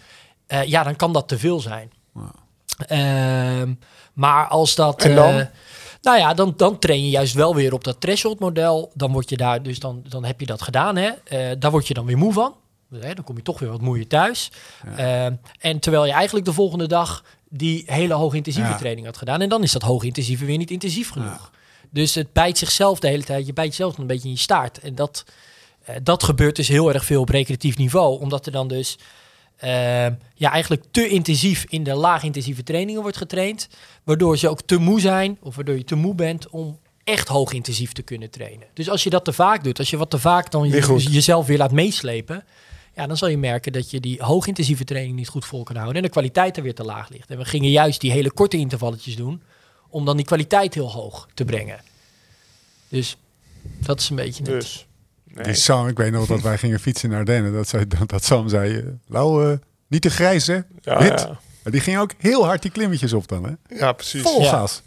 ja, 0.67 0.83
dan 0.83 0.97
kan 0.97 1.13
dat 1.13 1.29
te 1.29 1.39
veel 1.39 1.61
zijn. 1.61 1.91
Ehm, 2.87 3.75
maar 4.13 4.47
als 4.49 4.75
dat. 4.75 5.03
En 5.03 5.15
dan? 5.15 5.35
eh, 5.39 5.47
nou 6.03 6.19
ja, 6.19 6.35
dan, 6.35 6.55
dan 6.57 6.79
train 6.79 7.05
je 7.05 7.11
juist 7.11 7.35
wel 7.35 7.55
weer 7.55 7.73
op 7.73 7.85
dat 7.85 8.01
threshold 8.01 8.39
model. 8.39 8.91
Dan 8.95 9.13
word 9.13 9.29
je 9.31 9.37
daar, 9.37 9.63
dus 9.63 9.79
dan, 9.79 10.03
dan 10.09 10.25
heb 10.25 10.41
je 10.41 10.47
dat 10.47 10.63
gedaan. 10.63 10.97
Hè? 10.97 11.09
Eh, 11.25 11.51
daar 11.59 11.71
word 11.71 11.89
je 11.89 11.95
dan 11.95 12.07
weer 12.07 12.19
moe 12.19 12.33
van. 12.33 12.55
Hè, 13.01 13.15
dan 13.15 13.25
kom 13.25 13.37
je 13.37 13.43
toch 13.43 13.59
weer 13.59 13.71
wat 13.71 13.81
moeier 13.81 14.07
thuis. 14.07 14.51
Ehm, 14.97 15.35
en 15.59 15.79
terwijl 15.79 16.07
je 16.07 16.13
eigenlijk 16.13 16.47
de 16.47 16.53
volgende 16.53 16.87
dag 16.89 17.25
die 17.49 17.83
hele 17.87 18.15
hoogintensieve 18.15 18.71
Ja. 18.71 18.77
training 18.77 19.07
had 19.07 19.17
gedaan. 19.17 19.41
En 19.41 19.49
dan 19.49 19.63
is 19.63 19.73
dat 19.73 19.83
hoogintensieve 19.83 20.45
weer 20.45 20.57
niet 20.59 20.71
intensief 20.71 21.11
genoeg. 21.11 21.51
Dus 21.91 22.15
het 22.15 22.33
bijt 22.33 22.59
zichzelf 22.59 22.99
de 22.99 23.09
hele 23.09 23.25
tijd. 23.25 23.47
Je 23.47 23.53
bijt 23.53 23.69
jezelf 23.69 23.99
een 23.99 24.07
beetje 24.07 24.29
in 24.29 24.35
je 24.35 24.41
staart. 24.41 24.79
En 24.79 24.95
dat, 24.95 25.25
eh, 25.85 25.97
dat 26.03 26.23
gebeurt 26.23 26.57
dus 26.57 26.69
heel 26.69 26.93
erg 26.93 27.05
veel 27.05 27.21
op 27.21 27.29
recreatief 27.29 27.77
niveau. 27.77 28.21
Omdat 28.21 28.47
er 28.47 28.53
dan 28.53 28.69
dus 28.69 28.99
eh, 29.61 29.71
ja, 30.35 30.51
eigenlijk 30.51 30.85
te 30.91 31.09
intensief 31.09 31.65
in 31.69 31.83
de 31.85 31.95
laagintensieve 31.95 32.63
trainingen 32.63 33.03
wordt 33.03 33.17
getraind. 33.17 33.69
Waardoor 34.05 34.37
ze 34.39 34.49
ook 34.49 34.63
te 34.63 34.77
moe 34.79 35.01
zijn. 35.01 35.39
Of 35.41 35.55
waardoor 35.55 35.77
je 35.77 35.85
te 35.85 35.95
moe 35.95 36.15
bent 36.15 36.49
om 36.49 36.79
echt 37.05 37.29
hoogintensief 37.29 37.93
te 37.93 38.03
kunnen 38.03 38.31
trainen. 38.31 38.67
Dus 38.75 38.91
als 38.91 39.03
je 39.05 39.11
dat 39.11 39.25
te 39.25 39.33
vaak 39.33 39.65
doet. 39.65 39.79
Als 39.79 39.91
je 39.91 39.97
wat 39.97 40.11
te 40.11 40.19
vaak 40.19 40.51
dan 40.51 40.69
je- 40.69 40.73
jezelf 41.13 41.47
weer 41.47 41.59
laat 41.59 41.73
meeslepen. 41.73 42.45
Ja, 42.97 43.07
dan 43.07 43.17
zal 43.17 43.29
je 43.29 43.39
merken 43.39 43.73
dat 43.73 43.91
je 43.91 44.01
die 44.01 44.23
hoogintensieve 44.23 44.85
training 44.85 45.17
niet 45.17 45.29
goed 45.29 45.45
vol 45.45 45.63
kan 45.63 45.77
houden. 45.77 45.97
En 45.97 46.03
de 46.03 46.09
kwaliteit 46.09 46.57
er 46.57 46.63
weer 46.63 46.75
te 46.75 46.85
laag 46.85 47.09
ligt. 47.09 47.31
En 47.31 47.39
we 47.39 47.45
gingen 47.45 47.71
juist 47.71 48.01
die 48.01 48.11
hele 48.13 48.31
korte 48.33 48.57
intervalletjes 48.57 49.17
doen. 49.17 49.43
Om 49.89 50.05
dan 50.05 50.17
die 50.17 50.27
kwaliteit 50.27 50.75
heel 50.75 50.91
hoog 50.91 51.29
te 51.35 51.45
brengen. 51.45 51.81
Dus 52.89 53.17
dat 53.63 54.01
is 54.01 54.09
een 54.11 54.17
beetje 54.17 54.43
het. 54.43 54.53
Dus. 54.61 54.87
Nee. 55.35 55.45
Die 55.45 55.55
Sam, 55.55 55.89
ik 55.89 55.97
weet 55.97 56.13
nog 56.13 56.27
dat 56.27 56.41
wij 56.41 56.59
gingen 56.59 56.81
fietsen 56.81 57.09
naar 57.11 57.19
Ardennen. 57.19 57.53
Dat, 57.53 57.69
zei, 57.69 57.87
dat, 57.87 58.09
dat 58.09 58.25
Sam 58.25 58.49
zei, 58.49 58.77
eh, 58.77 58.83
Lau, 59.07 59.59
niet 59.87 60.03
te 60.03 60.11
grijs 60.11 60.47
hè, 60.47 60.59
Ja, 60.81 60.99
wit. 60.99 61.21
ja. 61.21 61.39
Maar 61.63 61.73
die 61.73 61.81
ging 61.81 61.99
ook 61.99 62.13
heel 62.19 62.45
hard 62.45 62.63
die 62.63 62.71
klimmetjes 62.71 63.13
op 63.13 63.29
dan 63.29 63.45
hè. 63.45 63.77
ja, 63.77 63.93
precies. 63.93 64.23
Vol 64.23 64.43
Ja. 64.43 64.49
gas. 64.51 64.83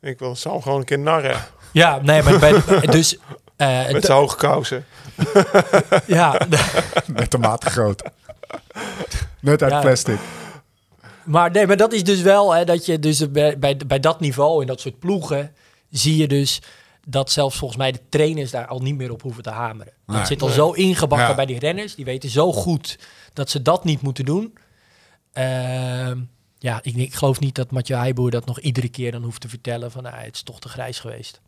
Ik 0.00 0.18
wil 0.18 0.34
Sam 0.36 0.62
gewoon 0.62 0.78
een 0.78 0.84
keer 0.84 0.98
narren. 0.98 1.36
Ja, 1.72 1.98
nee, 2.02 2.22
maar 2.22 2.38
bij, 2.38 2.60
dus... 2.86 3.16
eh, 3.56 3.90
Met 3.90 4.04
zijn 4.04 4.18
hoge 4.18 4.36
kousen. 4.36 4.84
ja, 6.06 6.40
Met 7.16 7.30
de 7.30 7.38
maat 7.38 7.64
groot. 7.64 8.02
Net 9.40 9.62
uit 9.62 9.72
Ja. 9.72 9.80
plastic. 9.80 10.18
maar, 11.24 11.50
nee, 11.50 11.66
maar 11.66 11.76
dat 11.76 11.92
is 11.92 12.04
dus 12.04 12.20
wel 12.20 12.54
hè, 12.54 12.64
dat 12.64 12.86
je 12.86 12.98
dus 12.98 13.30
bij, 13.30 13.58
bij, 13.58 13.76
bij 13.86 14.00
dat 14.00 14.20
niveau 14.20 14.60
in 14.60 14.66
dat 14.66 14.80
soort 14.80 14.98
ploegen 14.98 15.52
zie 15.90 16.16
je 16.16 16.28
dus 16.28 16.62
dat 17.06 17.30
zelfs 17.30 17.56
volgens 17.56 17.78
mij 17.78 17.92
de 17.92 18.00
trainers 18.08 18.50
daar 18.50 18.66
al 18.66 18.78
niet 18.80 18.96
meer 18.96 19.10
op 19.10 19.22
hoeven 19.22 19.42
te 19.42 19.50
hameren. 19.50 19.92
Dat 20.06 20.16
Nee. 20.16 20.26
zit 20.26 20.42
al 20.42 20.48
zo 20.48 20.70
ingebakken 20.70 21.28
Ja. 21.28 21.34
bij 21.34 21.46
die 21.46 21.58
renners. 21.58 21.94
Die 21.94 22.04
weten 22.04 22.30
zo 22.30 22.52
goed 22.52 22.98
dat 23.32 23.50
ze 23.50 23.62
dat 23.62 23.84
niet 23.84 24.02
moeten 24.02 24.24
doen. 24.24 24.54
Ehm, 25.32 26.20
ja, 26.58 26.78
ik, 26.82 26.94
ik 26.96 27.14
geloof 27.14 27.40
niet 27.40 27.54
dat 27.54 27.70
Mathieu 27.70 27.98
Heijboer 27.98 28.30
dat 28.30 28.46
nog 28.46 28.60
iedere 28.60 28.88
keer 28.88 29.12
dan 29.12 29.22
hoeft 29.22 29.40
te 29.40 29.48
vertellen 29.48 29.90
van 29.90 30.06
ah, 30.06 30.20
het 30.22 30.34
is 30.34 30.42
toch 30.42 30.60
te 30.60 30.68
grijs 30.68 31.00
geweest. 31.00 31.40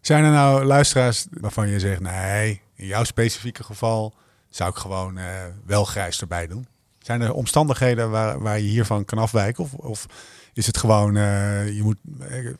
Zijn 0.00 0.24
er 0.24 0.30
nou 0.30 0.64
luisteraars 0.64 1.26
waarvan 1.30 1.68
je 1.68 1.78
zegt, 1.80 2.00
nee, 2.00 2.60
in 2.74 2.86
jouw 2.86 3.04
specifieke 3.04 3.64
geval 3.64 4.14
zou 4.48 4.70
ik 4.70 4.76
gewoon 4.76 5.18
eh, 5.18 5.26
wel 5.66 5.84
grijs 5.84 6.20
erbij 6.20 6.46
doen? 6.46 6.66
Zijn 6.98 7.20
er 7.20 7.32
omstandigheden 7.32 8.10
waar, 8.10 8.40
waar 8.40 8.58
je 8.58 8.68
hiervan 8.68 9.04
kan 9.04 9.18
afwijken? 9.18 9.64
Of, 9.64 9.74
of 9.74 10.06
is 10.52 10.66
het 10.66 10.76
gewoon, 10.78 11.16
eh, 11.16 11.68
je 11.76 11.82
moet, 11.82 11.96
eh, 12.20 12.50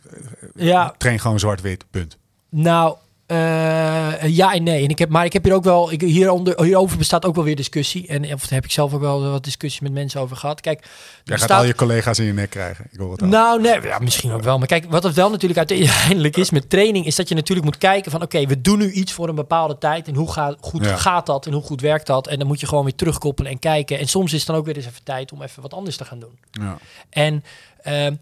Ja, 0.54 0.94
train 0.98 1.18
gewoon 1.20 1.38
zwart-wit, 1.38 1.84
punt. 1.90 2.18
Nou, 2.56 2.96
eh, 3.26 4.26
ja 4.26 4.54
en 4.54 4.62
nee. 4.62 4.84
En 4.84 4.88
ik 4.88 4.98
heb, 4.98 5.08
maar 5.08 5.24
ik 5.24 5.32
heb 5.32 5.44
hier 5.44 5.54
ook 5.54 5.64
wel, 5.64 5.92
ik, 5.92 6.00
hieronder, 6.00 6.62
hierover 6.62 6.98
bestaat 6.98 7.24
ook 7.24 7.34
wel 7.34 7.44
weer 7.44 7.56
discussie. 7.56 8.06
En 8.06 8.32
of 8.32 8.40
daar 8.40 8.52
heb 8.52 8.64
ik 8.64 8.70
zelf 8.70 8.94
ook 8.94 9.00
wel 9.00 9.30
wat 9.30 9.44
discussie 9.44 9.82
met 9.82 9.92
mensen 9.92 10.20
over 10.20 10.36
gehad. 10.36 10.60
Kijk, 10.60 10.86
Jij 11.24 11.38
gaat 11.38 11.50
al 11.50 11.64
je 11.64 11.74
collega's 11.74 12.18
in 12.18 12.24
je 12.24 12.32
nek 12.32 12.50
krijgen. 12.50 12.86
Ik 12.90 12.98
hoor 12.98 13.12
het 13.12 13.22
al. 13.22 13.28
Nou, 13.28 13.60
nee, 13.60 13.82
ja, 13.82 13.98
misschien 13.98 14.32
ook 14.32 14.42
wel. 14.42 14.58
Maar 14.58 14.66
kijk, 14.66 14.84
wat 14.88 15.02
het 15.02 15.14
wel 15.14 15.30
natuurlijk 15.30 15.70
uiteindelijk 15.70 16.36
is 16.36 16.50
met 16.50 16.70
training, 16.70 17.06
is 17.06 17.16
dat 17.16 17.28
je 17.28 17.34
natuurlijk 17.34 17.66
moet 17.66 17.78
kijken 17.78 18.10
van, 18.10 18.22
oké, 18.22 18.46
we 18.46 18.60
doen 18.60 18.78
nu 18.78 18.90
iets 18.90 19.12
voor 19.12 19.28
een 19.28 19.34
bepaalde 19.34 19.78
tijd. 19.78 20.08
En 20.08 20.14
hoe 20.14 20.32
gaat, 20.32 20.56
goed 20.60 20.84
Ja. 20.84 20.96
gaat 20.96 21.26
dat 21.26 21.46
en 21.46 21.52
hoe 21.52 21.62
goed 21.62 21.80
werkt 21.80 22.06
dat? 22.06 22.26
En 22.26 22.38
dan 22.38 22.46
moet 22.46 22.60
je 22.60 22.66
gewoon 22.66 22.84
weer 22.84 22.94
terugkoppelen 22.94 23.50
en 23.50 23.58
kijken. 23.58 23.98
En 23.98 24.06
soms 24.08 24.32
is 24.32 24.38
het 24.38 24.46
dan 24.46 24.56
ook 24.56 24.64
weer 24.66 24.76
eens 24.76 24.86
even 24.86 25.04
tijd 25.04 25.32
om 25.32 25.42
even 25.42 25.62
wat 25.62 25.74
anders 25.74 25.96
te 25.96 26.04
gaan 26.04 26.18
doen. 26.18 26.38
Ja. 26.50 26.78
En 27.10 27.44
ehm, 27.82 28.14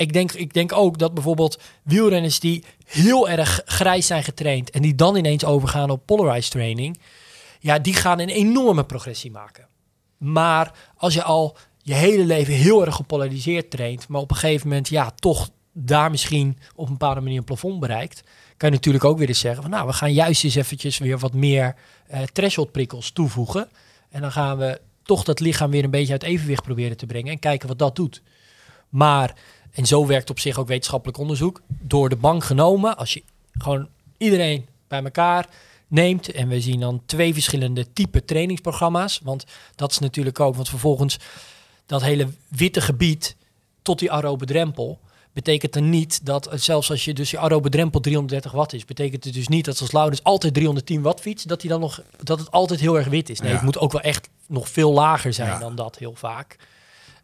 ik, 0.00 0.12
denk, 0.12 0.32
ik 0.32 0.52
denk 0.54 0.72
ook 0.72 0.98
dat 0.98 1.14
bijvoorbeeld 1.14 1.60
wielrenners 1.82 2.40
die 2.40 2.64
heel 2.84 3.28
erg 3.28 3.62
grijs 3.64 4.06
zijn 4.06 4.24
getraind 4.24 4.70
en 4.70 4.82
die 4.82 4.94
dan 4.94 5.16
ineens 5.16 5.44
overgaan 5.44 5.90
op 5.90 6.06
polarized 6.06 6.50
training, 6.50 7.00
ja, 7.58 7.78
die 7.78 7.94
gaan 7.94 8.20
een 8.20 8.28
enorme 8.28 8.84
progressie 8.84 9.30
maken. 9.30 9.66
Maar 10.16 10.74
als 10.96 11.14
je 11.14 11.22
al 11.22 11.56
je 11.78 11.94
hele 11.94 12.24
leven 12.24 12.54
heel 12.54 12.84
erg 12.86 12.94
gepolariseerd 12.94 13.70
traint, 13.70 14.08
maar 14.08 14.20
op 14.20 14.30
een 14.30 14.36
gegeven 14.36 14.68
moment 14.68 14.88
ja, 14.88 15.10
toch 15.10 15.48
daar 15.72 16.10
misschien 16.10 16.58
op 16.74 16.86
een 16.86 16.92
bepaalde 16.92 17.20
manier 17.20 17.38
een 17.38 17.44
plafond 17.44 17.80
bereikt, 17.80 18.22
kan 18.56 18.68
je 18.68 18.74
natuurlijk 18.74 19.04
ook 19.04 19.18
weer 19.18 19.28
eens 19.28 19.40
zeggen 19.40 19.62
van 19.62 19.70
nou, 19.70 19.86
we 19.86 19.92
gaan 19.92 20.12
juist 20.12 20.44
eens 20.44 20.54
eventjes 20.54 20.98
weer 20.98 21.18
wat 21.18 21.34
meer 21.34 21.74
eh 22.06 22.22
threshold 22.22 22.72
prikkels 22.72 23.10
toevoegen. 23.10 23.68
En 24.10 24.20
dan 24.20 24.32
gaan 24.32 24.58
we 24.58 24.80
toch 25.02 25.24
dat 25.24 25.40
lichaam 25.40 25.70
weer 25.70 25.84
een 25.84 25.90
beetje 25.90 26.12
uit 26.12 26.22
evenwicht 26.22 26.62
proberen 26.62 26.96
te 26.96 27.06
brengen 27.06 27.32
en 27.32 27.38
kijken 27.38 27.68
wat 27.68 27.78
dat 27.78 27.96
doet. 27.96 28.22
Maar, 28.90 29.34
en 29.72 29.86
zo 29.86 30.06
werkt 30.06 30.30
op 30.30 30.38
zich 30.40 30.58
ook 30.58 30.68
wetenschappelijk 30.68 31.18
onderzoek, 31.18 31.62
door 31.68 32.08
de 32.08 32.16
bank 32.16 32.44
genomen, 32.44 32.96
als 32.96 33.12
je 33.12 33.22
gewoon 33.58 33.88
iedereen 34.18 34.66
bij 34.88 35.02
elkaar 35.02 35.46
neemt 35.88 36.32
en 36.32 36.48
we 36.48 36.60
zien 36.60 36.80
dan 36.80 37.02
twee 37.06 37.32
verschillende 37.32 37.92
type 37.92 38.24
trainingsprogramma's, 38.24 39.20
want 39.22 39.44
dat 39.74 39.90
is 39.90 39.98
natuurlijk 39.98 40.40
ook, 40.40 40.54
want 40.54 40.68
vervolgens 40.68 41.16
dat 41.86 42.02
hele 42.02 42.28
witte 42.48 42.80
gebied 42.80 43.36
tot 43.82 43.98
die 43.98 44.12
aerobe 44.12 44.44
drempel, 44.44 44.98
betekent 45.32 45.74
er 45.76 45.82
niet 45.82 46.26
dat, 46.26 46.48
zelfs 46.54 46.90
als 46.90 47.04
je 47.04 47.12
dus 47.14 47.30
je 47.30 47.38
aerobe 47.38 47.68
drempel 47.68 48.00
330 48.00 48.52
watt 48.52 48.72
is, 48.72 48.84
betekent 48.84 49.24
het 49.24 49.34
dus 49.34 49.48
niet 49.48 49.64
dat 49.64 49.80
als 49.80 49.92
Laurens 49.92 50.22
altijd 50.22 50.54
310 50.54 51.02
watt 51.02 51.20
fietst, 51.20 51.48
dat, 51.48 51.60
hij 51.60 51.70
dan 51.70 51.80
nog, 51.80 52.02
dat 52.22 52.38
het 52.38 52.50
altijd 52.50 52.80
heel 52.80 52.98
erg 52.98 53.06
wit 53.06 53.28
is. 53.30 53.40
Nee, 53.40 53.48
Ja. 53.48 53.54
het 53.54 53.64
moet 53.64 53.78
ook 53.78 53.92
wel 53.92 54.00
echt 54.00 54.28
nog 54.46 54.68
veel 54.68 54.92
lager 54.92 55.32
zijn 55.32 55.48
Ja. 55.48 55.58
dan 55.58 55.74
dat 55.74 55.98
heel 55.98 56.14
vaak. 56.14 56.56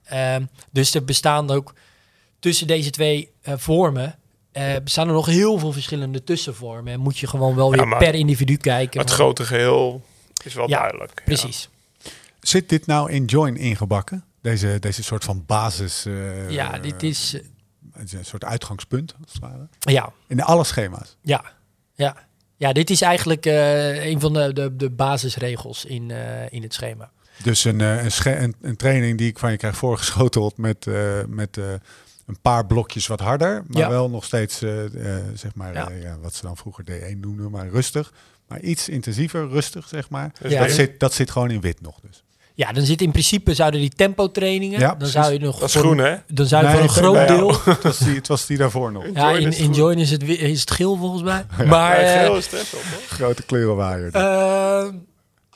Ehm, 0.04 0.44
dus 0.70 0.94
er 0.94 1.04
bestaan 1.04 1.50
ook 1.50 1.74
tussen 2.46 2.66
deze 2.66 2.90
twee 2.90 3.30
eh, 3.42 3.54
vormen 3.56 4.18
eh, 4.52 4.74
bestaan 4.84 5.06
er 5.08 5.12
nog 5.14 5.26
heel 5.26 5.58
veel 5.58 5.72
verschillende 5.72 6.24
tussenvormen. 6.24 6.92
En 6.92 7.00
moet 7.00 7.18
je 7.18 7.26
gewoon 7.26 7.54
wel 7.54 7.70
Ja, 7.70 7.76
weer 7.76 7.88
maar 7.88 7.98
per 7.98 8.14
individu 8.14 8.56
kijken. 8.56 9.00
Het 9.00 9.08
Maar- 9.08 9.16
grote 9.18 9.44
geheel 9.44 10.02
is 10.44 10.54
wel 10.54 10.68
Ja, 10.68 10.78
duidelijk. 10.78 11.12
ja. 11.14 11.22
Precies. 11.24 11.68
Zit 12.40 12.68
dit 12.68 12.86
nou 12.86 13.10
in 13.12 13.24
Join 13.24 13.56
ingebakken? 13.56 14.24
Deze, 14.42 14.76
deze 14.80 15.02
soort 15.02 15.24
van 15.24 15.42
basis. 15.46 16.04
eh, 16.06 16.50
Ja, 16.50 16.78
dit 16.78 17.02
is... 17.02 17.36
Een 17.92 18.24
soort 18.24 18.44
uitgangspunt, 18.44 19.14
als 19.24 19.32
het 19.32 19.42
ware. 19.42 19.68
ja, 19.78 20.12
In 20.26 20.42
alle 20.42 20.64
schema's. 20.64 21.16
ja, 21.22 21.44
ja. 21.94 22.16
Ja, 22.56 22.72
dit 22.72 22.90
is 22.90 23.00
eigenlijk 23.00 23.46
eh, 23.46 24.04
een 24.06 24.20
van 24.20 24.32
de, 24.32 24.52
de, 24.52 24.76
de 24.76 24.90
basisregels 24.90 25.84
in, 25.84 26.10
eh, 26.10 26.52
in 26.52 26.62
het 26.62 26.74
schema. 26.74 27.10
Dus 27.42 27.64
een, 27.64 27.80
eh, 27.80 28.04
een, 28.04 28.42
een, 28.42 28.54
een 28.60 28.76
training 28.76 29.18
die 29.18 29.28
ik 29.28 29.38
van 29.38 29.50
je 29.50 29.56
krijg 29.56 29.76
voorgeschoteld 29.76 30.56
met, 30.58 30.86
eh, 30.86 31.20
met 31.28 31.56
eh, 31.56 31.64
een 32.26 32.40
paar 32.42 32.66
blokjes 32.66 33.06
wat 33.06 33.20
harder. 33.20 33.62
Maar 33.66 33.82
Ja. 33.82 33.88
wel 33.88 34.10
nog 34.10 34.24
steeds, 34.24 34.62
eh, 34.62 34.84
eh, 34.84 35.22
zeg 35.34 35.54
maar, 35.54 35.72
Ja. 35.74 35.88
eh, 35.90 36.02
ja, 36.02 36.16
wat 36.22 36.34
ze 36.34 36.42
dan 36.42 36.56
vroeger 36.56 36.84
D1 36.84 37.20
noemden, 37.20 37.50
maar 37.50 37.68
rustig. 37.68 38.12
Maar 38.48 38.60
iets 38.60 38.88
intensiever, 38.88 39.48
rustig, 39.48 39.88
zeg 39.88 40.08
maar. 40.10 40.32
Dus 40.42 40.52
Ja. 40.52 40.60
dat, 40.62 40.70
zit, 40.70 41.00
dat 41.00 41.12
zit 41.14 41.30
gewoon 41.30 41.50
in 41.50 41.60
wit 41.60 41.80
nog 41.80 42.00
dus. 42.00 42.24
Ja, 42.54 42.72
dan 42.72 42.84
zit 42.84 43.00
in 43.02 43.10
principe 43.10 43.54
zouden 43.54 43.80
die 43.80 43.90
tempo 43.90 44.30
trainingen. 44.30 44.78
Ja, 44.80 44.86
dan 44.88 44.96
precies. 44.96 45.14
zou 45.14 45.32
je 45.32 45.38
nog 45.38 45.58
Dat 45.58 45.68
is 45.68 45.72
voor, 45.74 45.82
groen, 45.82 45.98
hè? 45.98 46.16
Dan 46.26 46.46
zou 46.46 46.62
je 46.62 46.68
Nee, 46.68 46.76
voor 46.76 46.84
een 46.88 46.94
groot 47.14 47.28
deel. 47.28 47.60
Het 47.64 47.82
was 47.82 47.98
die, 47.98 48.14
het 48.14 48.26
was 48.28 48.46
die 48.46 48.56
daarvoor 48.56 48.92
nog. 48.92 49.04
Ja, 49.14 49.30
in, 49.30 49.46
is 49.48 49.58
in. 49.58 49.72
Join 49.72 49.98
is 49.98 50.10
het, 50.10 50.22
is 50.22 50.60
het 50.60 50.70
geel 50.70 50.96
volgens 50.96 51.22
mij. 51.22 51.46
Maar 51.66 52.00
Ja, 52.04 52.22
geel 52.22 52.36
is 52.36 52.50
het, 52.50 52.70
hoor. 52.70 52.80
Grote 53.08 53.42
kleurenwaaier. 53.42 54.10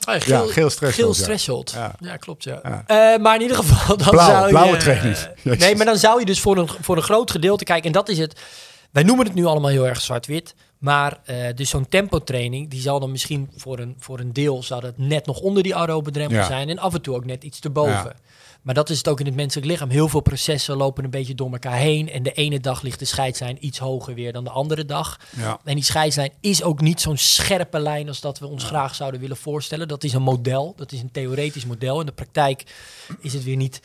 Oh 0.07 0.13
ja, 0.13 0.19
geel, 0.19 0.45
Ja, 0.47 0.51
geel 0.53 0.69
threshold, 0.69 0.93
Geel 0.93 1.13
ja. 1.15 1.23
threshold. 1.23 1.71
Ja. 1.71 1.95
Ja, 1.99 2.17
klopt. 2.17 2.43
Ja. 2.43 2.59
Ja. 2.63 2.83
Eh, 3.13 3.21
maar 3.21 3.35
in 3.35 3.41
ieder 3.41 3.57
geval, 3.57 3.97
dan 3.97 4.09
Blauw, 4.09 4.27
zou 4.29 4.43
je... 4.45 4.49
blauwe 4.49 4.77
eh, 4.77 5.59
nee, 5.59 5.75
maar 5.75 5.85
dan 5.85 5.97
zou 5.97 6.19
je 6.19 6.25
dus 6.25 6.39
voor 6.41 6.57
een, 6.57 6.67
voor 6.81 6.97
een 6.97 7.03
groot 7.03 7.31
gedeelte 7.31 7.63
kijken. 7.63 7.85
En 7.85 7.91
dat 7.91 8.09
is 8.09 8.17
het... 8.17 8.39
Wij 8.91 9.03
noemen 9.03 9.25
het 9.25 9.35
nu 9.35 9.45
allemaal 9.45 9.69
heel 9.69 9.87
erg 9.87 10.01
zwart-wit. 10.01 10.55
Maar 10.77 11.19
eh, 11.25 11.35
dus 11.55 11.69
zo'n 11.69 11.89
tempotraining, 11.89 12.69
die 12.69 12.81
zal 12.81 12.99
dan 12.99 13.11
misschien 13.11 13.49
voor 13.57 13.79
een, 13.79 13.95
voor 13.99 14.19
een 14.19 14.33
deel... 14.33 14.63
zou 14.63 14.81
dat 14.81 14.97
net 14.97 15.25
nog 15.25 15.39
onder 15.39 15.63
die 15.63 15.75
aerobe 15.75 16.11
drempel 16.11 16.37
Ja. 16.37 16.45
zijn. 16.45 16.69
En 16.69 16.79
af 16.79 16.93
en 16.93 17.01
toe 17.01 17.15
ook 17.15 17.25
net 17.25 17.43
iets 17.43 17.59
erboven. 17.59 17.91
Ja. 17.93 18.13
Maar 18.61 18.73
dat 18.73 18.89
is 18.89 18.97
het 18.97 19.07
ook 19.07 19.19
in 19.19 19.25
het 19.25 19.35
menselijk 19.35 19.67
lichaam. 19.67 19.89
Heel 19.89 20.07
veel 20.07 20.21
processen 20.21 20.77
lopen 20.77 21.03
een 21.03 21.09
beetje 21.09 21.35
door 21.35 21.51
elkaar 21.51 21.77
heen. 21.77 22.09
En 22.09 22.23
de 22.23 22.31
ene 22.31 22.59
dag 22.59 22.81
ligt 22.81 22.99
de 22.99 23.05
scheidslijn 23.05 23.65
iets 23.65 23.79
hoger 23.79 24.13
weer 24.13 24.33
dan 24.33 24.43
de 24.43 24.49
andere 24.49 24.85
dag. 24.85 25.19
Ja. 25.37 25.59
En 25.63 25.75
die 25.75 25.83
scheidslijn 25.83 26.31
is 26.39 26.63
ook 26.63 26.81
niet 26.81 27.01
zo'n 27.01 27.17
scherpe 27.17 27.79
lijn 27.79 28.07
als 28.07 28.21
dat 28.21 28.39
we 28.39 28.47
ons 28.47 28.63
graag 28.63 28.95
zouden 28.95 29.19
willen 29.19 29.37
voorstellen. 29.37 29.87
Dat 29.87 30.03
is 30.03 30.13
een 30.13 30.21
model, 30.21 30.73
dat 30.75 30.91
is 30.91 31.01
een 31.01 31.11
theoretisch 31.11 31.65
model. 31.65 31.99
In 31.99 32.05
de 32.05 32.11
praktijk 32.11 32.63
is 33.19 33.33
het 33.33 33.43
weer 33.43 33.55
niet 33.55 33.81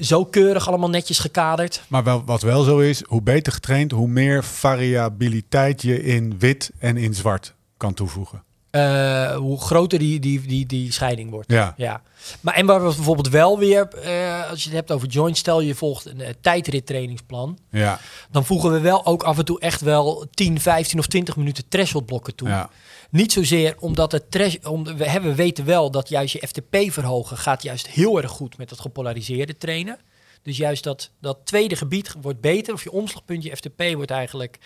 zo 0.00 0.24
keurig 0.24 0.68
allemaal 0.68 0.90
netjes 0.90 1.18
gekaderd. 1.18 1.82
Maar 1.88 2.04
wel, 2.04 2.24
wat 2.24 2.42
wel 2.42 2.62
zo 2.62 2.78
is, 2.78 3.02
hoe 3.06 3.22
beter 3.22 3.52
getraind, 3.52 3.90
hoe 3.90 4.08
meer 4.08 4.44
variabiliteit 4.44 5.82
je 5.82 6.02
in 6.02 6.38
wit 6.38 6.70
en 6.78 6.96
in 6.96 7.14
zwart 7.14 7.54
kan 7.76 7.94
toevoegen. 7.94 8.42
Eh, 8.70 9.36
hoe 9.36 9.60
groter 9.60 9.98
die, 9.98 10.20
die, 10.20 10.40
die, 10.40 10.66
die 10.66 10.92
scheiding 10.92 11.30
wordt. 11.30 11.52
Ja, 11.52 11.74
Ja, 11.76 12.02
maar 12.40 12.54
en 12.54 12.66
waar 12.66 12.86
we 12.86 12.94
bijvoorbeeld 12.94 13.28
wel 13.28 13.58
weer, 13.58 13.88
eh, 13.88 14.50
als 14.50 14.62
je 14.62 14.68
het 14.68 14.78
hebt 14.78 14.92
over 14.92 15.08
joint, 15.08 15.36
stel 15.36 15.60
je 15.60 15.74
volgt 15.74 16.06
een 16.06 16.20
eh, 16.20 16.34
tijdrittrainingsplan, 16.40 17.58
ja, 17.70 18.00
dan 18.30 18.44
voegen 18.44 18.72
we 18.72 18.80
wel 18.80 19.06
ook 19.06 19.22
af 19.22 19.38
en 19.38 19.44
toe 19.44 19.60
echt 19.60 19.80
wel 19.80 20.26
10, 20.30 20.60
15 20.60 20.98
of 20.98 21.06
20 21.06 21.36
minuten 21.36 21.68
thresholdblokken 21.68 22.34
toe. 22.34 22.48
ja. 22.48 22.70
Niet 23.10 23.32
zozeer 23.32 23.74
omdat 23.78 24.12
het 24.12 24.30
trash, 24.30 24.56
om, 24.62 24.84
we, 24.84 25.08
hebben, 25.08 25.30
we 25.30 25.36
weten 25.36 25.64
wel 25.64 25.90
dat 25.90 26.08
juist 26.08 26.32
je 26.32 26.46
FTP 26.46 26.92
verhogen 26.92 27.36
gaat 27.36 27.62
juist 27.62 27.88
heel 27.88 28.22
erg 28.22 28.30
goed 28.30 28.58
met 28.58 28.70
het 28.70 28.80
gepolariseerde 28.80 29.56
trainen. 29.56 29.98
Dus 30.42 30.56
juist 30.56 30.84
dat, 30.84 31.10
dat 31.20 31.38
tweede 31.44 31.76
gebied 31.76 32.14
wordt 32.20 32.40
beter, 32.40 32.74
of 32.74 32.82
je 32.84 32.92
omslagpunt, 32.92 33.42
je 33.42 33.56
FTP 33.56 33.82
wordt 33.94 34.10
eigenlijk 34.10 34.58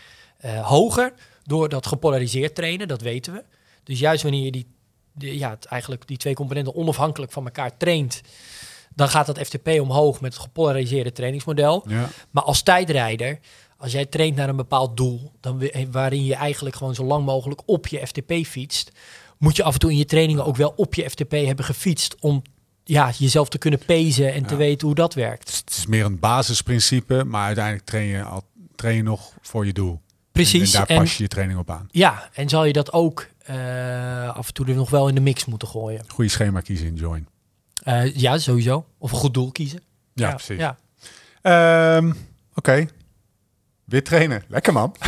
hoger 0.63 1.13
door 1.45 1.69
dat 1.69 1.87
gepolariseerd 1.87 2.55
trainen, 2.55 2.89
dat 2.89 3.01
weten 3.01 3.33
we. 3.33 3.45
Dus 3.85 3.99
juist 3.99 4.23
wanneer 4.23 4.45
je 4.45 4.51
die, 4.51 4.67
ja, 5.39 5.59
eigenlijk 5.69 6.07
die 6.07 6.17
twee 6.17 6.35
componenten 6.35 6.75
onafhankelijk 6.75 7.33
van 7.33 7.45
elkaar 7.45 7.77
traint, 7.77 8.21
dan 8.95 9.09
gaat 9.09 9.27
dat 9.27 9.39
FTP 9.39 9.69
omhoog 9.69 10.21
met 10.21 10.33
het 10.35 10.43
gepolariseerde 10.43 11.13
trainingsmodel. 11.13 11.85
ja. 11.89 12.09
Maar 12.31 12.43
als 12.43 12.63
tijdrijder, 12.63 13.39
als 13.79 13.93
jij 13.93 14.07
traint 14.07 14.37
naar 14.37 14.49
een 14.49 14.57
bepaald 14.57 14.97
doel, 14.97 15.33
dan, 15.41 15.63
waarin 15.91 16.25
je 16.25 16.35
eigenlijk 16.35 16.77
gewoon 16.77 16.95
zo 16.95 17.05
lang 17.05 17.25
mogelijk 17.25 17.63
op 17.67 17.87
je 17.87 18.07
FTP 18.07 18.33
fietst, 18.47 18.93
moet 19.39 19.57
je 19.57 19.63
af 19.63 19.73
en 19.73 19.79
toe 19.79 19.91
in 19.91 19.97
je 19.97 20.05
trainingen 20.05 20.45
ook 20.45 20.57
wel 20.57 20.73
op 20.77 20.95
je 20.95 21.11
FTP 21.11 21.31
hebben 21.31 21.65
gefietst 21.65 22.17
om 22.21 22.43
ja, 22.85 23.11
jezelf 23.19 23.49
te 23.49 23.59
kunnen 23.59 23.81
pezen 23.87 24.33
en 24.33 24.47
te 24.47 24.57
weten 24.57 24.87
hoe 24.87 24.97
dat 24.97 25.15
werkt. 25.15 25.57
Het 25.57 25.71
is 25.77 25.87
meer 25.87 26.05
een 26.05 26.19
basisprincipe, 26.19 27.25
maar 27.25 27.45
uiteindelijk 27.47 27.85
train 27.87 28.07
je, 28.07 28.23
al, 28.23 28.43
train 28.75 28.97
je 28.97 29.03
nog 29.03 29.33
voor 29.41 29.67
je 29.67 29.73
doel. 29.73 30.01
Precies. 30.33 30.73
En, 30.75 30.81
en 30.81 30.87
daar 30.87 30.97
En- 30.97 31.03
pas 31.03 31.17
je 31.17 31.23
je 31.23 31.29
training 31.29 31.59
op 31.59 31.71
aan. 31.71 31.89
Ja, 31.91 32.29
en 32.33 32.49
zal 32.49 32.65
je 32.65 32.73
dat 32.73 32.93
ook 32.93 33.27
af 34.35 34.47
en 34.47 34.53
toe 34.55 34.67
er 34.67 34.75
nog 34.75 34.91
wel 34.91 35.09
in 35.09 35.15
de 35.15 35.21
mix 35.21 35.45
moeten 35.45 35.69
gooien? 35.69 36.05
Goede 36.09 36.31
schema 36.31 36.61
kiezen 36.61 36.87
in 36.87 36.95
Join. 36.95 37.29
Eh, 37.83 38.15
ja, 38.17 38.39
sowieso. 38.39 38.85
Of 38.99 39.13
een 39.13 39.19
goed 39.19 39.35
doel 39.35 39.53
kiezen. 39.53 39.81
Ja, 40.15 40.31
precies. 40.31 40.59
Ja. 40.59 40.77
Ehm, 41.43 42.13
Oké. 42.55 42.87
Weer 43.85 44.05
trainen. 44.05 44.43
Lekker 44.49 44.73
man. 44.73 44.95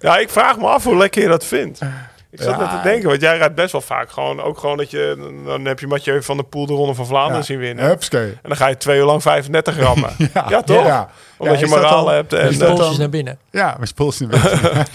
Ja, 0.00 0.18
ik 0.18 0.30
vraag 0.30 0.58
me 0.58 0.66
af 0.66 0.84
hoe 0.84 0.96
lekker 0.96 1.22
je 1.22 1.28
dat 1.28 1.44
vindt. 1.44 1.80
Ik 2.30 2.40
zat 2.42 2.54
Ja. 2.54 2.60
net 2.60 2.70
te 2.82 2.88
denken, 2.88 3.08
want 3.08 3.20
jij 3.20 3.36
rijdt 3.38 3.54
best 3.54 3.72
wel 3.72 3.80
vaak 3.80 4.10
gewoon, 4.10 4.40
ook 4.40 4.58
gewoon 4.58 4.76
dat 4.76 4.90
je, 4.90 5.40
dan 5.44 5.64
heb 5.64 5.80
je 5.80 5.86
Mathieu 5.86 6.22
van 6.22 6.36
der 6.36 6.46
Poel 6.46 6.66
de 6.66 6.72
Ronde 6.72 6.94
van 6.94 7.06
Vlaanderen 7.06 7.38
Ja. 7.38 7.44
zien 7.44 7.58
winnen. 7.58 7.84
Hupskee. 7.84 8.30
En 8.30 8.38
dan 8.48 8.56
ga 8.56 8.66
je 8.66 8.76
twee 8.76 8.98
uur 8.98 9.04
lang 9.04 9.22
35 9.22 9.76
rammen. 9.78 10.10
ja. 10.48 10.62
toch? 10.62 11.08
Omdat 11.40 11.54
Ja, 11.60 11.64
je 11.64 11.70
moraal 11.70 12.04
dan- 12.04 12.14
hebt. 12.14 12.32
En, 12.32 12.48
eh, 12.52 12.58
dan- 12.76 12.98
naar 12.98 13.08
binnen. 13.08 13.38
Ja, 13.50 13.74
mijn 13.76 13.86
spuls 13.86 14.18
niet 14.18 14.30
meer. 14.30 14.86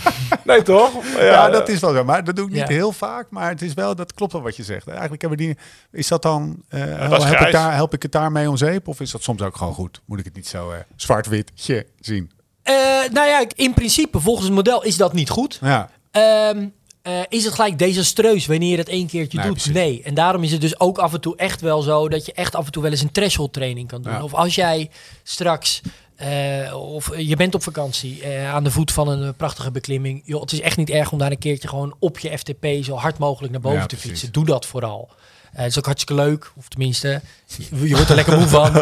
nee, 0.44 0.62
toch? 0.62 0.92
Ja, 1.18 1.24
Ja, 1.24 1.50
dat 1.50 1.70
is 1.70 1.80
wel 1.80 1.94
zo. 1.94 2.04
Maar 2.04 2.24
dat 2.24 2.36
doe 2.36 2.46
ik 2.46 2.52
niet 2.52 2.60
Ja. 2.62 2.68
heel 2.68 2.92
vaak. 2.92 3.28
Maar 3.30 3.50
het 3.50 3.62
is 3.62 3.74
wel, 3.74 3.96
dat 3.96 4.14
klopt 4.14 4.32
wel 4.34 4.42
wat 4.42 4.56
je 4.56 4.64
zegt. 4.64 4.88
Eigenlijk 4.88 5.22
hebben 5.22 5.40
die. 5.40 5.58
Is 5.92 6.08
dat 6.08 6.22
dan. 6.22 6.64
eh, 6.70 6.80
dat 7.10 7.18
is 7.22 7.24
help, 7.28 7.40
ik 7.40 7.52
daar, 7.52 7.74
help 7.74 7.94
ik 7.94 8.02
het 8.02 8.12
daarmee 8.12 8.50
om 8.50 8.58
zeep? 8.58 8.88
Of 8.88 9.00
is 9.00 9.12
dat 9.12 9.24
soms 9.24 9.42
ook 9.42 9.58
gewoon 9.58 9.74
goed? 9.74 10.02
Moet 10.06 10.20
ik 10.20 10.26
het 10.26 10.36
niet 10.36 10.48
zo 10.48 10.72
eh, 10.72 10.78
zwart-witje 10.96 11.86
zien? 12.00 12.32
Eh, 12.64 12.74
nou 13.12 13.28
ja, 13.28 13.44
in 13.56 13.74
principe, 13.74 14.20
volgens 14.20 14.46
het 14.46 14.56
model 14.56 14.84
is 14.84 14.98
dat 14.98 15.14
niet 15.14 15.30
goed. 15.30 15.60
Ja. 15.62 15.90
Ehm, 16.12 16.66
eh, 17.02 17.14
is 17.30 17.46
het 17.46 17.54
gelijk 17.54 17.80
desastreus 17.80 18.46
wanneer 18.46 18.72
je 18.72 18.78
het 18.78 18.90
één 18.90 19.08
keertje 19.08 19.38
Nee, 19.38 19.48
doet? 19.48 19.56
precies. 19.56 19.74
Nee. 19.74 20.02
En 20.04 20.14
daarom 20.14 20.44
is 20.44 20.52
het 20.52 20.62
dus 20.62 20.80
ook 20.80 20.98
af 20.98 21.14
en 21.14 21.22
toe 21.22 21.36
echt 21.38 21.62
wel 21.62 21.82
zo 21.82 22.10
dat 22.10 22.26
je 22.26 22.34
echt 22.34 22.56
af 22.56 22.66
en 22.66 22.72
toe 22.72 22.82
wel 22.84 22.92
eens 22.92 23.02
een 23.02 23.12
threshold 23.12 23.54
training 23.54 23.88
kan 23.88 24.02
doen. 24.02 24.14
Ja. 24.14 24.24
Of 24.24 24.34
als 24.34 24.56
jij 24.56 24.90
straks, 25.24 25.82
eh, 26.16 26.94
of 26.94 27.12
je 27.18 27.36
bent 27.36 27.56
op 27.56 27.64
vakantie 27.64 28.22
eh, 28.24 28.54
aan 28.54 28.64
de 28.64 28.72
voet 28.72 28.92
van 28.92 29.08
een 29.08 29.24
eh, 29.24 29.30
prachtige 29.38 29.72
beklimming. 29.72 30.22
Joh, 30.26 30.42
het 30.42 30.52
is 30.52 30.62
echt 30.62 30.78
niet 30.78 30.90
erg 30.90 31.12
om 31.12 31.18
daar 31.18 31.32
een 31.32 31.38
keertje 31.38 31.68
gewoon 31.68 31.96
op 32.00 32.20
je 32.20 32.38
FTP 32.38 32.66
zo 32.84 32.96
hard 32.96 33.18
mogelijk 33.18 33.52
naar 33.54 33.62
boven 33.62 33.80
Ja, 33.80 33.86
te 33.86 33.96
precies. 33.96 34.10
fietsen. 34.12 34.32
Doe 34.32 34.46
dat 34.46 34.66
vooral. 34.66 35.10
Eh, 35.54 35.62
het 35.62 35.72
is 35.72 35.78
ook 35.78 35.86
hartstikke 35.86 36.22
leuk, 36.22 36.52
of 36.58 36.68
tenminste, 36.68 37.22
je, 37.58 37.88
je 37.88 37.96
wordt 37.96 38.10
er 38.10 38.16
lekker 38.16 38.38
moe 38.38 38.48
van. 38.48 38.72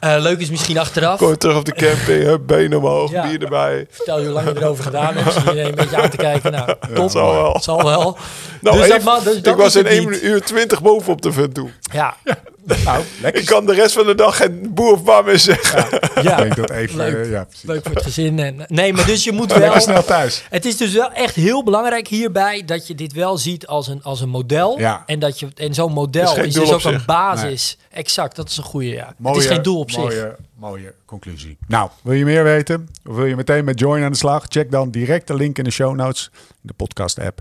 Eh, 0.00 0.16
leuk 0.18 0.38
is 0.38 0.50
misschien 0.50 0.78
achteraf. 0.78 1.18
Kom 1.18 1.38
terug 1.38 1.56
op 1.56 1.64
de 1.64 1.72
camping, 1.72 2.46
benen 2.46 2.78
omhoog, 2.78 3.10
Ja. 3.10 3.28
bier 3.28 3.42
erbij. 3.42 3.86
Vertel 3.90 4.18
je 4.18 4.24
hoe 4.24 4.34
lang 4.34 4.48
je 4.48 4.56
erover 4.56 4.84
gedaan 4.84 5.14
hebt. 5.16 5.32
Zie 5.32 5.54
je 5.54 5.62
een 5.62 5.74
beetje 5.74 6.02
aan 6.02 6.10
te 6.10 6.16
kijken. 6.16 6.52
Nou, 6.52 6.74
top. 6.94 7.10
zal 7.10 7.32
wel. 7.32 7.52
Het 7.52 7.62
zal 7.62 7.82
wel. 7.82 8.16
Nou, 8.60 8.76
Dus 8.76 8.88
even- 8.90 9.24
dus 9.24 9.36
ik 9.36 9.54
was 9.56 9.76
in 9.76 9.84
het 9.84 9.92
1 9.92 10.10
niet. 10.10 10.22
uur 10.22 10.42
20 10.42 10.82
bovenop 10.82 11.22
de 11.22 11.32
vent 11.32 11.54
toe. 11.54 11.70
Ja, 11.92 12.16
Nou, 12.84 13.04
lekker. 13.20 13.40
Ik 13.40 13.46
kan 13.46 13.66
de 13.66 13.74
rest 13.74 13.92
van 13.94 14.06
de 14.06 14.14
dag 14.14 14.36
geen 14.36 14.74
boer 14.74 14.92
of 14.92 15.04
bar 15.04 15.24
meer 15.24 15.38
zeggen. 15.38 16.00
ja. 16.22 16.36
Ik 16.36 16.42
denk 16.42 16.56
dat 16.56 16.70
even. 16.70 16.96
Leuk. 16.96 17.30
ja, 17.30 17.44
precies. 17.44 17.68
Leuk 17.68 17.82
voor 17.82 17.94
het 17.94 18.02
gezin. 18.02 18.38
En, 18.38 18.64
nee, 18.68 18.92
maar 18.92 19.06
dus 19.06 19.24
je 19.24 19.32
moet 19.42 19.50
wel... 19.50 19.58
Lekker 19.58 19.80
snel 19.80 20.04
thuis. 20.04 20.44
Het 20.50 20.64
is 20.64 20.76
dus 20.76 20.92
wel 20.92 21.12
echt 21.12 21.34
heel 21.34 21.64
belangrijk 21.64 22.08
hierbij 22.08 22.64
dat 22.64 22.86
je 22.86 22.94
dit 22.94 23.12
wel 23.12 23.38
ziet 23.38 23.66
als 23.66 23.88
een, 23.88 24.02
als 24.02 24.20
een 24.20 24.28
model. 24.28 24.78
Ja. 24.78 25.02
En, 25.06 25.18
dat 25.18 25.40
je, 25.40 25.48
en 25.56 25.74
zo'n 25.74 25.92
model 25.92 26.36
is, 26.36 26.54
dus 26.54 26.72
ook 26.72 26.84
een 26.84 27.02
basis. 27.06 27.78
Exact, 27.90 28.36
dat 28.36 28.48
is 28.48 28.56
een 28.56 28.64
goede. 28.64 28.88
Ja. 28.88 29.14
Mooie, 29.16 29.34
het 29.34 29.44
is 29.44 29.50
geen 29.50 29.62
doel 29.62 29.78
op 29.78 29.90
zich. 29.90 30.00
mooie, 30.02 30.36
Mooie 30.54 30.94
conclusie. 31.04 31.58
Nou, 31.66 31.90
wil 32.02 32.14
je 32.14 32.24
meer 32.24 32.44
weten? 32.44 32.88
Of 33.08 33.14
wil 33.14 33.26
je 33.26 33.36
meteen 33.36 33.64
met 33.64 33.78
Join 33.78 34.02
aan 34.02 34.12
de 34.12 34.16
slag? 34.18 34.44
Check 34.48 34.70
dan 34.70 34.90
direct 34.90 35.26
de 35.26 35.34
link 35.34 35.58
in 35.58 35.64
de 35.64 35.70
show 35.70 35.94
notes. 35.94 36.30
In 36.32 36.58
de 36.60 36.72
podcast 36.72 37.18
app. 37.18 37.40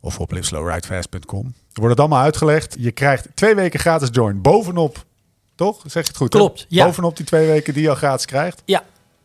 Of 0.00 0.20
op 0.20 0.32
liveslowridefast.com. 0.32 1.54
Wordt 1.76 1.90
het 1.90 2.00
allemaal 2.00 2.22
uitgelegd. 2.24 2.76
Je 2.78 2.90
krijgt 2.90 3.28
twee 3.34 3.54
weken 3.54 3.80
gratis 3.80 4.08
Join. 4.12 4.40
Bovenop, 4.40 5.04
toch? 5.54 5.80
Zeg 5.86 6.02
je 6.02 6.08
het 6.08 6.16
goed? 6.16 6.32
hè? 6.32 6.38
Klopt, 6.38 6.66
ja. 6.68 6.84
Bovenop 6.84 7.16
die 7.16 7.26
twee 7.26 7.46
weken 7.46 7.74
die 7.74 7.82
je 7.82 7.88
al 7.88 7.94
gratis 7.94 8.26
krijgt. 8.26 8.62
Ja. 8.64 8.82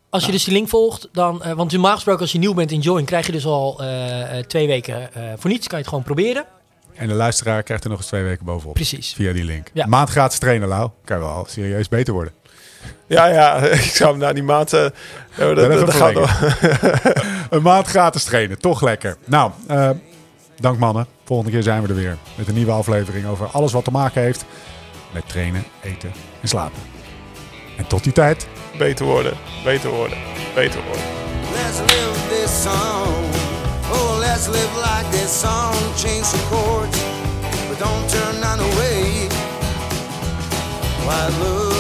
Als 0.10 0.26
je 0.26 0.32
dus 0.32 0.44
die 0.44 0.54
link 0.54 0.70
volgt, 0.70 1.10
dan... 1.12 1.44
eh, 1.44 1.52
want 1.54 1.72
normaal 1.72 1.94
gesproken 1.94 2.22
als 2.22 2.32
je 2.32 2.38
nieuw 2.40 2.54
bent 2.54 2.72
in 2.72 2.80
Join... 2.80 3.06
krijg 3.06 3.26
je 3.26 3.32
dus 3.32 3.46
al 3.46 3.82
eh, 3.82 4.38
eh, 4.38 4.46
twee 4.46 4.68
weken 4.68 5.14
eh, 5.14 5.24
voor 5.38 5.50
niets. 5.50 5.68
Kan 5.68 5.78
je 5.78 5.84
het 5.84 5.88
gewoon 5.88 6.04
proberen. 6.04 6.46
En 6.94 7.08
de 7.08 7.14
luisteraar 7.14 7.64
krijgt 7.64 7.84
er 7.84 7.90
nog 7.90 8.00
eens 8.00 8.08
twee 8.08 8.24
weken 8.24 8.46
bovenop. 8.46 8.74
Precies. 8.74 9.14
Via 9.14 9.34
die 9.34 9.44
link. 9.44 9.68
Ja. 9.74 9.86
Maand 9.86 10.10
gratis 10.10 10.40
trainen, 10.40 10.68
Lau. 10.68 10.90
Kan 11.06 11.18
je 11.18 11.24
wel 11.24 11.46
serieus 11.50 11.90
beter 11.90 12.14
worden. 12.14 12.34
Ja, 13.08 13.26
ja, 13.26 13.56
ik 13.88 13.96
zou 13.96 14.10
hem 14.10 14.20
naar 14.20 14.34
die 14.34 14.44
eh, 14.44 14.50
ja, 14.50 14.68
dat, 15.36 15.56
dat, 15.56 15.72
even 15.72 15.86
dat 15.86 15.96
gaat 15.96 16.14
wel. 16.14 16.28
Een 17.58 17.62
maand 17.62 17.88
gratis 17.88 18.24
trainen. 18.24 18.60
Toch 18.60 18.82
lekker. 18.82 19.18
Nou, 19.26 19.52
dank 20.62 20.80
mannen. 20.80 21.06
Volgende 21.24 21.52
keer 21.52 21.64
zijn 21.64 21.82
we 21.82 21.88
er 21.88 21.96
weer. 21.96 22.18
Met 22.36 22.48
een 22.48 22.54
nieuwe 22.54 22.72
aflevering 22.72 23.26
over 23.26 23.48
alles 23.48 23.72
wat 23.72 23.84
te 23.84 23.92
maken 23.92 24.22
heeft 24.22 24.46
met 25.12 25.30
trainen, 25.30 25.64
eten 25.82 26.12
en 26.42 26.48
slapen. 26.48 26.82
En 27.78 27.88
tot 27.88 28.04
die 28.04 28.14
tijd. 28.14 28.48
beter 28.78 29.06
worden, 29.06 29.34
beter 29.64 29.90
worden, 29.90 30.18
beter 30.56 30.82
worden. 30.84 31.04
Let's 31.54 31.80
live 31.80 32.28
this 32.30 32.62
song. 32.62 33.14
Oh, 33.92 34.18
let's 34.20 34.48
live 34.48 34.76
like 34.76 35.10
this 35.10 35.40
song. 35.40 35.74
Change 35.96 36.30
the 36.32 36.40
chords, 36.50 36.98
but 37.70 37.80
don't 37.80 38.10
turn 38.10 38.60
away. 38.60 39.28
Why 41.06 41.71